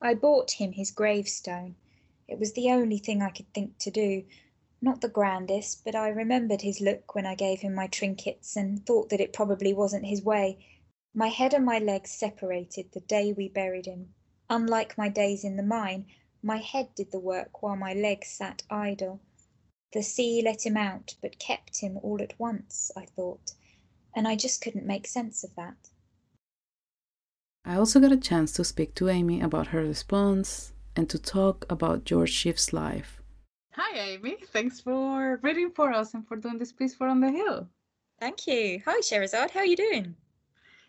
I 0.00 0.14
bought 0.14 0.52
him 0.52 0.72
his 0.72 0.90
gravestone. 0.90 1.76
It 2.26 2.38
was 2.38 2.54
the 2.54 2.70
only 2.70 2.98
thing 2.98 3.22
I 3.22 3.30
could 3.30 3.52
think 3.52 3.78
to 3.78 3.90
do. 3.90 4.24
Not 4.80 5.00
the 5.00 5.08
grandest, 5.08 5.84
but 5.84 5.94
I 5.94 6.08
remembered 6.08 6.62
his 6.62 6.80
look 6.80 7.14
when 7.14 7.26
I 7.26 7.34
gave 7.34 7.60
him 7.60 7.74
my 7.74 7.86
trinkets 7.86 8.56
and 8.56 8.84
thought 8.84 9.08
that 9.10 9.20
it 9.20 9.32
probably 9.32 9.72
wasn't 9.72 10.06
his 10.06 10.22
way. 10.22 10.58
My 11.14 11.28
head 11.28 11.54
and 11.54 11.64
my 11.64 11.78
legs 11.78 12.10
separated 12.10 12.92
the 12.92 13.00
day 13.00 13.32
we 13.32 13.48
buried 13.48 13.86
him. 13.86 14.14
Unlike 14.50 14.98
my 14.98 15.08
days 15.08 15.44
in 15.44 15.56
the 15.56 15.62
mine, 15.62 16.06
my 16.42 16.58
head 16.58 16.94
did 16.94 17.10
the 17.10 17.20
work 17.20 17.62
while 17.62 17.76
my 17.76 17.94
legs 17.94 18.28
sat 18.28 18.62
idle. 18.68 19.20
The 19.94 20.02
sea 20.02 20.42
let 20.42 20.66
him 20.66 20.76
out, 20.76 21.14
but 21.22 21.38
kept 21.38 21.80
him 21.80 21.98
all 22.02 22.20
at 22.20 22.36
once, 22.36 22.90
I 22.96 23.04
thought, 23.04 23.52
and 24.12 24.26
I 24.26 24.34
just 24.34 24.60
couldn't 24.60 24.84
make 24.84 25.06
sense 25.06 25.44
of 25.44 25.54
that. 25.54 25.90
I 27.64 27.76
also 27.76 28.00
got 28.00 28.10
a 28.10 28.16
chance 28.16 28.50
to 28.54 28.64
speak 28.64 28.96
to 28.96 29.08
Amy 29.08 29.40
about 29.40 29.68
her 29.68 29.84
response 29.84 30.72
and 30.96 31.08
to 31.10 31.18
talk 31.18 31.64
about 31.70 32.04
George 32.04 32.32
Sheaff's 32.32 32.72
life. 32.72 33.22
Hi, 33.74 33.96
Amy. 33.96 34.38
Thanks 34.52 34.80
for 34.80 35.38
reading 35.44 35.70
for 35.70 35.92
us 35.92 36.12
and 36.12 36.26
for 36.26 36.36
doing 36.38 36.58
this 36.58 36.72
piece 36.72 36.96
for 36.96 37.06
On 37.06 37.20
the 37.20 37.30
Hill. 37.30 37.68
Thank 38.18 38.48
you. 38.48 38.82
Hi, 38.84 38.98
Sherazade. 38.98 39.52
How 39.52 39.60
are 39.60 39.64
you 39.64 39.76
doing? 39.76 40.16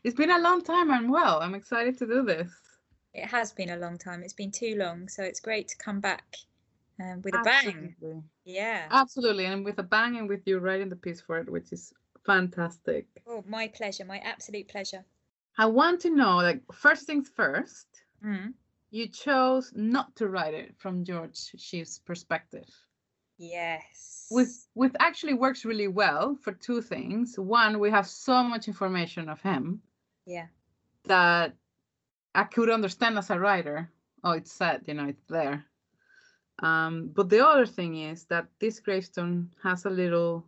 It's 0.04 0.16
been 0.16 0.32
a 0.32 0.40
long 0.40 0.64
time. 0.64 0.90
I'm 0.90 1.10
well. 1.10 1.42
I'm 1.42 1.54
excited 1.54 1.96
to 2.00 2.08
do 2.08 2.24
this. 2.24 2.52
It 3.14 3.26
has 3.26 3.52
been 3.52 3.70
a 3.70 3.78
long 3.78 4.00
time. 4.00 4.24
It's 4.24 4.34
been 4.34 4.52
too 4.52 4.76
long, 4.78 5.08
so 5.10 5.22
it's 5.22 5.40
great 5.40 5.68
to 5.68 5.78
come 5.78 6.00
back 6.00 6.38
um, 7.00 7.22
with 7.22 7.36
a 7.36 7.42
bang. 7.44 7.96
Yeah. 8.44 8.88
Absolutely. 8.92 9.46
And 9.46 9.66
with 9.66 9.80
a 9.80 9.84
bang 9.84 10.18
and 10.18 10.30
with 10.30 10.42
you 10.46 10.60
writing 10.60 10.90
the 10.90 10.96
piece 10.96 11.22
for 11.22 11.38
it, 11.40 11.50
which 11.52 11.72
is 11.72 11.94
fantastic. 12.26 13.08
Oh, 13.28 13.44
my 13.48 13.68
pleasure. 13.68 14.06
My 14.06 14.20
absolute 14.20 14.68
pleasure. 14.68 15.04
I 15.58 15.66
want 15.68 16.02
to 16.02 16.10
know, 16.10 16.38
like, 16.38 16.62
first 16.74 17.06
things 17.06 17.30
first, 17.30 17.88
Mm. 18.24 18.54
you 18.92 19.08
chose 19.10 19.72
not 19.76 20.16
to 20.16 20.28
write 20.28 20.54
it 20.54 20.76
from 20.78 21.04
George 21.04 21.36
Sheaff's 21.36 22.00
perspective. 22.00 22.68
Yes. 23.38 24.28
With 24.32 24.68
with 24.76 24.96
actually 25.00 25.34
works 25.34 25.66
really 25.66 25.88
well 25.90 26.36
for 26.42 26.54
two 26.54 26.82
things. 26.82 27.38
One, 27.38 27.80
we 27.80 27.92
have 27.92 28.08
so 28.08 28.44
much 28.44 28.68
information 28.68 29.30
of 29.30 29.42
him 29.42 29.82
Yeah. 30.26 30.48
that 31.04 31.56
I 32.34 32.44
could 32.46 32.70
understand 32.70 33.18
as 33.18 33.30
a 33.30 33.40
writer. 33.40 33.92
Oh, 34.24 34.32
it's 34.32 34.52
sad, 34.52 34.84
you 34.88 34.94
know, 34.94 35.06
it's 35.08 35.26
there. 35.26 35.66
Um, 36.60 37.12
but 37.14 37.30
the 37.30 37.46
other 37.46 37.66
thing 37.66 37.98
is 37.98 38.26
that 38.26 38.48
this 38.60 38.80
gravestone 38.80 39.52
has 39.62 39.86
a 39.86 39.90
little 39.90 40.46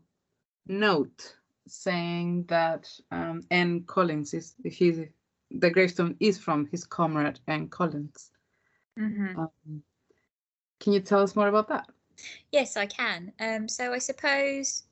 note 0.68 1.36
saying 1.68 2.46
that 2.48 2.90
um, 3.12 3.42
N. 3.52 3.84
Collins 3.88 4.34
is 4.34 4.56
he, 4.64 5.10
the 5.52 5.70
gravestone 5.70 6.16
is 6.20 6.38
from 6.38 6.68
his 6.68 6.86
comrade 6.86 7.40
N. 7.48 7.68
Collins. 7.68 8.32
hmm 8.98 9.38
Um, 9.38 9.84
can 10.80 10.94
you 10.94 11.02
tell 11.02 11.22
us 11.24 11.36
more 11.36 11.48
about 11.48 11.68
that? 11.70 11.90
Yes, 12.52 12.78
I 12.78 12.86
can. 12.86 13.34
Um, 13.40 13.68
so 13.68 13.94
I 13.94 14.00
suppose 14.00 14.84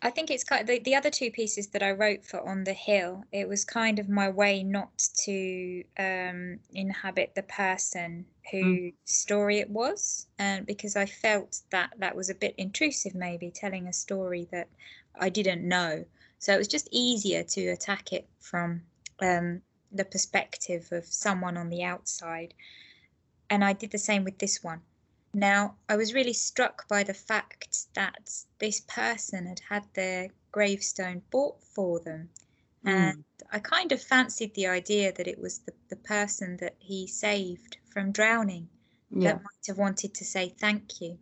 I 0.00 0.10
think 0.10 0.30
it's 0.30 0.44
kind 0.44 0.60
of 0.60 0.68
the, 0.68 0.78
the 0.78 0.94
other 0.94 1.10
two 1.10 1.30
pieces 1.30 1.68
that 1.68 1.82
I 1.82 1.90
wrote 1.90 2.24
for 2.24 2.40
On 2.48 2.62
the 2.62 2.72
Hill. 2.72 3.24
It 3.32 3.48
was 3.48 3.64
kind 3.64 3.98
of 3.98 4.08
my 4.08 4.28
way 4.28 4.62
not 4.62 4.96
to 5.24 5.82
um, 5.98 6.60
inhabit 6.72 7.34
the 7.34 7.42
person 7.42 8.24
whose 8.50 8.92
story 9.04 9.58
it 9.58 9.68
was, 9.70 10.26
and 10.38 10.64
because 10.66 10.94
I 10.94 11.06
felt 11.06 11.62
that 11.70 11.94
that 11.98 12.14
was 12.14 12.30
a 12.30 12.34
bit 12.34 12.54
intrusive, 12.56 13.14
maybe 13.14 13.50
telling 13.50 13.88
a 13.88 13.92
story 13.92 14.46
that 14.52 14.68
I 15.18 15.30
didn't 15.30 15.66
know. 15.66 16.04
So 16.38 16.54
it 16.54 16.58
was 16.58 16.68
just 16.68 16.88
easier 16.92 17.42
to 17.42 17.68
attack 17.68 18.12
it 18.12 18.28
from 18.38 18.82
um, 19.20 19.62
the 19.90 20.04
perspective 20.04 20.88
of 20.92 21.06
someone 21.06 21.56
on 21.56 21.70
the 21.70 21.82
outside. 21.82 22.54
And 23.50 23.64
I 23.64 23.72
did 23.72 23.90
the 23.90 23.98
same 23.98 24.22
with 24.22 24.38
this 24.38 24.62
one. 24.62 24.82
Now, 25.34 25.76
I 25.88 25.96
was 25.96 26.14
really 26.14 26.32
struck 26.32 26.88
by 26.88 27.02
the 27.02 27.14
fact 27.14 27.86
that 27.94 28.30
this 28.58 28.80
person 28.80 29.46
had 29.46 29.60
had 29.68 29.84
their 29.94 30.30
gravestone 30.52 31.22
bought 31.30 31.62
for 31.62 32.00
them. 32.00 32.30
Mm. 32.84 32.90
And 32.92 33.24
I 33.52 33.58
kind 33.58 33.92
of 33.92 34.02
fancied 34.02 34.54
the 34.54 34.66
idea 34.68 35.12
that 35.12 35.28
it 35.28 35.38
was 35.38 35.58
the, 35.60 35.72
the 35.88 35.96
person 35.96 36.56
that 36.58 36.76
he 36.78 37.06
saved 37.06 37.76
from 37.90 38.12
drowning 38.12 38.68
Yeah. 39.10 39.32
that 39.32 39.42
might 39.42 39.66
have 39.66 39.78
wanted 39.78 40.14
to 40.14 40.24
say 40.24 40.48
thank 40.48 41.00
you. 41.00 41.18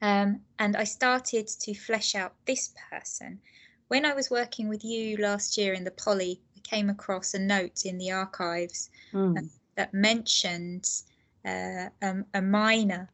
Um, 0.00 0.40
and 0.58 0.76
I 0.76 0.84
started 0.84 1.48
to 1.48 1.74
flesh 1.74 2.14
out 2.14 2.34
this 2.46 2.74
person. 2.90 3.40
When 3.88 4.04
I 4.04 4.14
was 4.14 4.30
working 4.30 4.68
with 4.68 4.84
you 4.84 5.16
last 5.18 5.56
year 5.58 5.74
in 5.74 5.84
the 5.84 5.90
Poly, 5.90 6.40
I 6.56 6.60
came 6.60 6.90
across 6.90 7.34
a 7.34 7.38
note 7.38 7.84
in 7.84 7.98
the 7.98 8.12
archives 8.12 8.90
Mm. 9.12 9.50
that 9.76 9.92
mentioned 9.94 10.88
uh, 11.44 11.88
um, 12.02 12.24
a 12.34 12.40
miner 12.40 13.08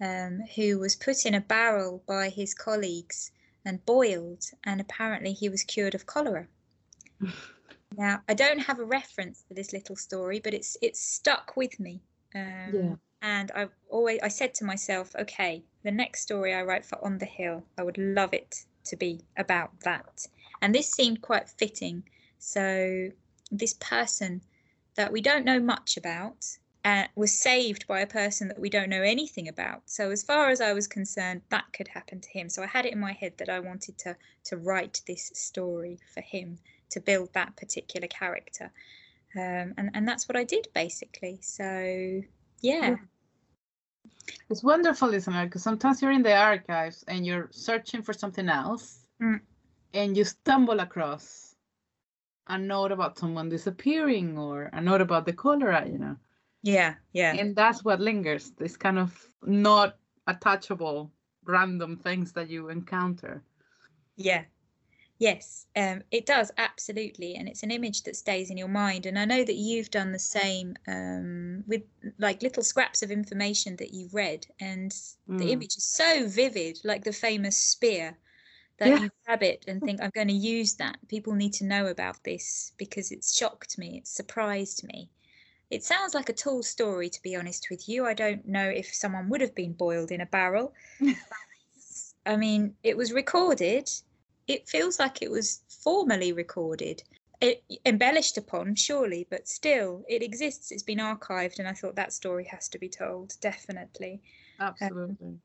um, 0.00 0.40
who 0.56 0.78
was 0.78 0.96
put 0.96 1.26
in 1.26 1.34
a 1.34 1.40
barrel 1.40 2.02
by 2.06 2.28
his 2.28 2.54
colleagues 2.54 3.30
and 3.64 3.84
boiled, 3.84 4.44
and 4.64 4.80
apparently 4.80 5.32
he 5.32 5.48
was 5.48 5.62
cured 5.62 5.94
of 5.94 6.06
cholera. 6.06 6.46
now, 7.96 8.22
I 8.28 8.34
don't 8.34 8.60
have 8.60 8.78
a 8.78 8.84
reference 8.84 9.44
for 9.46 9.54
this 9.54 9.72
little 9.72 9.96
story, 9.96 10.40
but 10.40 10.54
it's 10.54 10.76
it's 10.80 11.00
stuck 11.00 11.56
with 11.56 11.78
me. 11.78 12.00
Um, 12.34 12.70
Yeah. 12.72 12.94
And 13.22 13.50
I 13.54 13.68
always 13.90 14.20
I 14.22 14.28
said 14.28 14.54
to 14.54 14.64
myself, 14.64 15.14
okay, 15.14 15.62
the 15.82 15.90
next 15.90 16.22
story 16.22 16.54
I 16.54 16.62
write 16.62 16.86
for 16.86 17.04
On 17.04 17.18
the 17.18 17.26
Hill, 17.26 17.62
I 17.76 17.82
would 17.82 17.98
love 17.98 18.32
it 18.32 18.64
to 18.84 18.96
be 18.96 19.20
about 19.36 19.78
that. 19.80 20.26
And 20.62 20.74
this 20.74 20.90
seemed 20.90 21.20
quite 21.20 21.48
fitting. 21.48 22.02
So 22.38 23.10
this 23.50 23.74
person 23.74 24.40
that 24.94 25.12
we 25.12 25.20
don't 25.20 25.44
know 25.44 25.60
much 25.60 25.96
about 25.98 26.46
uh, 26.84 27.04
was 27.14 27.32
saved 27.38 27.86
by 27.86 28.00
a 28.00 28.06
person 28.06 28.48
that 28.48 28.58
we 28.58 28.70
don't 28.70 28.88
know 28.88 29.02
anything 29.02 29.48
about. 29.48 29.82
So 29.86 30.10
as 30.10 30.22
far 30.22 30.48
as 30.50 30.60
I 30.60 30.72
was 30.72 30.86
concerned, 30.86 31.42
that 31.50 31.66
could 31.72 31.88
happen 31.88 32.20
to 32.20 32.28
him. 32.30 32.48
So 32.48 32.62
I 32.62 32.66
had 32.66 32.86
it 32.86 32.92
in 32.92 33.00
my 33.00 33.12
head 33.12 33.34
that 33.38 33.48
I 33.48 33.60
wanted 33.60 33.98
to 33.98 34.16
to 34.44 34.56
write 34.56 35.02
this 35.06 35.30
story 35.34 35.98
for 36.14 36.22
him 36.22 36.58
to 36.90 37.00
build 37.00 37.32
that 37.34 37.56
particular 37.56 38.08
character, 38.08 38.72
um, 39.36 39.74
and 39.76 39.90
and 39.94 40.08
that's 40.08 40.28
what 40.28 40.36
I 40.36 40.44
did 40.44 40.68
basically. 40.74 41.38
So 41.42 42.22
yeah, 42.62 42.90
Yeah. 42.90 42.96
It's 44.48 44.62
wonderful, 44.62 45.08
listener, 45.08 45.44
because 45.44 45.62
sometimes 45.62 46.00
you're 46.02 46.10
in 46.12 46.22
the 46.22 46.34
archives 46.36 47.04
and 47.08 47.26
you're 47.26 47.48
searching 47.52 48.02
for 48.02 48.12
something 48.12 48.48
else, 48.48 49.06
Mm. 49.20 49.40
and 49.94 50.16
you 50.16 50.24
stumble 50.24 50.80
across 50.80 51.54
a 52.48 52.58
note 52.58 52.92
about 52.92 53.18
someone 53.18 53.48
disappearing 53.48 54.38
or 54.38 54.70
a 54.72 54.80
note 54.80 55.00
about 55.00 55.24
the 55.26 55.32
cholera, 55.32 55.86
you 55.86 55.98
know. 55.98 56.16
Yeah, 56.62 56.96
yeah, 57.12 57.38
And 57.38 57.56
that's 57.56 57.82
what 57.84 58.00
lingers. 58.00 58.52
This 58.52 58.76
kind 58.76 58.98
of 58.98 59.34
not 59.42 59.98
attachable, 60.28 61.12
random 61.44 61.96
things 61.96 62.32
that 62.34 62.48
you 62.48 62.68
encounter. 62.68 63.42
Yeah. 64.16 64.44
Yes, 65.18 65.66
um, 65.76 66.02
it 66.10 66.26
does 66.26 66.52
absolutely, 66.58 67.36
and 67.36 67.48
it's 67.48 67.62
an 67.62 67.70
image 67.72 68.04
that 68.04 68.16
stays 68.16 68.50
in 68.50 68.58
your 68.58 68.68
mind. 68.68 69.06
And 69.06 69.18
I 69.18 69.24
know 69.26 69.44
that 69.44 69.54
you've 69.56 69.90
done 69.90 70.12
the 70.12 70.18
same 70.18 70.76
um, 70.88 71.64
with 71.68 71.84
like 72.18 72.42
little 72.42 72.62
scraps 72.64 73.02
of 73.02 73.10
information 73.10 73.76
that 73.76 73.94
you've 73.94 74.14
read, 74.14 74.48
and 74.60 74.92
the 75.38 75.52
Mm. 75.52 75.52
image 75.52 75.76
is 75.76 75.84
so 75.84 76.28
vivid, 76.28 76.80
like 76.84 77.04
the 77.04 77.12
famous 77.12 77.56
spear, 77.58 78.18
that 78.78 78.96
Yeah. 78.96 78.98
you 78.98 79.10
grab 79.26 79.42
it 79.42 79.64
and 79.68 79.84
think, 79.84 80.02
"I'm 80.02 80.10
going 80.14 80.28
to 80.28 80.34
use 80.34 80.76
that." 80.76 80.98
People 81.08 81.34
need 81.34 81.54
to 81.54 81.64
know 81.66 81.86
about 81.88 82.24
this 82.24 82.72
because 82.78 83.12
it's 83.12 83.36
shocked 83.36 83.78
me, 83.78 83.98
it's 83.98 84.10
surprised 84.12 84.84
me. 84.84 85.10
It 85.70 85.84
sounds 85.84 86.14
like 86.14 86.28
a 86.28 86.32
tall 86.34 86.62
story, 86.62 87.08
to 87.08 87.22
be 87.22 87.36
honest 87.36 87.68
with 87.70 87.88
you. 87.88 88.04
I 88.04 88.14
don't 88.14 88.46
know 88.46 88.68
if 88.68 88.92
someone 88.92 89.28
would 89.28 89.40
have 89.40 89.54
been 89.54 89.72
boiled 89.72 90.10
in 90.10 90.20
a 90.20 90.26
barrel. 90.26 90.74
I 92.26 92.36
mean, 92.36 92.74
it 92.82 92.96
was 92.96 93.12
recorded. 93.12 93.88
It 94.48 94.68
feels 94.68 94.98
like 94.98 95.22
it 95.22 95.30
was 95.30 95.62
formally 95.68 96.32
recorded. 96.32 97.02
It 97.40 97.62
embellished 97.86 98.36
upon, 98.36 98.74
surely, 98.74 99.26
but 99.30 99.48
still, 99.48 100.04
it 100.08 100.22
exists. 100.22 100.72
It's 100.72 100.82
been 100.82 100.98
archived, 100.98 101.58
and 101.58 101.68
I 101.68 101.72
thought 101.72 101.96
that 101.96 102.12
story 102.12 102.44
has 102.44 102.68
to 102.70 102.78
be 102.78 102.88
told, 102.88 103.34
definitely. 103.40 104.20
Um, 104.58 104.74
Absolutely. 104.80 105.38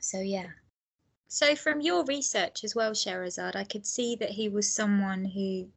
So, 0.00 0.20
yeah. 0.20 0.46
So, 1.28 1.56
from 1.56 1.80
your 1.80 2.04
research 2.04 2.64
as 2.64 2.74
well, 2.74 2.92
Sherazad, 2.92 3.56
I 3.56 3.64
could 3.64 3.84
see 3.84 4.16
that 4.16 4.30
he 4.30 4.48
was 4.48 4.70
someone 4.70 5.24
who 5.24 5.68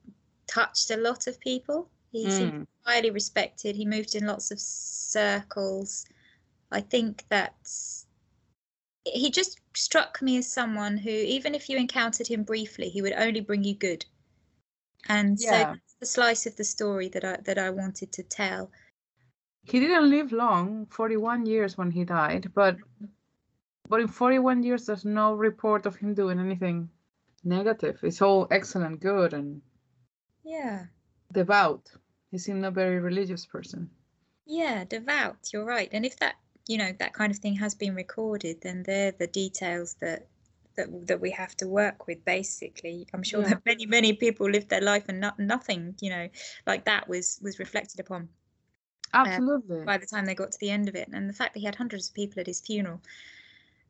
touched 0.46 0.92
a 0.92 0.98
lot 0.98 1.28
of 1.28 1.40
people. 1.40 1.90
He 2.12 2.30
seemed 2.30 2.54
Mm. 2.54 2.68
highly 2.86 3.12
respected. 3.12 3.76
He 3.76 3.86
moved 3.86 4.16
in 4.16 4.26
lots 4.26 4.52
of 4.52 4.60
circles. 4.60 6.06
I 6.72 6.82
think 6.82 7.26
that 7.30 7.56
he 9.06 9.32
just 9.32 9.60
struck 9.76 10.22
me 10.22 10.38
as 10.38 10.52
someone 10.52 10.98
who, 10.98 11.10
even 11.10 11.56
if 11.56 11.70
you 11.70 11.78
encountered 11.78 12.28
him 12.28 12.44
briefly, 12.44 12.90
he 12.90 13.02
would 13.02 13.14
only 13.14 13.42
bring 13.42 13.64
you 13.64 13.76
good. 13.76 14.06
And 15.10 15.40
so 15.40 15.58
Yeah. 15.58 15.72
that's 15.72 15.96
the 16.00 16.06
slice 16.06 16.46
of 16.46 16.56
the 16.58 16.64
story 16.64 17.10
that 17.10 17.24
I 17.26 17.38
that 17.38 17.58
I 17.58 17.70
wanted 17.72 18.12
to 18.14 18.24
tell. 18.24 18.72
He 19.62 19.80
didn't 19.80 20.10
live 20.10 20.32
long, 20.32 20.88
41 20.88 21.46
years 21.46 21.78
when 21.78 21.92
he 21.92 22.04
died, 22.06 22.54
but 22.56 22.78
but 23.90 24.00
in 24.00 24.08
41 24.08 24.62
years 24.62 24.86
there's 24.86 25.04
no 25.04 25.34
report 25.34 25.88
of 25.88 25.96
him 25.96 26.14
doing 26.14 26.40
anything 26.40 26.92
negative. 27.44 28.00
It's 28.04 28.22
all 28.22 28.48
excellent, 28.52 29.00
good 29.00 29.34
and 29.34 29.64
Yeah. 30.44 30.88
Devout. 31.32 31.92
He 32.32 32.38
seemed 32.38 32.66
a 32.66 32.72
very 32.72 33.00
religious 33.00 33.46
person. 33.46 33.90
Yeah, 34.46 34.86
devout, 34.86 35.50
you're 35.54 35.66
right. 35.66 35.90
And 35.92 36.06
if 36.06 36.18
that, 36.20 36.36
you 36.68 36.78
know, 36.78 36.92
that 37.00 37.14
kind 37.14 37.32
of 37.32 37.38
thing 37.40 37.56
has 37.56 37.76
been 37.76 37.96
recorded, 37.96 38.62
then 38.62 38.84
they're 38.84 39.12
the 39.12 39.28
details 39.28 39.96
that 40.02 40.28
that 40.76 41.08
that 41.08 41.20
we 41.20 41.32
have 41.32 41.56
to 41.58 41.68
work 41.68 42.08
with 42.08 42.24
basically. 42.26 43.08
I'm 43.14 43.24
sure 43.24 43.42
Yeah. 43.42 43.50
that 43.50 43.66
many, 43.66 43.86
many 43.86 44.14
people 44.14 44.50
lived 44.50 44.70
their 44.70 44.82
life 44.82 45.06
and 45.10 45.20
not, 45.20 45.40
nothing, 45.40 45.96
you 46.02 46.10
know, 46.10 46.30
like 46.66 46.86
that 46.86 47.08
was 47.10 47.40
was 47.42 47.60
reflected 47.60 48.00
upon 48.00 48.30
Absolutely. 49.14 49.84
by 49.86 49.98
the 49.98 50.06
time 50.06 50.26
they 50.26 50.36
got 50.36 50.52
to 50.52 50.60
the 50.60 50.70
end 50.72 50.88
of 50.88 50.96
it. 50.96 51.10
And 51.12 51.30
the 51.30 51.34
fact 51.34 51.54
that 51.54 51.60
he 51.60 51.66
had 51.66 51.76
hundreds 51.76 52.10
of 52.10 52.16
people 52.16 52.40
at 52.40 52.48
his 52.48 52.62
funeral, 52.62 53.02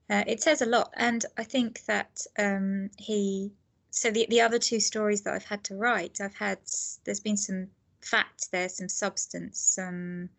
uh, 0.09 0.23
it 0.27 0.41
says 0.41 0.61
a 0.61 0.65
lot. 0.65 0.93
And 0.95 1.25
I 1.37 1.43
think 1.43 1.85
that 1.85 2.25
um, 2.39 2.89
he, 2.97 3.51
so 3.91 4.11
the, 4.11 4.27
the 4.29 4.41
other 4.41 4.59
two 4.59 4.79
stories 4.79 5.21
that 5.21 5.33
I've 5.33 5.45
had 5.45 5.63
to 5.65 5.75
write, 5.75 6.19
I've 6.21 6.35
had, 6.35 6.59
there's 7.03 7.19
been 7.19 7.37
some 7.37 7.67
fact 8.01 8.51
there, 8.51 8.69
some 8.69 8.89
substance, 8.89 9.59
some, 9.59 10.29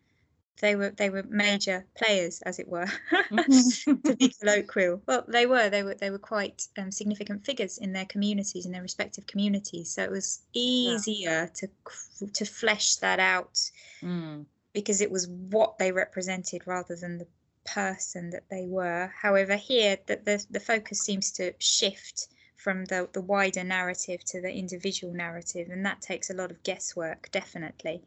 they 0.61 0.75
were, 0.75 0.89
they 0.89 1.09
were 1.09 1.23
major 1.23 1.85
players, 1.95 2.41
as 2.41 2.59
it 2.59 2.67
were, 2.67 2.87
to 3.31 4.15
be 4.17 4.29
colloquial. 4.39 5.01
Well, 5.05 5.23
they 5.27 5.45
were, 5.45 5.69
they 5.69 5.83
were, 5.83 5.95
they 5.95 6.09
were 6.09 6.19
quite 6.19 6.67
um, 6.77 6.91
significant 6.91 7.45
figures 7.45 7.77
in 7.77 7.93
their 7.93 8.05
communities, 8.05 8.65
in 8.65 8.71
their 8.71 8.81
respective 8.81 9.25
communities. 9.25 9.93
So 9.93 10.03
it 10.03 10.11
was 10.11 10.41
easier 10.53 11.49
to, 11.55 12.27
to 12.27 12.45
flesh 12.45 12.95
that 12.97 13.19
out 13.19 13.59
Mm. 14.01 14.45
because 14.71 15.01
it 15.01 15.11
was 15.11 15.27
what 15.27 15.77
they 15.77 15.91
represented 15.91 16.61
rather 16.65 16.95
than 16.95 17.17
the 17.17 17.27
person 17.65 18.29
that 18.29 18.49
they 18.49 18.65
were. 18.65 19.11
However, 19.21 19.55
here 19.55 19.97
that 20.07 20.23
the, 20.23 20.45
the 20.49 20.59
focus 20.59 21.01
seems 21.01 21.31
to 21.33 21.53
shift 21.59 22.27
from 22.59 22.83
the, 22.85 23.07
the 23.13 23.21
wider 23.21 23.63
narrative 23.63 24.23
to 24.25 24.41
the 24.41 24.51
individual 24.53 25.13
narrative, 25.13 25.69
and 25.71 25.85
that 25.85 26.01
takes 26.01 26.29
a 26.29 26.33
lot 26.33 26.51
of 26.51 26.61
guesswork, 26.63 27.29
definitely. 27.31 28.03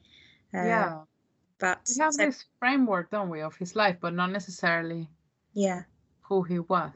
Uh, 0.54 0.64
yeah. 0.64 1.00
But 1.58 1.80
We 1.88 2.02
have 2.02 2.12
so- 2.14 2.26
this 2.26 2.44
framework, 2.58 3.10
don't 3.10 3.30
we, 3.30 3.40
of 3.40 3.56
his 3.56 3.74
life, 3.74 3.96
but 4.00 4.12
not 4.14 4.30
necessarily 4.30 5.08
yeah, 5.54 5.82
who 6.20 6.42
he 6.42 6.58
was. 6.58 6.92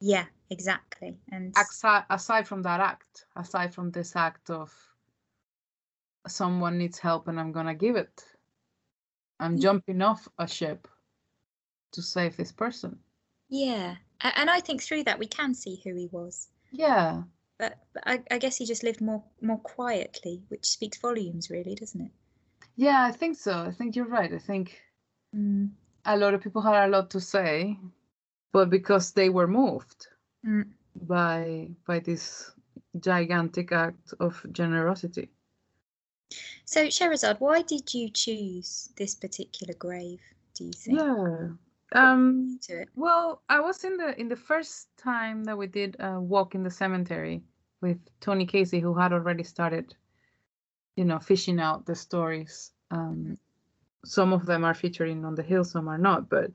yeah, 0.00 0.26
exactly. 0.50 1.16
And 1.30 1.54
Aside, 1.56 2.04
aside 2.10 2.46
from 2.46 2.62
that 2.62 2.80
act, 2.80 3.26
aside 3.36 3.72
from 3.74 3.90
this 3.90 4.14
act 4.16 4.50
of 4.50 4.70
someone 6.26 6.78
needs 6.78 6.98
help 6.98 7.28
and 7.28 7.38
I'm 7.40 7.52
gonna 7.52 7.74
give 7.74 7.96
it. 7.96 8.24
I'm 9.40 9.56
Yeah. 9.56 9.62
jumping 9.62 10.02
off 10.02 10.28
a 10.38 10.46
ship 10.46 10.88
to 11.92 12.02
save 12.02 12.36
this 12.36 12.52
person. 12.52 12.98
yeah, 13.48 13.96
and 14.20 14.48
I 14.48 14.60
think 14.60 14.82
through 14.82 15.04
that 15.04 15.18
we 15.18 15.26
can 15.26 15.52
see 15.54 15.80
who 15.84 15.94
he 15.94 16.06
was. 16.12 16.48
Yeah. 16.72 17.22
But, 17.58 17.78
but 17.92 18.02
I, 18.06 18.22
I 18.30 18.38
guess 18.38 18.56
he 18.56 18.66
just 18.66 18.82
lived 18.82 19.00
more 19.00 19.22
more 19.40 19.58
quietly, 19.58 20.42
which 20.48 20.66
speaks 20.66 20.98
volumes, 20.98 21.50
really, 21.50 21.74
doesn't 21.74 22.00
it? 22.00 22.10
Yeah, 22.76 23.04
I 23.04 23.12
think 23.12 23.36
so. 23.36 23.52
I 23.52 23.70
think 23.70 23.94
you're 23.94 24.06
right. 24.06 24.32
I 24.32 24.38
think 24.38 24.80
Mm. 25.34 25.70
a 26.04 26.16
lot 26.16 26.34
of 26.34 26.42
people 26.42 26.60
had 26.60 26.84
a 26.84 26.88
lot 26.92 27.10
to 27.10 27.20
say, 27.20 27.78
but 28.52 28.68
because 28.68 29.12
they 29.12 29.30
were 29.30 29.46
moved 29.46 30.08
Mm. 30.44 30.66
by 30.94 31.70
by 31.86 32.00
this 32.00 32.50
gigantic 33.00 33.72
act 33.72 34.14
of 34.20 34.44
generosity. 34.52 35.30
So, 36.64 36.86
Sherazad, 36.86 37.40
why 37.40 37.62
did 37.62 37.92
you 37.94 38.10
choose 38.10 38.92
this 38.96 39.14
particular 39.14 39.74
grave? 39.74 40.20
Do 40.54 40.64
you 40.64 40.72
think? 40.72 40.98
Yeah. 40.98 41.48
Um 41.94 42.58
well, 42.94 43.42
I 43.48 43.60
was 43.60 43.84
in 43.84 43.96
the 43.96 44.18
in 44.20 44.28
the 44.28 44.36
first 44.36 44.88
time 44.96 45.44
that 45.44 45.58
we 45.58 45.66
did 45.66 45.96
a 46.00 46.20
walk 46.20 46.54
in 46.54 46.62
the 46.62 46.70
cemetery 46.70 47.42
with 47.80 47.98
Tony 48.20 48.46
Casey 48.46 48.80
who 48.80 48.94
had 48.94 49.12
already 49.12 49.42
started 49.42 49.94
you 50.96 51.04
know, 51.04 51.18
fishing 51.18 51.60
out 51.60 51.86
the 51.86 51.94
stories. 51.94 52.72
Um, 52.90 53.38
some 54.04 54.32
of 54.32 54.46
them 54.46 54.64
are 54.64 54.74
featuring 54.74 55.24
on 55.24 55.34
the 55.34 55.42
hill, 55.42 55.64
some 55.64 55.88
are 55.88 55.98
not. 55.98 56.28
But 56.28 56.50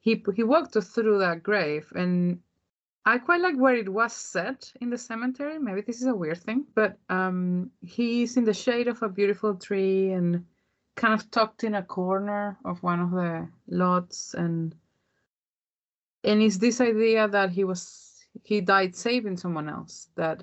he 0.00 0.22
he 0.34 0.42
walked 0.42 0.76
us 0.76 0.88
through 0.88 1.18
that 1.18 1.42
grave, 1.42 1.86
and 1.94 2.40
I 3.04 3.18
quite 3.18 3.40
like 3.40 3.56
where 3.56 3.76
it 3.76 3.88
was 3.88 4.12
set 4.12 4.72
in 4.80 4.90
the 4.90 4.98
cemetery. 4.98 5.58
Maybe 5.58 5.82
this 5.82 6.00
is 6.00 6.06
a 6.06 6.14
weird 6.14 6.38
thing, 6.38 6.64
but 6.74 6.98
um, 7.08 7.70
he's 7.80 8.36
in 8.36 8.44
the 8.44 8.54
shade 8.54 8.88
of 8.88 9.02
a 9.02 9.08
beautiful 9.08 9.54
tree 9.54 10.12
and 10.12 10.44
kind 10.96 11.14
of 11.14 11.30
tucked 11.30 11.64
in 11.64 11.74
a 11.74 11.82
corner 11.82 12.58
of 12.64 12.82
one 12.82 13.00
of 13.00 13.10
the 13.10 13.48
lots, 13.68 14.34
and 14.34 14.74
and 16.24 16.42
it's 16.42 16.58
this 16.58 16.80
idea 16.80 17.28
that 17.28 17.50
he 17.50 17.64
was 17.64 18.26
he 18.44 18.60
died 18.60 18.94
saving 18.96 19.36
someone 19.36 19.68
else 19.68 20.08
that 20.16 20.42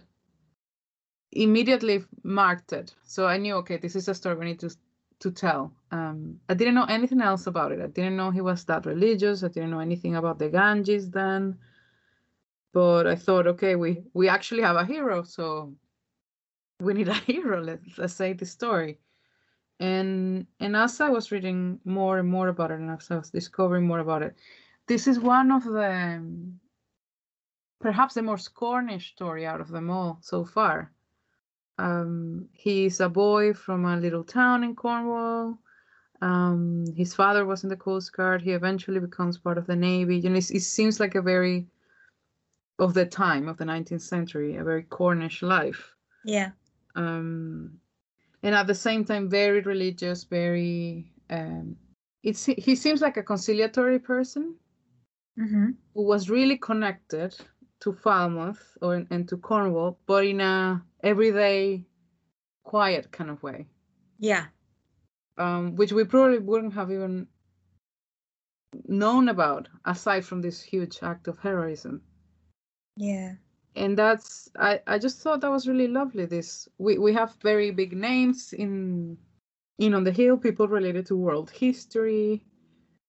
immediately 1.31 2.03
marked 2.23 2.73
it. 2.73 2.93
So 3.03 3.27
I 3.27 3.37
knew, 3.37 3.55
okay, 3.55 3.77
this 3.77 3.95
is 3.95 4.07
a 4.07 4.15
story 4.15 4.35
we 4.35 4.45
need 4.45 4.59
to 4.59 4.75
to 5.19 5.31
tell. 5.31 5.73
Um, 5.91 6.39
I 6.47 6.53
didn't 6.53 6.75
know 6.75 6.85
anything 6.85 7.21
else 7.21 7.47
about 7.47 7.71
it. 7.71 7.81
I 7.81 7.87
didn't 7.87 8.15
know 8.15 8.31
he 8.31 8.41
was 8.41 8.63
that 8.65 8.85
religious. 8.85 9.43
I 9.43 9.49
didn't 9.49 9.71
know 9.71 9.79
anything 9.79 10.15
about 10.15 10.39
the 10.39 10.49
Ganges 10.49 11.11
then. 11.11 11.57
But 12.73 13.07
I 13.07 13.15
thought, 13.15 13.47
okay, 13.47 13.75
we 13.75 14.03
we 14.13 14.29
actually 14.29 14.63
have 14.63 14.77
a 14.77 14.85
hero, 14.85 15.23
so 15.23 15.73
we 16.79 16.93
need 16.93 17.09
a 17.09 17.13
hero. 17.31 17.61
Let's 17.61 17.97
let's 17.97 18.13
say 18.13 18.33
the 18.33 18.45
story. 18.45 18.99
And 19.80 20.45
and 20.59 20.75
as 20.75 20.99
I 20.99 21.09
was 21.09 21.32
reading 21.32 21.80
more 21.86 22.19
and 22.19 22.30
more 22.30 22.49
about 22.49 22.71
it, 22.71 22.80
and 22.80 22.91
as 22.91 23.11
I 23.11 23.17
was 23.17 23.30
discovering 23.30 23.88
more 23.88 23.99
about 23.99 24.23
it, 24.23 24.36
this 24.88 25.07
is 25.07 25.19
one 25.19 25.51
of 25.51 25.63
the 25.63 26.21
perhaps 27.80 28.13
the 28.13 28.21
most 28.21 28.53
Cornish 28.53 29.13
story 29.13 29.45
out 29.45 29.61
of 29.61 29.69
them 29.69 29.89
all 29.89 30.19
so 30.21 30.43
far 30.43 30.91
um, 31.80 32.49
he's 32.51 32.99
a 32.99 33.07
boy 33.07 33.53
from 33.53 33.86
a 33.86 33.95
little 33.95 34.23
town 34.23 34.63
in 34.63 34.75
Cornwall. 34.75 35.57
Um, 36.21 36.86
his 36.95 37.15
father 37.15 37.45
was 37.45 37.63
in 37.63 37.69
the 37.69 37.77
Coast 37.77 38.11
Guard. 38.11 38.41
He 38.41 38.51
eventually 38.51 38.99
becomes 38.99 39.38
part 39.38 39.57
of 39.57 39.65
the 39.65 39.77
Navy. 39.77 40.17
You 40.17 40.30
know, 40.30 40.36
it, 40.36 40.51
it 40.51 40.61
seems 40.61 40.99
like 40.99 41.15
a 41.15 41.21
very 41.21 41.67
of 42.80 42.93
the 42.93 43.05
time 43.05 43.47
of 43.47 43.57
the 43.57 43.63
19th 43.63 44.01
century, 44.01 44.57
a 44.57 44.63
very 44.63 44.84
Cornish 44.84 45.41
life. 45.41 45.95
Yeah. 46.25 46.51
Um, 46.95 47.80
and 48.43 48.55
at 48.55 48.67
the 48.67 48.75
same 48.75 49.03
time, 49.05 49.29
very 49.29 49.61
religious, 49.61 50.23
very. 50.23 51.11
Um, 51.29 51.77
it's 52.23 52.45
he 52.45 52.75
seems 52.75 53.01
like 53.01 53.17
a 53.17 53.23
conciliatory 53.23 53.99
person 53.99 54.55
Mm-hmm. 55.39 55.69
who 55.93 56.03
was 56.03 56.29
really 56.29 56.57
connected 56.57 57.35
to 57.81 57.93
Falmouth 57.93 58.77
or 58.81 59.05
and 59.09 59.27
to 59.29 59.37
Cornwall, 59.37 59.99
but 60.05 60.25
in 60.25 60.41
a 60.41 60.83
everyday, 61.03 61.85
quiet 62.63 63.11
kind 63.11 63.29
of 63.29 63.41
way, 63.43 63.67
Yeah. 64.19 64.47
um, 65.37 65.75
which 65.75 65.91
we 65.91 66.03
probably 66.03 66.39
wouldn't 66.39 66.73
have 66.73 66.91
even 66.91 67.27
known 68.87 69.29
about 69.29 69.69
aside 69.85 70.25
from 70.25 70.41
this 70.41 70.61
huge 70.61 70.99
act 71.01 71.27
of 71.27 71.37
heroism. 71.39 72.01
Yeah. 72.95 73.35
And 73.76 73.97
that's 73.97 74.49
I, 74.59 74.82
I 74.88 74.99
just 74.99 75.22
thought 75.22 75.41
that 75.41 75.51
was 75.51 75.67
really 75.67 75.88
lovely. 75.88 76.26
This 76.26 76.67
we, 76.78 76.97
we 76.97 77.13
have 77.13 77.36
very 77.41 77.72
big 77.72 77.93
names 77.95 78.53
in 78.53 79.17
in 79.80 79.93
on 79.93 80.03
the 80.03 80.11
hill, 80.11 80.38
people 80.38 80.67
related 80.67 81.05
to 81.07 81.15
world 81.15 81.49
history, 81.51 82.43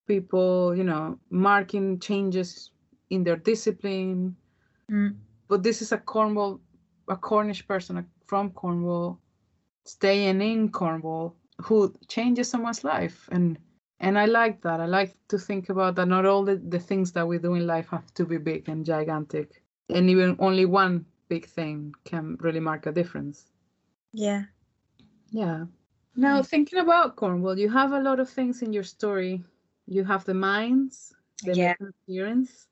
people, 0.07 0.75
you 0.77 0.85
know, 0.85 1.19
marking 1.31 1.99
changes 2.01 2.71
in 3.11 3.25
their 3.25 3.37
discipline, 3.37 4.37
Mm. 4.91 5.17
but 5.49 5.63
this 5.63 5.83
is 5.83 5.93
a 5.93 5.99
Cornwall, 5.99 6.61
a 7.09 7.17
Cornish 7.17 7.67
person 7.67 8.07
from 8.27 8.51
Cornwall, 8.53 9.21
staying 9.85 10.41
in 10.41 10.71
Cornwall, 10.71 11.37
who 11.63 11.93
changes 12.09 12.49
someone's 12.49 12.85
life, 12.85 13.29
and 13.33 13.59
and 14.01 14.19
I 14.19 14.27
like 14.27 14.63
that. 14.63 14.81
I 14.81 14.87
like 14.87 15.17
to 15.29 15.39
think 15.39 15.69
about 15.69 15.97
that. 15.97 16.09
Not 16.09 16.27
all 16.27 16.45
the, 16.45 16.57
the 16.57 16.79
things 16.81 17.13
that 17.13 17.27
we 17.29 17.39
do 17.39 17.55
in 17.55 17.67
life 17.67 17.89
have 17.91 18.13
to 18.15 18.25
be 18.27 18.39
big 18.39 18.69
and 18.69 18.85
gigantic, 18.87 19.63
and 19.91 20.11
even 20.11 20.37
only 20.39 20.67
one 20.67 21.07
big 21.29 21.47
thing 21.47 21.95
can 22.05 22.37
really 22.41 22.61
mark 22.61 22.87
a 22.87 22.93
difference. 22.93 23.53
Yeah. 24.13 24.45
Yeah. 25.31 25.67
Now 26.17 26.43
Nice. 26.43 26.49
thinking 26.49 26.79
about 26.81 27.17
Cornwall, 27.17 27.59
you 27.59 27.69
have 27.71 27.93
a 27.93 28.01
lot 28.01 28.21
of 28.21 28.29
things 28.29 28.63
in 28.63 28.73
your 28.73 28.83
story. 28.85 29.45
You 29.87 30.05
have 30.05 30.25
the 30.25 30.35
mines, 30.35 31.15
the 31.43 31.55
Yeah. 31.55 31.75
appearance, 31.81 32.69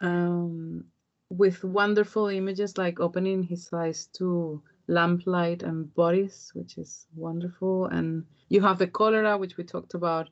um, 0.00 0.84
with 1.30 1.64
wonderful 1.64 2.28
images 2.28 2.78
like 2.78 3.00
opening 3.00 3.42
his 3.42 3.72
eyes 3.72 4.06
to 4.18 4.62
lamplight 4.88 5.62
and 5.62 5.92
bodies, 5.94 6.50
which 6.54 6.78
is 6.78 7.06
wonderful. 7.14 7.86
And 7.86 8.24
you 8.48 8.60
have 8.62 8.78
the 8.78 8.86
cholera, 8.88 9.36
which 9.38 9.56
we 9.56 9.64
talked 9.64 9.94
about 9.94 10.28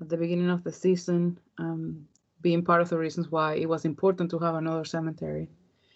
at 0.00 0.08
the 0.08 0.16
beginning 0.16 0.50
of 0.50 0.64
the 0.64 0.72
season, 0.72 1.38
um, 1.58 2.06
being 2.40 2.64
part 2.64 2.80
of 2.82 2.88
the 2.90 2.98
reasons 2.98 3.30
why 3.30 3.54
it 3.54 3.68
was 3.68 3.84
important 3.84 4.30
to 4.30 4.38
have 4.38 4.54
another 4.54 4.84
cemetery. 4.84 5.48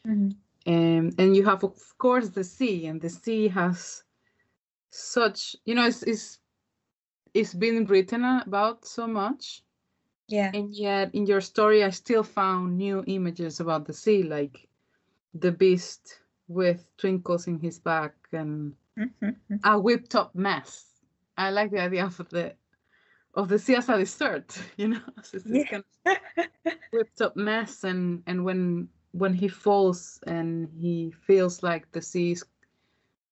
Mhm. 0.06 0.36
And 0.66 1.14
and 1.18 1.36
you 1.36 1.44
have 1.44 1.64
of 1.64 1.76
course 1.98 2.30
the 2.30 2.44
sea, 2.44 2.86
and 2.86 3.00
the 3.00 3.10
sea 3.10 3.48
has 3.48 4.04
such 4.90 5.56
you 5.64 5.74
know 5.74 5.86
it's 5.86 6.02
it's, 6.04 6.40
it's 7.34 7.54
been 7.54 7.84
written 7.86 8.24
about 8.24 8.84
so 8.84 9.06
much 9.06 9.62
Yeah. 10.28 10.50
and 10.54 10.74
yet 10.74 11.14
in 11.14 11.26
your 11.26 11.40
story 11.40 11.84
i 11.84 11.90
still 11.90 12.22
found 12.24 12.78
new 12.78 13.04
images 13.06 13.60
about 13.60 13.86
the 13.86 13.92
sea 13.94 14.22
like 14.22 14.68
the 15.34 15.52
beast 15.52 16.20
with 16.48 16.88
twinkles 16.98 17.46
in 17.48 17.58
his 17.60 17.78
back 17.80 18.14
and 18.32 18.74
Mhm. 18.98 19.60
a 19.64 19.78
whipped 19.78 20.14
up 20.14 20.34
mess 20.34 21.02
i 21.38 21.50
like 21.50 21.70
the 21.70 21.80
idea 21.80 22.04
of 22.06 22.16
the 22.30 22.54
of 23.34 23.48
the 23.48 23.58
sea 23.58 23.76
as 23.76 23.88
a 23.88 23.98
dessert 23.98 24.58
you 24.76 24.88
know 24.88 25.00
so 25.22 25.36
it's 25.36 25.44
this 25.46 25.64
Yeah. 25.64 25.70
kind 25.70 25.84
of 26.06 26.72
whipped 26.92 27.20
up 27.20 27.36
mess 27.36 27.84
and 27.84 28.22
and 28.26 28.44
when 28.44 28.88
when 29.12 29.34
he 29.34 29.48
falls 29.48 30.20
and 30.26 30.68
he 30.74 31.10
feels 31.26 31.62
like 31.62 31.90
the 31.92 32.00
sea 32.02 32.32
is, 32.32 32.44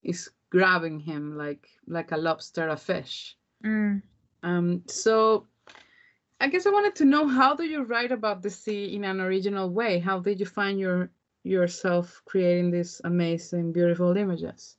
is 0.02 0.30
grabbing 0.50 0.98
him 1.00 1.36
like 1.36 1.68
like 1.86 2.12
a 2.12 2.16
lobster 2.16 2.68
a 2.68 2.76
fish 2.76 3.36
Mm. 3.64 4.00
um 4.42 4.82
so 4.86 5.46
i 6.40 6.48
guess 6.48 6.66
i 6.66 6.70
wanted 6.70 6.94
to 6.96 7.04
know 7.04 7.28
how 7.28 7.54
do 7.54 7.64
you 7.64 7.82
write 7.82 8.10
about 8.10 8.40
the 8.42 8.48
sea 8.48 8.94
in 8.94 9.04
an 9.04 9.20
original 9.20 9.68
way 9.68 9.98
how 9.98 10.18
did 10.18 10.40
you 10.40 10.46
find 10.46 10.80
your 10.80 11.10
yourself 11.44 12.22
creating 12.24 12.70
these 12.70 13.00
amazing 13.04 13.72
beautiful 13.72 14.16
images 14.16 14.76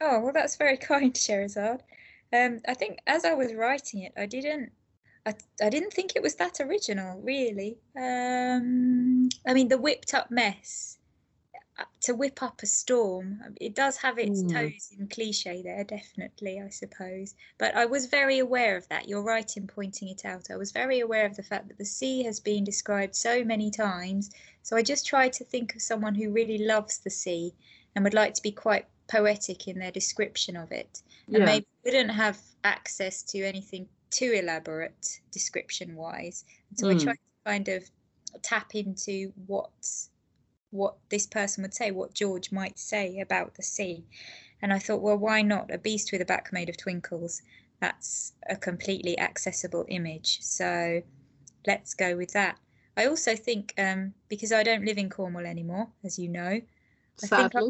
Oh, 0.00 0.20
well, 0.20 0.32
that's 0.32 0.56
very 0.56 0.76
kind, 0.92 1.14
Sherazade. 1.14 1.80
Um, 2.32 2.60
I 2.68 2.74
think 2.74 2.98
as 3.06 3.24
I 3.24 3.34
was 3.34 3.54
writing 3.54 4.02
it, 4.02 4.12
I 4.16 4.26
didn't, 4.26 4.72
I, 5.24 5.34
I 5.62 5.70
didn't 5.70 5.92
think 5.92 6.12
it 6.14 6.22
was 6.22 6.36
that 6.36 6.60
original, 6.60 7.20
really. 7.20 7.78
Um, 7.96 9.28
I 9.46 9.54
mean, 9.54 9.68
the 9.68 9.78
whipped 9.78 10.14
up 10.14 10.30
mess, 10.30 10.98
uh, 11.78 11.84
to 12.02 12.14
whip 12.14 12.42
up 12.42 12.62
a 12.62 12.66
storm, 12.66 13.40
um, 13.44 13.54
it 13.60 13.74
does 13.74 13.98
have 13.98 14.18
its 14.18 14.42
Mm. 14.42 14.48
toes 14.52 14.90
in 14.98 15.08
cliche 15.08 15.62
there, 15.62 15.84
definitely, 15.84 16.60
I 16.60 16.68
suppose. 16.70 17.34
But 17.58 17.74
I 17.76 17.86
was 17.86 18.06
very 18.06 18.38
aware 18.38 18.76
of 18.76 18.88
that. 18.88 19.08
You're 19.08 19.22
right 19.22 19.56
in 19.56 19.66
pointing 19.66 20.08
it 20.08 20.24
out. 20.24 20.50
I 20.50 20.56
was 20.56 20.72
very 20.72 21.00
aware 21.00 21.26
of 21.26 21.36
the 21.36 21.42
fact 21.42 21.68
that 21.68 21.78
the 21.78 21.84
sea 21.84 22.24
has 22.24 22.40
been 22.40 22.64
described 22.64 23.14
so 23.14 23.44
many 23.44 23.70
times. 23.70 24.30
So 24.62 24.76
I 24.76 24.82
just 24.82 25.06
tried 25.06 25.32
to 25.34 25.44
think 25.44 25.74
of 25.74 25.82
someone 25.82 26.14
who 26.14 26.30
really 26.30 26.58
loves 26.58 26.98
the 26.98 27.10
sea 27.10 27.54
and 27.94 28.04
would 28.04 28.14
like 28.14 28.34
to 28.34 28.42
be 28.42 28.52
quite 28.52 28.86
poetic 29.08 29.68
in 29.68 29.78
their 29.78 29.90
description 29.92 30.56
of 30.56 30.72
it. 30.72 31.02
And 31.28 31.38
yeah. 31.38 31.44
maybe 31.44 31.66
wouldn't 31.84 32.10
have 32.10 32.38
access 32.64 33.22
to 33.22 33.42
anything 33.42 33.88
too 34.10 34.32
elaborate 34.32 35.20
description 35.32 35.94
wise 35.96 36.44
so 36.74 36.88
i 36.88 36.94
Mm. 36.94 37.02
tried 37.02 37.14
to 37.14 37.44
kind 37.44 37.68
of 37.68 37.90
tap 38.42 38.74
into 38.74 39.32
what 39.46 39.70
what 40.70 40.94
this 41.10 41.26
person 41.26 41.62
would 41.62 41.74
say 41.74 41.90
what 41.90 42.14
george 42.14 42.52
might 42.52 42.78
say 42.78 43.18
about 43.20 43.54
the 43.54 43.62
sea. 43.62 44.04
And 44.62 44.72
i 44.72 44.78
thought 44.78 45.02
well 45.02 45.16
why 45.18 45.42
not? 45.42 45.70
A 45.70 45.78
beast 45.78 46.12
with 46.12 46.20
a 46.22 46.24
back 46.24 46.52
made 46.52 46.68
of 46.68 46.76
twinkles. 46.76 47.42
That's 47.80 48.32
a 48.48 48.56
completely 48.56 49.18
accessible 49.18 49.84
image. 49.88 50.40
So 50.42 51.02
let's 51.66 51.94
go 51.94 52.16
with 52.16 52.32
that. 52.32 52.58
I 52.96 53.06
also 53.06 53.36
think 53.36 53.74
um, 53.78 54.14
because 54.28 54.52
i 54.52 54.62
don't 54.62 54.84
live 54.84 54.98
in 54.98 55.10
cornwall 55.10 55.44
anymore 55.46 55.88
as 56.04 56.18
you 56.18 56.28
know 56.28 56.60
I 57.22 57.26
think 57.26 57.54
I- 57.54 57.60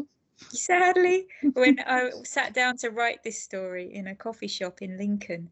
sadly 0.49 1.27
when 1.53 1.79
I 1.85 2.11
sat 2.23 2.53
down 2.53 2.77
to 2.77 2.89
write 2.89 3.23
this 3.23 3.41
story 3.41 3.93
in 3.93 4.07
a 4.07 4.15
coffee 4.15 4.47
shop 4.47 4.81
in 4.81 4.97
Lincoln, 4.97 5.49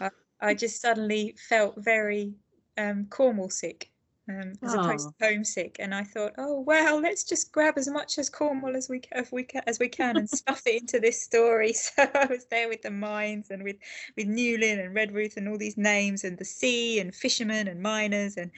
I, 0.00 0.10
I 0.40 0.54
just 0.54 0.80
suddenly 0.80 1.34
felt 1.48 1.74
very 1.78 2.34
um, 2.78 3.06
Cornwall 3.10 3.50
sick, 3.50 3.90
um, 4.28 4.52
as 4.62 4.74
opposed 4.74 5.08
to 5.20 5.26
homesick. 5.26 5.76
And 5.78 5.94
I 5.94 6.04
thought, 6.04 6.32
oh 6.38 6.60
well, 6.60 7.00
let's 7.00 7.24
just 7.24 7.52
grab 7.52 7.74
as 7.76 7.88
much 7.88 8.18
as 8.18 8.30
Cornwall 8.30 8.76
as 8.76 8.88
we 8.88 9.00
ca- 9.00 9.12
as 9.12 9.30
we 9.30 9.44
can, 9.44 9.62
as 9.66 9.78
we 9.78 9.88
can 9.88 10.16
and 10.16 10.28
stuff 10.28 10.62
it 10.66 10.82
into 10.82 11.00
this 11.00 11.20
story. 11.20 11.74
So 11.96 12.08
I 12.14 12.26
was 12.26 12.46
there 12.46 12.68
with 12.68 12.82
the 12.82 12.90
mines 12.90 13.50
and 13.50 13.62
with 13.62 13.76
with 14.16 14.26
Newlyn 14.26 14.84
and 14.84 14.94
Redruth 14.94 15.36
and 15.36 15.48
all 15.48 15.58
these 15.58 15.76
names 15.76 16.24
and 16.24 16.38
the 16.38 16.44
sea 16.44 17.00
and 17.00 17.14
fishermen 17.14 17.68
and 17.68 17.82
miners 17.82 18.36
and 18.36 18.50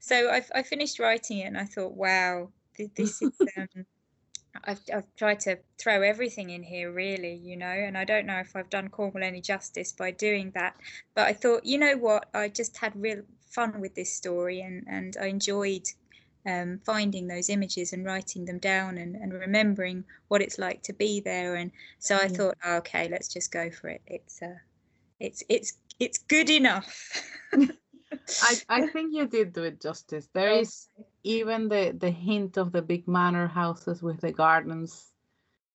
so 0.00 0.30
I, 0.30 0.44
I 0.54 0.62
finished 0.62 1.00
writing 1.00 1.38
it 1.38 1.46
and 1.46 1.58
I 1.58 1.64
thought, 1.64 1.94
wow, 1.94 2.50
this 2.76 3.22
is. 3.22 3.32
Um, 3.56 3.86
I've, 4.64 4.80
I've 4.94 5.14
tried 5.16 5.40
to 5.40 5.58
throw 5.78 6.02
everything 6.02 6.50
in 6.50 6.62
here, 6.62 6.90
really, 6.92 7.34
you 7.34 7.56
know, 7.56 7.66
and 7.66 7.96
I 7.96 8.04
don't 8.04 8.26
know 8.26 8.38
if 8.38 8.54
I've 8.56 8.70
done 8.70 8.88
Cornwall 8.88 9.22
any 9.22 9.40
justice 9.40 9.92
by 9.92 10.10
doing 10.10 10.50
that. 10.54 10.74
But 11.14 11.26
I 11.26 11.32
thought, 11.32 11.64
you 11.64 11.78
know 11.78 11.96
what, 11.96 12.28
I 12.34 12.48
just 12.48 12.76
had 12.78 12.92
real 12.96 13.22
fun 13.50 13.80
with 13.80 13.94
this 13.94 14.12
story 14.12 14.60
and, 14.60 14.84
and 14.88 15.16
I 15.20 15.26
enjoyed 15.26 15.86
um, 16.46 16.80
finding 16.84 17.26
those 17.26 17.50
images 17.50 17.92
and 17.92 18.04
writing 18.04 18.44
them 18.44 18.58
down 18.58 18.98
and, 18.98 19.16
and 19.16 19.32
remembering 19.32 20.04
what 20.28 20.42
it's 20.42 20.58
like 20.58 20.82
to 20.84 20.92
be 20.92 21.20
there. 21.20 21.56
And 21.56 21.70
so 21.98 22.16
I 22.16 22.28
Mm. 22.28 22.36
thought, 22.36 22.54
oh, 22.64 22.76
okay, 22.76 23.08
let's 23.08 23.28
just 23.28 23.50
go 23.50 23.70
for 23.70 23.88
it. 23.88 24.02
It's 24.06 24.42
uh, 24.42 24.54
it's 25.20 25.42
it's 25.48 25.78
it's 25.98 26.18
good 26.18 26.50
enough. 26.50 27.22
I, 28.40 28.60
I 28.68 28.86
think 28.86 29.14
you 29.14 29.26
did 29.26 29.52
do 29.52 29.64
it 29.64 29.80
justice. 29.80 30.28
There 30.32 30.50
is 30.50 30.88
is 30.98 31.06
even 31.26 31.68
the, 31.68 31.92
the 31.98 32.10
hint 32.10 32.56
of 32.56 32.72
the 32.72 32.82
big 32.82 33.08
manor 33.08 33.48
houses 33.48 34.02
with 34.02 34.20
the 34.20 34.32
gardens 34.32 35.12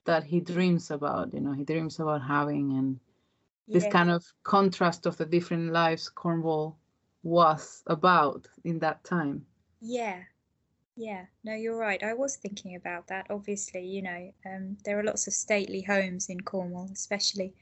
that 0.06 0.26
he 0.26 0.40
dreams 0.42 0.92
about. 0.92 1.34
You 1.34 1.42
know, 1.42 1.54
he 1.54 1.64
dreams 1.64 2.00
about 2.00 2.24
having, 2.24 2.72
and 2.74 3.00
this 3.72 3.86
Yeah. 3.86 3.88
kind 3.88 4.12
of 4.12 4.24
contrast 4.44 5.06
of 5.06 5.18
the 5.18 5.26
different 5.26 5.72
lives 5.74 6.10
Cornwall 6.10 6.78
was 7.24 7.84
about 7.88 8.48
in 8.64 8.80
that 8.80 9.04
time. 9.04 9.46
Yeah. 9.82 10.24
Yeah. 10.96 11.28
No, 11.44 11.54
you're 11.56 11.78
right. 11.78 12.04
I 12.04 12.14
was 12.14 12.38
thinking 12.38 12.76
about 12.76 13.08
that. 13.08 13.28
Obviously, 13.30 13.86
you 13.86 14.02
know, 14.02 14.34
um, 14.46 14.78
there 14.86 15.00
are 15.00 15.04
lots 15.04 15.28
of 15.28 15.34
stately 15.34 15.82
homes 15.84 16.30
in 16.30 16.42
Cornwall, 16.42 16.90
especially, 16.94 17.54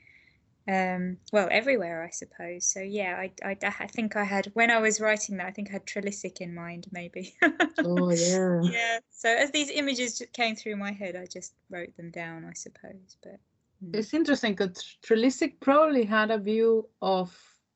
um, 0.70 1.18
well, 1.34 1.48
everywhere, 1.50 2.04
I 2.04 2.12
suppose. 2.12 2.66
So 2.66 2.80
yeah, 2.80 3.16
I, 3.18 3.32
I, 3.44 3.58
I 3.62 3.88
think 3.88 4.16
I 4.16 4.24
had 4.24 4.52
when 4.54 4.70
I 4.70 4.80
was 4.80 5.02
writing 5.02 5.38
that, 5.38 5.48
I 5.48 5.52
think 5.52 5.70
I 5.70 5.74
had 5.74 5.86
Trelissick 5.86 6.42
in 6.42 6.54
mind, 6.54 6.88
maybe. 6.92 7.36
Oh 7.80 8.12
yeah. 8.12 8.62
Yeah. 8.62 9.00
So 9.10 9.30
as 9.30 9.52
these 9.52 9.70
images 9.70 10.22
came 10.34 10.56
through 10.56 10.76
my 10.76 10.92
head, 10.92 11.16
I 11.16 11.26
just 11.26 11.54
wrote 11.70 11.96
them 11.98 12.12
down, 12.12 12.46
I 12.46 12.54
suppose. 12.54 13.18
But 13.24 13.40
mm. 13.84 13.96
It's 13.96 14.14
interesting 14.14 14.54
because 14.54 14.98
Trelissick 15.02 15.60
probably 15.60 16.06
had 16.06 16.30
a 16.30 16.38
view 16.38 16.88
of 17.02 17.36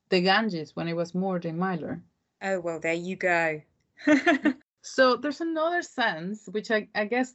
the 0.09 0.21
Ganges 0.21 0.75
when 0.75 0.87
it 0.87 0.95
was 0.95 1.15
moored 1.15 1.45
in 1.45 1.57
Mylor. 1.57 2.01
oh 2.43 2.59
well, 2.59 2.79
there 2.79 2.93
you 2.93 3.15
go. 3.15 3.61
So 4.83 5.15
there's 5.15 5.39
another 5.39 5.81
sense, 5.81 6.47
which 6.51 6.69
I, 6.69 6.89
I 6.93 7.05
guess 7.05 7.33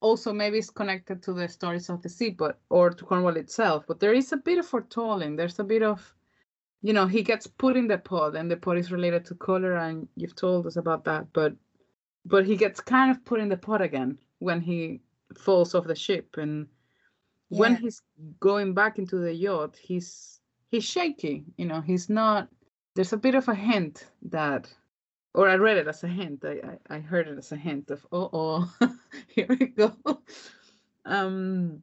also 0.00 0.32
maybe 0.32 0.58
it's 0.58 0.70
connected 0.70 1.22
to 1.22 1.32
the 1.32 1.48
stories 1.48 1.88
of 1.90 2.02
the 2.02 2.08
sea, 2.08 2.30
but 2.30 2.58
or 2.70 2.90
to 2.90 3.04
Cornwall 3.04 3.36
itself. 3.36 3.84
But 3.86 4.00
there 4.00 4.14
is 4.14 4.32
a 4.32 4.36
bit 4.36 4.58
of 4.58 4.66
foretelling. 4.66 5.36
There's 5.36 5.58
a 5.58 5.64
bit 5.64 5.82
of, 5.82 6.14
you 6.82 6.92
know, 6.92 7.06
he 7.06 7.22
gets 7.22 7.46
put 7.46 7.76
in 7.76 7.86
the 7.86 7.98
pod, 7.98 8.34
and 8.34 8.50
the 8.50 8.56
pod 8.56 8.78
is 8.78 8.90
related 8.90 9.24
to 9.26 9.34
cholera, 9.34 9.86
and 9.88 10.08
you've 10.16 10.34
told 10.34 10.66
us 10.66 10.76
about 10.76 11.04
that. 11.04 11.26
But 11.32 11.54
but 12.24 12.46
he 12.46 12.56
gets 12.56 12.80
kind 12.80 13.10
of 13.10 13.24
put 13.24 13.40
in 13.40 13.48
the 13.48 13.56
pod 13.56 13.80
again 13.80 14.18
when 14.38 14.60
he 14.60 15.00
falls 15.38 15.74
off 15.74 15.86
the 15.86 15.94
ship, 15.94 16.36
and 16.38 16.66
when 17.48 17.76
he's 17.76 18.02
going 18.40 18.74
back 18.74 18.98
into 18.98 19.16
the 19.16 19.34
yacht, 19.34 19.76
he's 19.80 20.40
he's 20.70 20.84
shaky. 20.84 21.44
You 21.56 21.66
know, 21.66 21.80
he's 21.80 22.08
not. 22.08 22.48
There's 22.94 23.12
a 23.12 23.18
bit 23.18 23.34
of 23.34 23.48
a 23.48 23.54
hint 23.54 24.06
that 24.22 24.68
or 25.34 25.48
I 25.48 25.56
read 25.56 25.76
it 25.78 25.88
as 25.88 26.04
a 26.04 26.08
hint. 26.08 26.44
I, 26.44 26.78
I, 26.90 26.96
I 26.96 27.00
heard 27.00 27.28
it 27.28 27.38
as 27.38 27.52
a 27.52 27.56
hint 27.56 27.90
of 27.90 28.06
oh 28.12 28.30
oh 28.32 28.72
here 29.28 29.46
we 29.48 29.66
go. 29.68 29.94
Um 31.04 31.82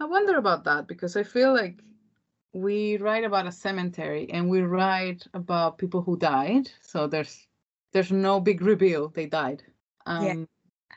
I 0.00 0.04
wonder 0.06 0.38
about 0.38 0.64
that 0.64 0.86
because 0.88 1.16
I 1.16 1.24
feel 1.24 1.52
like 1.54 1.82
we 2.52 2.96
write 2.98 3.24
about 3.24 3.46
a 3.46 3.52
cemetery 3.52 4.30
and 4.30 4.48
we 4.48 4.62
write 4.62 5.26
about 5.34 5.78
people 5.78 6.02
who 6.02 6.16
died. 6.18 6.70
So 6.82 7.06
there's 7.06 7.46
there's 7.92 8.12
no 8.12 8.40
big 8.40 8.62
reveal 8.62 9.08
they 9.08 9.26
died. 9.26 9.62
Um 10.06 10.24
Yeah. 10.24 10.46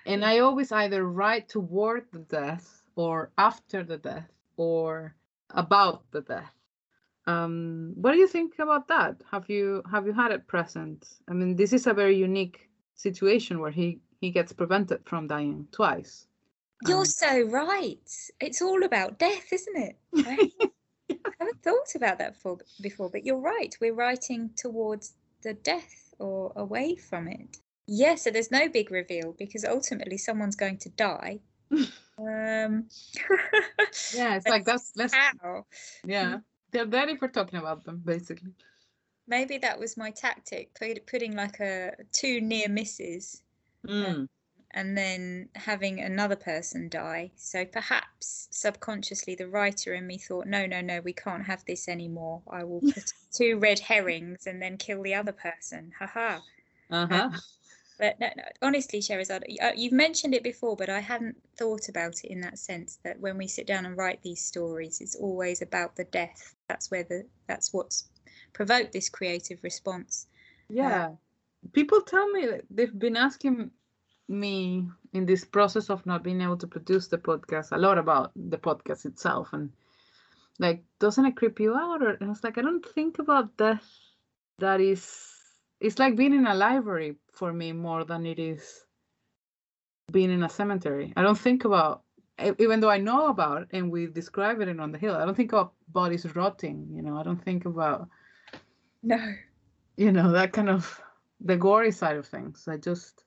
and 0.05 0.25
I 0.25 0.39
always 0.39 0.71
either 0.71 1.05
write 1.05 1.49
toward 1.49 2.11
the 2.11 2.19
death 2.19 2.83
or 2.95 3.31
after 3.37 3.83
the 3.83 3.97
death 3.97 4.31
or 4.57 5.15
about 5.51 6.09
the 6.11 6.21
death. 6.21 6.53
Um, 7.31 7.93
what 7.95 8.11
do 8.11 8.17
you 8.17 8.27
think 8.27 8.59
about 8.59 8.87
that? 8.87 9.21
Have 9.31 9.49
you 9.49 9.83
have 9.91 10.05
you 10.05 10.13
had 10.13 10.31
it 10.31 10.47
present? 10.47 11.07
I 11.29 11.33
mean, 11.33 11.55
this 11.55 11.73
is 11.73 11.87
a 11.87 11.93
very 11.93 12.17
unique 12.17 12.69
situation 12.95 13.59
where 13.59 13.71
he 13.71 13.99
he 14.19 14.31
gets 14.31 14.53
prevented 14.53 15.01
from 15.05 15.27
dying 15.27 15.67
twice. 15.71 16.27
You're 16.87 16.99
Um, 16.99 17.05
so 17.05 17.41
right. 17.43 18.09
It's 18.39 18.61
all 18.61 18.83
about 18.83 19.19
death, 19.19 19.51
isn't 19.51 19.77
it? 19.77 19.97
I 21.25 21.31
haven't 21.39 21.61
thought 21.63 21.95
about 21.95 22.17
that 22.19 22.33
before, 22.33 22.57
before, 22.81 23.09
but 23.09 23.25
you're 23.25 23.39
right. 23.39 23.75
We're 23.79 23.93
writing 23.93 24.51
towards 24.55 25.13
the 25.43 25.53
death 25.53 26.13
or 26.19 26.53
away 26.55 26.95
from 26.95 27.27
it. 27.27 27.57
Yeah, 27.87 28.15
so 28.15 28.31
there's 28.31 28.51
no 28.51 28.69
big 28.69 28.91
reveal 28.91 29.35
because 29.37 29.65
ultimately 29.65 30.17
someone's 30.17 30.55
going 30.55 30.77
to 30.79 30.89
die. 30.89 31.39
Um, 32.17 32.87
yeah, 34.13 34.35
it's 34.35 34.47
like 34.47 34.63
that's 34.63 34.91
that's 34.91 35.13
how. 35.13 35.65
yeah. 36.05 36.37
They're 36.71 36.85
dead 36.85 37.17
for 37.19 37.27
talking 37.27 37.59
about 37.59 37.83
them, 37.83 38.01
basically. 38.03 38.51
Maybe 39.27 39.57
that 39.59 39.79
was 39.79 39.97
my 39.97 40.11
tactic, 40.11 40.73
putting 41.07 41.35
like 41.35 41.59
a 41.59 41.95
two 42.11 42.41
near 42.41 42.67
misses 42.69 43.41
Mm. 43.85 44.27
and 44.71 44.97
then 44.97 45.49
having 45.55 45.99
another 45.99 46.35
person 46.35 46.87
die. 46.89 47.31
So 47.35 47.65
perhaps 47.65 48.47
subconsciously 48.51 49.35
the 49.35 49.47
writer 49.47 49.93
in 49.93 50.07
me 50.07 50.17
thought, 50.17 50.47
no, 50.47 50.65
no, 50.65 50.81
no, 50.81 51.01
we 51.01 51.13
can't 51.13 51.45
have 51.45 51.65
this 51.65 51.87
anymore. 51.89 52.41
I 52.49 52.63
will 52.63 52.81
put 52.81 53.11
two 53.31 53.57
red 53.57 53.79
herrings 53.79 54.47
and 54.47 54.61
then 54.61 54.77
kill 54.77 55.01
the 55.03 55.15
other 55.15 55.31
person. 55.31 55.91
Haha. 55.97 56.39
Uh-huh. 56.89 57.29
But 58.01 58.19
no, 58.19 58.29
no, 58.35 58.43
honestly, 58.63 58.99
Sherazad, 58.99 59.43
y- 59.47 59.57
uh, 59.61 59.73
you've 59.75 59.93
mentioned 59.93 60.33
it 60.33 60.41
before, 60.41 60.75
but 60.75 60.89
I 60.89 61.01
hadn't 61.01 61.37
thought 61.55 61.87
about 61.87 62.23
it 62.23 62.31
in 62.31 62.41
that 62.41 62.57
sense. 62.57 62.97
That 63.03 63.19
when 63.19 63.37
we 63.37 63.47
sit 63.47 63.67
down 63.67 63.85
and 63.85 63.95
write 63.95 64.23
these 64.23 64.43
stories, 64.43 65.01
it's 65.01 65.13
always 65.13 65.61
about 65.61 65.95
the 65.95 66.05
death. 66.05 66.55
That's 66.67 66.89
where 66.89 67.03
the 67.03 67.27
that's 67.45 67.71
what's 67.71 68.09
provoked 68.53 68.91
this 68.91 69.07
creative 69.07 69.59
response. 69.63 70.25
Yeah. 70.67 71.11
People 71.73 72.01
tell 72.01 72.27
me 72.31 72.47
that 72.47 72.63
they've 72.71 72.97
been 72.97 73.15
asking 73.15 73.69
me 74.27 74.89
in 75.13 75.27
this 75.27 75.45
process 75.45 75.91
of 75.91 76.03
not 76.07 76.23
being 76.23 76.41
able 76.41 76.57
to 76.57 76.67
produce 76.67 77.07
the 77.07 77.19
podcast 77.19 77.71
a 77.71 77.77
lot 77.77 77.99
about 77.99 78.31
the 78.35 78.57
podcast 78.57 79.05
itself 79.05 79.49
and 79.53 79.71
like 80.57 80.83
doesn't 80.99 81.25
it 81.25 81.35
creep 81.35 81.59
you 81.59 81.75
out 81.75 82.01
or 82.01 82.11
and 82.19 82.31
it's 82.31 82.43
like 82.43 82.57
I 82.57 82.61
don't 82.61 82.85
think 82.95 83.19
about 83.19 83.57
death 83.57 83.85
that 84.59 84.79
is 84.79 85.40
it's 85.81 85.99
like 85.99 86.15
being 86.15 86.33
in 86.33 86.47
a 86.47 86.53
library 86.55 87.17
for 87.33 87.53
me 87.53 87.73
more 87.73 88.05
than 88.05 88.25
it 88.25 88.39
is 88.39 88.85
being 90.11 90.31
in 90.31 90.43
a 90.43 90.49
cemetery. 90.49 91.13
I 91.17 91.21
don't 91.23 91.37
think 91.37 91.65
about 91.65 92.03
even 92.59 92.79
though 92.79 92.89
I 92.89 92.97
know 92.97 93.27
about 93.27 93.67
and 93.71 93.91
we 93.91 94.07
describe 94.07 94.61
it 94.61 94.67
in 94.67 94.79
on 94.79 94.91
the 94.91 94.97
hill, 94.99 95.15
I 95.15 95.25
don't 95.25 95.35
think 95.35 95.53
about 95.53 95.73
bodies 95.89 96.25
rotting, 96.35 96.89
you 96.93 97.01
know, 97.01 97.17
I 97.17 97.23
don't 97.23 97.43
think 97.43 97.65
about 97.65 98.09
No. 99.03 99.17
you 99.97 100.11
know 100.11 100.31
that 100.31 100.53
kind 100.53 100.69
of 100.69 101.01
the 101.39 101.57
gory 101.57 101.91
side 101.91 102.17
of 102.17 102.27
things 102.27 102.67
i 102.67 102.77
just 102.77 103.25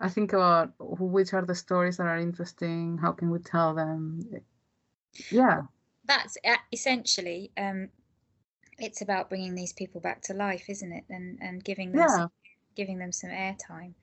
i 0.00 0.08
think 0.08 0.32
about 0.32 0.72
which 0.78 1.32
are 1.34 1.44
the 1.44 1.54
stories 1.54 1.96
that 1.98 2.06
are 2.06 2.18
interesting 2.18 2.98
how 2.98 3.12
can 3.12 3.30
we 3.30 3.38
tell 3.38 3.74
them 3.74 4.20
yeah 5.30 5.62
that's 6.04 6.38
essentially 6.72 7.52
um 7.56 7.88
it's 8.80 9.02
about 9.02 9.28
bringing 9.28 9.54
these 9.54 9.72
people 9.72 10.00
back 10.00 10.22
to 10.22 10.34
life 10.34 10.64
isn't 10.68 10.92
it? 10.92 11.04
And 11.08 11.38
and 11.40 11.64
giving 11.64 11.92
them 11.92 12.00
yeah. 12.00 12.16
some, 12.16 12.30
giving 12.76 12.98
them 12.98 13.12
some 13.12 13.30
airtime 13.30 13.94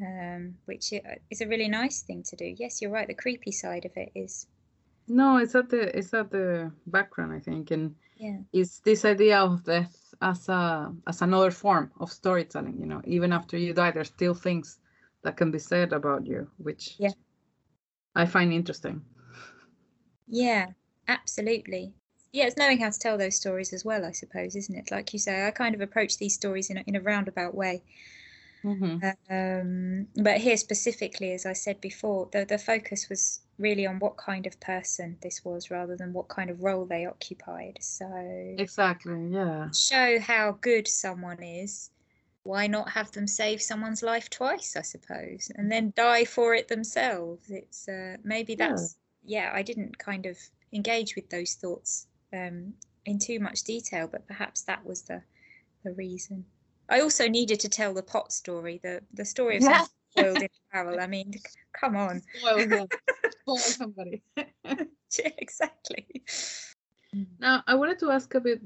um 0.00 0.54
which 0.64 0.92
is 1.30 1.40
a 1.40 1.46
really 1.48 1.68
nice 1.68 2.02
thing 2.02 2.22
to 2.22 2.36
do. 2.36 2.54
Yes 2.58 2.80
you're 2.80 2.90
right 2.90 3.06
the 3.08 3.14
creepy 3.14 3.52
side 3.52 3.84
of 3.84 3.92
it 3.96 4.10
is 4.14 4.46
no 5.08 5.38
it's 5.38 5.54
at 5.54 5.68
the 5.70 5.96
it's 5.98 6.14
at 6.14 6.30
the 6.30 6.70
background 6.86 7.32
i 7.32 7.40
think 7.40 7.70
and 7.70 7.94
yeah. 8.16 8.38
it's 8.52 8.80
this 8.80 9.04
idea 9.04 9.38
of 9.40 9.64
death 9.64 10.14
as 10.22 10.48
a 10.48 10.94
as 11.06 11.22
another 11.22 11.50
form 11.50 11.90
of 12.00 12.12
storytelling 12.12 12.78
you 12.78 12.86
know 12.86 13.00
even 13.04 13.32
after 13.32 13.56
you 13.56 13.72
die 13.72 13.90
there's 13.90 14.08
still 14.08 14.34
things 14.34 14.78
that 15.22 15.36
can 15.36 15.50
be 15.50 15.58
said 15.58 15.92
about 15.92 16.26
you 16.26 16.48
which 16.58 16.94
Yeah. 16.98 17.10
i 18.14 18.26
find 18.26 18.52
interesting. 18.52 19.02
Yeah 20.28 20.66
absolutely 21.08 21.94
yeah 22.32 22.46
it's 22.46 22.56
knowing 22.56 22.78
how 22.78 22.90
to 22.90 22.98
tell 22.98 23.18
those 23.18 23.36
stories 23.36 23.72
as 23.72 23.84
well 23.84 24.04
i 24.04 24.10
suppose 24.12 24.56
isn't 24.56 24.76
it 24.76 24.90
like 24.90 25.12
you 25.12 25.18
say 25.18 25.46
i 25.46 25.50
kind 25.50 25.74
of 25.74 25.80
approach 25.80 26.18
these 26.18 26.34
stories 26.34 26.70
in 26.70 26.78
a, 26.78 26.84
in 26.86 26.96
a 26.96 27.00
roundabout 27.00 27.54
way 27.54 27.82
Mhm. 28.64 29.04
Um, 29.28 30.08
but 30.14 30.38
here 30.38 30.56
specifically, 30.56 31.32
as 31.32 31.46
I 31.46 31.52
said 31.54 31.80
before, 31.80 32.28
the, 32.32 32.44
the 32.44 32.58
focus 32.58 33.08
was 33.08 33.40
really 33.58 33.86
on 33.86 33.98
what 33.98 34.16
kind 34.16 34.46
of 34.46 34.60
person 34.60 35.18
this 35.22 35.44
was 35.44 35.70
rather 35.70 35.96
than 35.96 36.12
what 36.12 36.28
kind 36.28 36.50
of 36.50 36.62
role 36.62 36.84
they 36.86 37.06
occupied. 37.06 37.78
So 37.80 38.58
exactly 38.58 39.28
yeah 39.30 39.70
show 39.74 40.20
how 40.20 40.52
good 40.52 40.86
someone 40.86 41.42
is. 41.42 41.90
Why 42.44 42.66
not 42.68 42.90
have 42.90 43.12
them 43.12 43.26
save 43.26 43.60
someone's 43.60 44.02
life 44.02 44.30
twice, 44.30 44.76
I 44.76 44.82
suppose, 44.82 45.50
and 45.54 45.70
then 45.72 45.92
die 45.96 46.24
for 46.24 46.54
it 46.54 46.68
themselves? 46.68 47.50
It's 47.50 47.88
uh, 47.88 48.16
maybe 48.24 48.54
Yeah. 48.56 48.66
that's 48.66 48.96
yeah. 49.24 49.50
I 49.52 49.62
didn't 49.62 49.98
kind 49.98 50.26
of 50.26 50.38
engage 50.72 51.16
with 51.16 51.30
those 51.30 51.54
thoughts 51.54 52.06
um, 52.32 52.74
in 53.04 53.18
too 53.18 53.40
much 53.40 53.62
detail, 53.64 54.08
but 54.08 54.26
perhaps 54.26 54.62
that 54.62 54.84
was 54.84 55.02
the 55.02 55.22
the 55.84 55.92
reason. 55.92 56.44
I 56.88 57.00
also 57.00 57.28
needed 57.28 57.60
to 57.60 57.68
tell 57.68 57.94
the 57.94 58.02
pot 58.02 58.32
story, 58.32 58.80
the 58.82 59.02
the 59.14 59.24
story 59.24 59.56
of 59.56 59.62
Yeah. 59.70 59.84
boiled 60.14 60.42
in 60.42 60.48
barrel. 60.72 61.00
I 61.00 61.06
mean, 61.06 61.32
c- 61.32 61.40
come 61.72 61.96
on. 61.96 62.22
Spoil. 62.36 62.88
Spoil 63.42 63.56
somebody. 63.58 64.22
Yeah, 65.18 65.30
exactly. 65.38 66.06
now, 67.40 67.64
I 67.66 67.74
wanted 67.74 67.98
to 67.98 68.12
ask 68.12 68.32
a 68.36 68.40
bit 68.40 68.60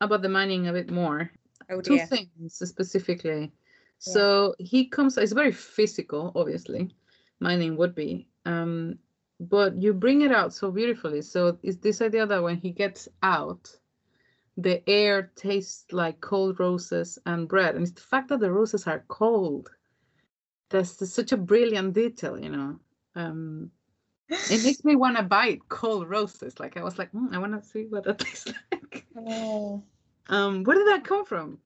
about 0.00 0.22
the 0.22 0.28
mining 0.28 0.68
a 0.68 0.72
bit 0.72 0.88
more. 0.88 1.30
Oh 1.68 1.80
Two 1.80 1.98
things 1.98 2.54
specifically. 2.54 3.50
So 3.98 4.54
he 4.58 4.86
comes, 4.86 5.18
it's 5.18 5.32
very 5.32 5.50
physical, 5.50 6.30
obviously, 6.36 6.94
mining 7.40 7.76
would 7.76 7.94
be. 7.94 8.28
Um, 8.44 8.98
but 9.40 9.80
you 9.80 9.92
bring 9.92 10.22
it 10.22 10.32
out 10.32 10.52
so 10.52 10.70
beautifully. 10.70 11.22
So 11.22 11.58
it's 11.62 11.78
this 11.78 12.00
idea 12.00 12.26
that 12.26 12.42
when 12.42 12.56
he 12.56 12.70
gets 12.70 13.08
out, 13.22 13.74
the 14.56 14.88
air 14.88 15.32
tastes 15.34 15.84
like 15.92 16.20
cold 16.20 16.60
roses 16.60 17.18
and 17.26 17.48
bread. 17.48 17.74
And 17.74 17.82
it's 17.82 17.92
the 17.92 18.00
fact 18.00 18.28
that 18.28 18.40
the 18.40 18.52
roses 18.52 18.86
are 18.86 19.04
cold. 19.08 19.70
That's 20.70 21.12
such 21.12 21.32
a 21.32 21.36
brilliant 21.36 21.94
detail, 21.94 22.38
you 22.38 22.50
know. 22.50 22.78
Um, 23.16 23.70
it 24.28 24.62
makes 24.62 24.84
me 24.84 24.96
want 24.96 25.16
to 25.16 25.22
bite 25.22 25.68
cold 25.68 26.08
roses. 26.08 26.58
Like 26.58 26.76
I 26.76 26.82
was 26.82 26.98
like, 26.98 27.12
"Mm, 27.12 27.34
I 27.34 27.38
want 27.38 27.60
to 27.60 27.68
see 27.68 27.86
what 27.86 28.04
that 28.04 28.18
tastes 28.20 28.52
like. 28.72 29.06
Oh. 29.16 29.82
Um, 30.28 30.64
where 30.64 30.76
did 30.76 30.86
that 30.88 31.04
come 31.04 31.24
from? 31.24 31.58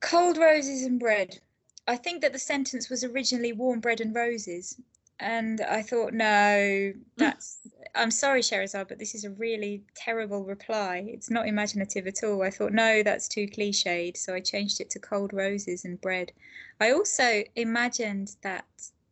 Cold 0.00 0.36
roses 0.36 0.84
and 0.84 0.98
bread. 0.98 1.40
I 1.86 1.96
think 1.96 2.22
that 2.22 2.32
the 2.32 2.38
sentence 2.38 2.90
was 2.90 3.04
originally 3.04 3.52
warm 3.52 3.80
bread 3.80 4.00
and 4.00 4.14
roses. 4.14 4.76
And 5.22 5.60
I 5.60 5.82
thought, 5.82 6.12
no, 6.12 6.92
that's. 7.16 7.60
I'm 7.94 8.10
sorry, 8.10 8.40
Sherazad, 8.40 8.88
but 8.88 8.98
this 8.98 9.14
is 9.14 9.24
a 9.24 9.30
really 9.30 9.84
terrible 9.94 10.44
reply. 10.44 11.04
It's 11.06 11.30
not 11.30 11.46
imaginative 11.46 12.06
at 12.06 12.24
all. 12.24 12.42
I 12.42 12.50
thought, 12.50 12.72
no, 12.72 13.02
that's 13.02 13.28
too 13.28 13.46
cliched. 13.46 14.16
So 14.16 14.34
I 14.34 14.40
changed 14.40 14.80
it 14.80 14.90
to 14.90 14.98
cold 14.98 15.32
roses 15.32 15.84
and 15.84 16.00
bread. 16.00 16.32
I 16.80 16.90
also 16.90 17.44
imagined 17.54 18.36
that 18.42 18.64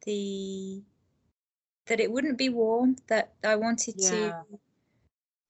the 0.04 0.82
that 1.86 2.00
it 2.00 2.10
wouldn't 2.12 2.38
be 2.38 2.48
warm, 2.48 2.96
that 3.08 3.32
I 3.44 3.56
wanted 3.56 3.98
Yeah. 3.98 4.10
to 4.42 4.58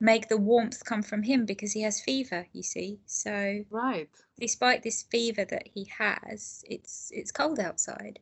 make 0.00 0.28
the 0.28 0.36
warmth 0.38 0.84
come 0.84 1.02
from 1.02 1.22
him 1.22 1.44
because 1.46 1.72
he 1.72 1.82
has 1.82 2.00
fever, 2.00 2.46
you 2.52 2.62
see. 2.62 2.98
So 3.06 3.64
Right. 3.70 4.08
despite 4.38 4.82
this 4.82 5.02
fever 5.02 5.44
that 5.44 5.68
he 5.74 5.84
has, 5.98 6.64
it's 6.68 7.11
it's 7.14 7.30
cold 7.30 7.61
outside. 7.61 8.18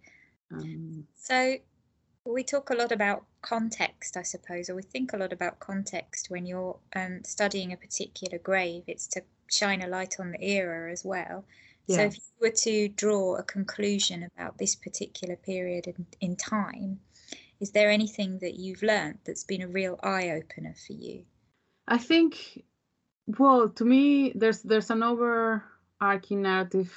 Um, 0.53 1.07
So 1.17 1.57
we 2.25 2.45
talk 2.45 2.71
a 2.71 2.75
lot 2.75 2.93
about 2.93 3.25
context, 3.43 4.17
I 4.17 4.23
suppose, 4.23 4.69
or 4.69 4.75
we 4.75 4.83
think 4.83 5.13
a 5.13 5.17
lot 5.17 5.33
about 5.33 5.61
context 5.61 6.31
when 6.31 6.47
you're 6.47 6.77
um, 6.95 7.21
studying 7.25 7.73
a 7.73 7.77
particular 7.77 8.39
grave. 8.39 8.85
It's 8.87 9.07
to 9.09 9.23
shine 9.51 9.83
a 9.83 9.89
light 9.89 10.17
on 10.21 10.33
the 10.33 10.43
era 10.43 10.93
as 10.93 11.05
well. 11.05 11.45
So 11.89 12.03
if 12.03 12.17
you 12.17 12.23
were 12.43 12.51
to 12.51 12.89
draw 12.89 13.37
a 13.37 13.43
conclusion 13.43 14.23
about 14.23 14.59
this 14.59 14.77
particular 14.77 15.37
period 15.37 15.87
in, 15.87 16.07
in 16.21 16.37
time, 16.37 17.01
is 17.61 17.71
there 17.71 17.91
anything 17.91 18.39
that 18.41 18.57
you've 18.57 18.83
learned 18.83 19.21
that's 19.25 19.45
been 19.45 19.63
a 19.63 19.69
real 19.69 19.99
eye 20.03 20.31
opener 20.31 20.75
for 20.87 20.93
you? 20.93 21.25
I 21.87 21.97
think, 21.97 22.63
well, 23.27 23.71
to 23.71 23.85
me, 23.87 24.33
there's 24.35 24.61
there's 24.63 24.91
an 24.91 25.03
overarching 25.03 26.43
narrative 26.43 26.93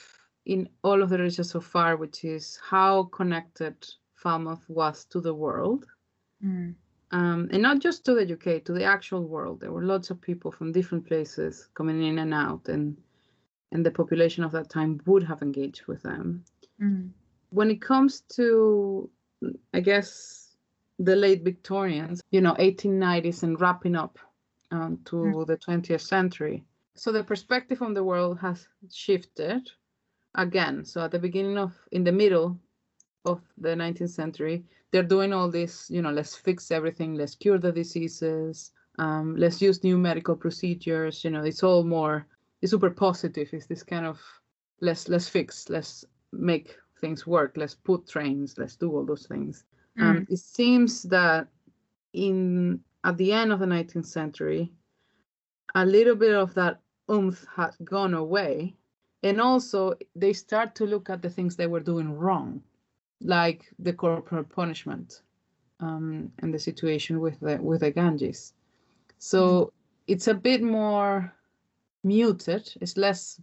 in 0.46 0.68
all 0.84 1.02
of 1.02 1.10
the 1.10 1.20
research 1.20 1.48
so 1.48 1.62
far, 1.62 1.96
which 1.96 2.26
is 2.26 2.60
how 2.62 3.04
connected 3.04 3.76
Falmouth 4.22 4.66
was 4.70 5.06
to 5.06 5.20
the 5.22 5.34
world, 5.34 5.86
Mm. 6.44 6.76
um, 7.12 7.50
and 7.52 7.62
not 7.62 7.80
just 7.86 8.06
to 8.06 8.14
the 8.16 8.26
UK, 8.36 8.60
to 8.66 8.74
the 8.74 8.84
actual 8.96 9.24
world. 9.28 9.60
There 9.60 9.72
were 9.72 9.84
lots 9.94 10.10
of 10.12 10.22
people 10.22 10.52
from 10.52 10.72
different 10.72 11.06
places 11.08 11.70
coming 11.74 12.04
in 12.10 12.20
and 12.20 12.34
out, 12.34 12.70
and 12.70 12.98
and 13.74 13.86
the 13.86 13.92
population 13.92 14.44
of 14.44 14.52
that 14.52 14.70
time 14.70 15.00
would 15.06 15.24
have 15.24 15.42
engaged 15.42 15.86
with 15.88 16.02
them. 16.04 16.44
Mm. 16.82 17.12
when 17.58 17.70
it 17.70 17.82
comes 17.82 18.22
to 18.38 19.10
i 19.74 19.80
guess 19.90 20.10
the 21.00 21.16
late 21.16 21.44
victorians 21.44 22.22
you 22.36 22.42
know 22.42 22.56
1890s 22.60 23.44
and 23.44 23.60
wrapping 23.62 23.96
up 24.04 24.18
um, 24.72 24.98
to 25.06 25.16
Mm. 25.16 25.48
the 25.48 25.58
20th 25.58 26.02
century 26.16 26.64
so 26.96 27.12
the 27.12 27.24
perspective 27.24 27.82
on 27.82 27.94
the 27.94 28.04
world 28.12 28.38
has 28.40 28.68
shifted 29.04 29.64
again 30.36 30.86
so 30.86 30.98
at 31.06 31.12
the 31.12 31.20
beginning 31.28 31.58
of 31.66 31.72
in 31.92 32.04
the 32.04 32.12
middle 32.24 32.48
of 33.26 33.42
the 33.58 33.70
19th 33.70 34.10
century. 34.10 34.64
They're 34.92 35.04
doing 35.04 35.34
all 35.34 35.50
this 35.50 35.90
you 35.90 36.02
know 36.02 36.12
let's 36.12 36.36
fix 36.36 36.72
everything 36.72 37.16
let's 37.16 37.36
cure 37.36 37.58
the 37.58 37.72
diseases 37.72 38.72
um, 39.00 39.36
let's 39.38 39.62
use 39.62 39.84
new 39.84 39.98
medical 39.98 40.36
procedures 40.36 41.24
you 41.24 41.30
know 41.32 41.44
it's 41.44 41.64
all 41.64 41.84
more 41.84 42.28
it's 42.62 42.72
super 42.72 42.90
positive. 42.90 43.50
It's 43.54 43.66
this 43.66 43.84
kind 43.84 44.06
of 44.06 44.20
let's 44.82 45.08
let's 45.10 45.28
fix 45.28 45.70
let's 45.70 46.06
make 46.32 46.76
things 47.00 47.26
work 47.26 47.54
let's 47.58 47.76
put 47.76 48.08
trains 48.08 48.56
let's 48.58 48.76
do 48.76 48.92
all 48.92 49.06
those 49.06 49.26
things. 49.28 49.66
Um, 50.00 50.26
it 50.30 50.40
seems 50.40 51.04
that 51.04 51.48
in 52.14 52.80
at 53.04 53.18
the 53.18 53.34
end 53.34 53.52
of 53.52 53.60
the 53.60 53.66
19th 53.66 54.06
century 54.06 54.72
a 55.76 55.86
little 55.86 56.16
bit 56.16 56.34
of 56.34 56.54
that 56.54 56.80
oomph 57.10 57.46
had 57.56 57.72
gone 57.84 58.14
away 58.14 58.76
and 59.24 59.42
also 59.42 59.94
they 60.16 60.34
start 60.34 60.76
to 60.76 60.86
look 60.86 61.10
at 61.10 61.22
the 61.22 61.30
things 61.30 61.56
they 61.56 61.68
were 61.68 61.80
doing 61.80 62.14
wrong 62.14 62.62
like 63.24 63.66
the 63.80 63.94
corporal 63.94 64.44
punishment 64.44 65.22
um, 65.80 66.32
and 66.40 66.54
the 66.54 66.60
situation 66.60 67.20
with 67.20 67.40
the 67.40 67.58
with 67.62 67.82
the 67.82 67.92
ganges. 67.92 68.54
So 69.18 69.72
it's 70.08 70.28
a 70.28 70.34
bit 70.34 70.62
more 70.62 71.34
muted. 72.04 72.74
It's 72.82 72.98
less 72.98 73.40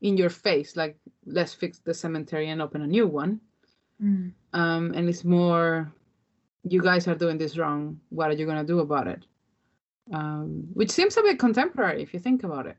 in 0.00 0.16
your 0.18 0.28
face 0.30 0.76
like 0.76 0.96
let's 1.24 1.54
fix 1.54 1.78
the 1.78 1.94
cemetery 1.94 2.50
and 2.50 2.60
open 2.60 2.82
a 2.82 2.86
new 2.86 3.06
one. 3.06 3.40
Mm. 4.02 4.32
um, 4.52 4.92
and 4.94 5.08
it's 5.08 5.24
more 5.24 5.92
you 6.68 6.82
guys 6.82 7.06
are 7.06 7.14
doing 7.14 7.38
this 7.38 7.56
wrong. 7.56 8.00
What 8.10 8.30
are 8.30 8.34
you 8.34 8.44
going 8.44 8.58
to 8.58 8.64
do 8.66 8.80
about 8.80 9.06
it? 9.06 9.24
Um, 10.12 10.64
which 10.74 10.90
seems 10.90 11.16
a 11.16 11.22
bit 11.22 11.38
contemporary 11.38 12.02
if 12.02 12.12
you 12.12 12.20
think 12.20 12.42
about 12.42 12.66
it. 12.66 12.76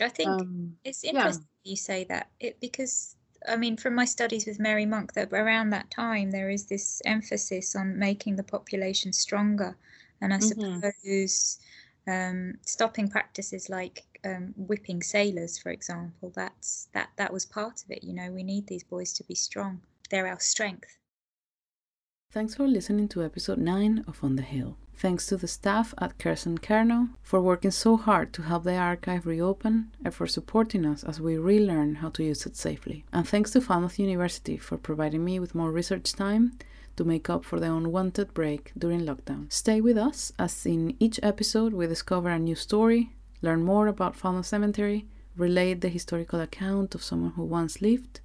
I 0.00 0.08
think 0.08 0.28
um, 0.30 0.76
It's 0.84 1.04
Yeah. 1.04 1.10
interesting 1.10 1.48
you 1.64 1.76
say 1.76 2.04
that. 2.04 2.30
It 2.40 2.60
because 2.60 3.16
I 3.48 3.56
mean 3.56 3.76
from 3.76 3.94
my 3.94 4.04
studies 4.04 4.46
with 4.46 4.58
Mary 4.60 4.86
Monk 4.86 5.12
that 5.14 5.32
around 5.32 5.70
that 5.70 5.90
time 5.90 6.30
there 6.30 6.50
is 6.50 6.66
this 6.66 7.02
emphasis 7.04 7.74
on 7.76 7.98
making 7.98 8.36
the 8.36 8.42
population 8.42 9.12
stronger. 9.12 9.76
And 10.20 10.32
I 10.34 10.38
Mhm. 10.38 10.84
suppose 10.84 11.58
um, 12.06 12.58
stopping 12.66 13.08
practices 13.08 13.68
like 13.68 14.04
um, 14.24 14.54
whipping 14.56 15.02
sailors 15.02 15.58
for 15.58 15.70
example 15.70 16.30
that's 16.34 16.88
that 16.94 17.10
that 17.16 17.32
was 17.32 17.46
part 17.46 17.84
of 17.84 17.90
it. 17.90 18.04
You 18.04 18.12
know 18.14 18.30
we 18.32 18.42
need 18.44 18.66
these 18.68 18.84
boys 18.84 19.12
to 19.14 19.24
be 19.24 19.34
strong. 19.34 19.82
They're 20.10 20.26
our 20.28 20.40
strength 20.40 20.98
Thanks 22.32 22.54
for 22.54 22.66
listening 22.66 23.08
to 23.08 23.22
episode 23.22 23.58
9 23.58 24.06
of 24.08 24.24
On 24.24 24.36
the 24.36 24.42
Hill. 24.42 24.78
Thanks 24.96 25.26
to 25.26 25.36
the 25.36 25.46
staff 25.46 25.92
at 25.98 26.16
Kresen 26.16 26.58
Kernow 26.58 27.10
for 27.22 27.42
working 27.42 27.70
so 27.70 27.98
hard 27.98 28.32
to 28.32 28.40
help 28.40 28.64
the 28.64 28.74
archive 28.74 29.26
reopen 29.26 29.92
and 30.02 30.14
for 30.14 30.26
supporting 30.26 30.86
us 30.86 31.04
as 31.04 31.20
we 31.20 31.36
relearn 31.36 31.96
how 31.96 32.08
to 32.08 32.24
use 32.24 32.46
it 32.46 32.56
safely. 32.56 33.04
And 33.12 33.28
thanks 33.28 33.50
to 33.50 33.60
Falmouth 33.60 33.98
University 33.98 34.56
for 34.56 34.78
providing 34.78 35.22
me 35.22 35.40
with 35.40 35.54
more 35.54 35.70
research 35.70 36.14
time 36.14 36.54
to 36.96 37.04
make 37.04 37.28
up 37.28 37.44
for 37.44 37.60
the 37.60 37.70
unwanted 37.70 38.32
break 38.32 38.72
during 38.78 39.02
lockdown. 39.02 39.52
Stay 39.52 39.82
with 39.82 39.98
us 39.98 40.32
as 40.38 40.64
in 40.64 40.96
each 40.98 41.20
episode 41.22 41.74
we 41.74 41.86
discover 41.86 42.30
a 42.30 42.38
new 42.38 42.54
story, 42.54 43.12
learn 43.42 43.62
more 43.62 43.88
about 43.88 44.16
Falmouth 44.16 44.46
Cemetery, 44.46 45.04
relate 45.36 45.82
the 45.82 45.90
historical 45.90 46.40
account 46.40 46.94
of 46.94 47.04
someone 47.04 47.32
who 47.32 47.44
once 47.44 47.82
lived, 47.82 48.20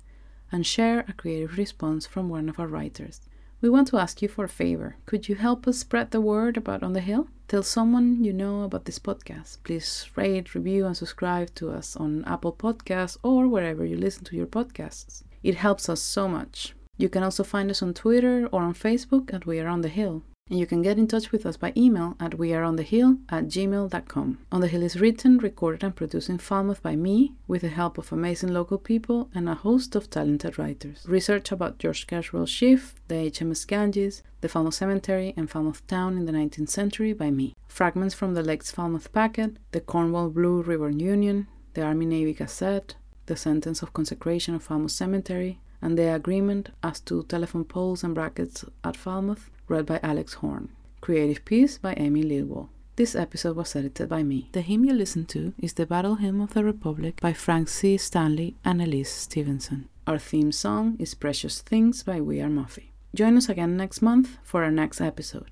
and 0.49 0.65
share 0.65 1.03
a 1.09 1.11
creative 1.11 1.57
response 1.57 2.05
from 2.05 2.29
one 2.29 2.47
of 2.47 2.57
our 2.57 2.67
writers. 2.67 3.19
We 3.59 3.69
want 3.71 3.87
to 3.87 3.97
ask 3.97 4.21
you 4.21 4.27
for 4.27 4.43
a 4.43 4.49
favor. 4.49 4.97
Could 5.07 5.27
you 5.27 5.33
help 5.33 5.67
us 5.67 5.79
spread 5.79 6.11
the 6.11 6.21
word 6.21 6.57
about 6.57 6.83
On 6.83 6.93
the 6.93 6.99
Hill? 6.99 7.27
Tell 7.47 7.63
someone 7.63 8.23
you 8.23 8.31
know 8.31 8.61
about 8.61 8.85
this 8.85 8.99
podcast. 8.99 9.57
Please 9.63 10.07
rate, 10.15 10.53
review, 10.53 10.85
and 10.85 10.95
subscribe 10.95 11.55
to 11.55 11.71
us 11.71 11.95
on 11.95 12.23
Apple 12.25 12.53
Podcasts 12.53 13.17
or 13.23 13.47
wherever 13.47 13.83
you 13.83 13.97
listen 13.97 14.23
to 14.25 14.35
your 14.35 14.45
podcasts. 14.45 15.23
It 15.41 15.55
helps 15.55 15.89
us 15.89 16.01
so 16.01 16.27
much. 16.27 16.75
You 16.97 17.09
can 17.09 17.23
also 17.23 17.43
find 17.43 17.71
us 17.71 17.81
on 17.81 17.95
Twitter 17.95 18.47
or 18.51 18.61
on 18.61 18.75
Facebook 18.75 19.33
at 19.33 19.47
We 19.47 19.59
Are 19.59 19.67
On 19.67 19.81
The 19.81 19.89
Hill. 19.89 20.21
And 20.49 20.59
you 20.59 20.65
can 20.65 20.81
get 20.81 20.97
in 20.97 21.07
touch 21.07 21.31
with 21.31 21.45
us 21.45 21.57
by 21.57 21.73
email 21.75 22.15
at 22.19 22.31
weareonthehill 22.31 23.19
at 23.29 23.45
gmail.com. 23.45 24.39
On 24.51 24.61
the 24.61 24.67
Hill 24.67 24.83
is 24.83 24.99
written, 24.99 25.37
recorded, 25.37 25.83
and 25.83 25.95
produced 25.95 26.29
in 26.29 26.37
Falmouth 26.37 26.81
by 26.81 26.95
me, 26.95 27.33
with 27.47 27.61
the 27.61 27.69
help 27.69 27.97
of 27.97 28.11
amazing 28.11 28.53
local 28.53 28.77
people 28.77 29.29
and 29.33 29.49
a 29.49 29.55
host 29.55 29.95
of 29.95 30.09
talented 30.09 30.57
writers. 30.57 31.05
Research 31.07 31.51
about 31.51 31.79
George 31.79 32.07
Kerswell 32.07 32.47
Sheaff, 32.47 32.93
the 33.07 33.15
HMS 33.15 33.67
Ganges, 33.67 34.23
the 34.41 34.49
Falmouth 34.49 34.75
Cemetery, 34.75 35.33
and 35.35 35.49
Falmouth 35.49 35.85
Town 35.87 36.17
in 36.17 36.25
the 36.25 36.31
19th 36.31 36.69
century 36.69 37.13
by 37.13 37.29
me. 37.31 37.55
Fragments 37.67 38.15
from 38.15 38.33
the 38.33 38.43
Lakes 38.43 38.71
Falmouth 38.71 39.11
Packet, 39.11 39.57
the 39.71 39.81
Cornwall 39.81 40.29
Blue 40.29 40.61
River 40.61 40.89
Union, 40.89 41.47
the 41.73 41.83
Army 41.83 42.05
Navy 42.05 42.33
Gazette, 42.33 42.95
the 43.25 43.35
Sentence 43.35 43.81
of 43.81 43.93
Consecration 43.93 44.55
of 44.55 44.63
Falmouth 44.63 44.91
Cemetery, 44.91 45.59
and 45.81 45.97
the 45.97 46.13
Agreement 46.13 46.69
as 46.83 46.99
to 47.01 47.23
Telephone 47.23 47.65
Poles 47.65 48.03
and 48.03 48.15
Brackets 48.15 48.65
at 48.83 48.97
Falmouth, 48.97 49.49
read 49.67 49.85
by 49.85 49.99
Alex 50.03 50.35
Horn. 50.35 50.69
Creative 51.01 51.43
piece 51.45 51.77
by 51.77 51.93
Amy 51.97 52.23
Lilwall. 52.23 52.69
This 52.95 53.15
episode 53.15 53.55
was 53.55 53.75
edited 53.75 54.09
by 54.09 54.23
me. 54.23 54.49
The 54.53 54.61
hymn 54.61 54.83
you 54.83 54.93
listen 54.93 55.25
to 55.27 55.53
is 55.59 55.73
the 55.73 55.85
Battle 55.85 56.15
Hymn 56.15 56.41
of 56.41 56.55
the 56.55 56.63
Republic 56.63 57.19
by 57.21 57.31
Frank 57.31 57.69
C. 57.69 57.95
Stanley 57.95 58.55
and 58.65 58.81
Elise 58.81 59.11
Stevenson. 59.11 59.87
Our 60.07 60.17
theme 60.17 60.51
song 60.51 60.95
is 60.97 61.13
Precious 61.13 61.61
Things 61.61 62.01
by 62.01 62.21
We 62.21 62.41
Are 62.41 62.49
Muffy. 62.49 62.91
Join 63.13 63.37
us 63.37 63.49
again 63.49 63.77
next 63.77 64.01
month 64.01 64.37
for 64.43 64.63
our 64.63 64.71
next 64.71 64.99
episode. 64.99 65.51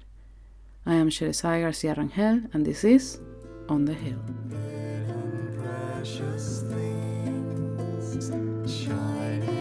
I 0.87 0.95
am 0.95 1.09
Sherezade 1.09 1.61
Garcia 1.61 1.93
Rangel, 1.95 2.49
and 2.53 2.65
this 2.65 2.83
is 2.83 3.19
On 3.69 3.85
the 3.85 3.93
Hill. 3.93 4.19
precious 5.61 6.63
things, 6.63 8.29
shining 8.83 9.49
emerald 9.49 9.54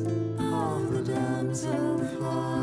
wings 0.00 0.40
of 0.40 1.06
the 1.06 1.12
damselfly. 1.12 2.53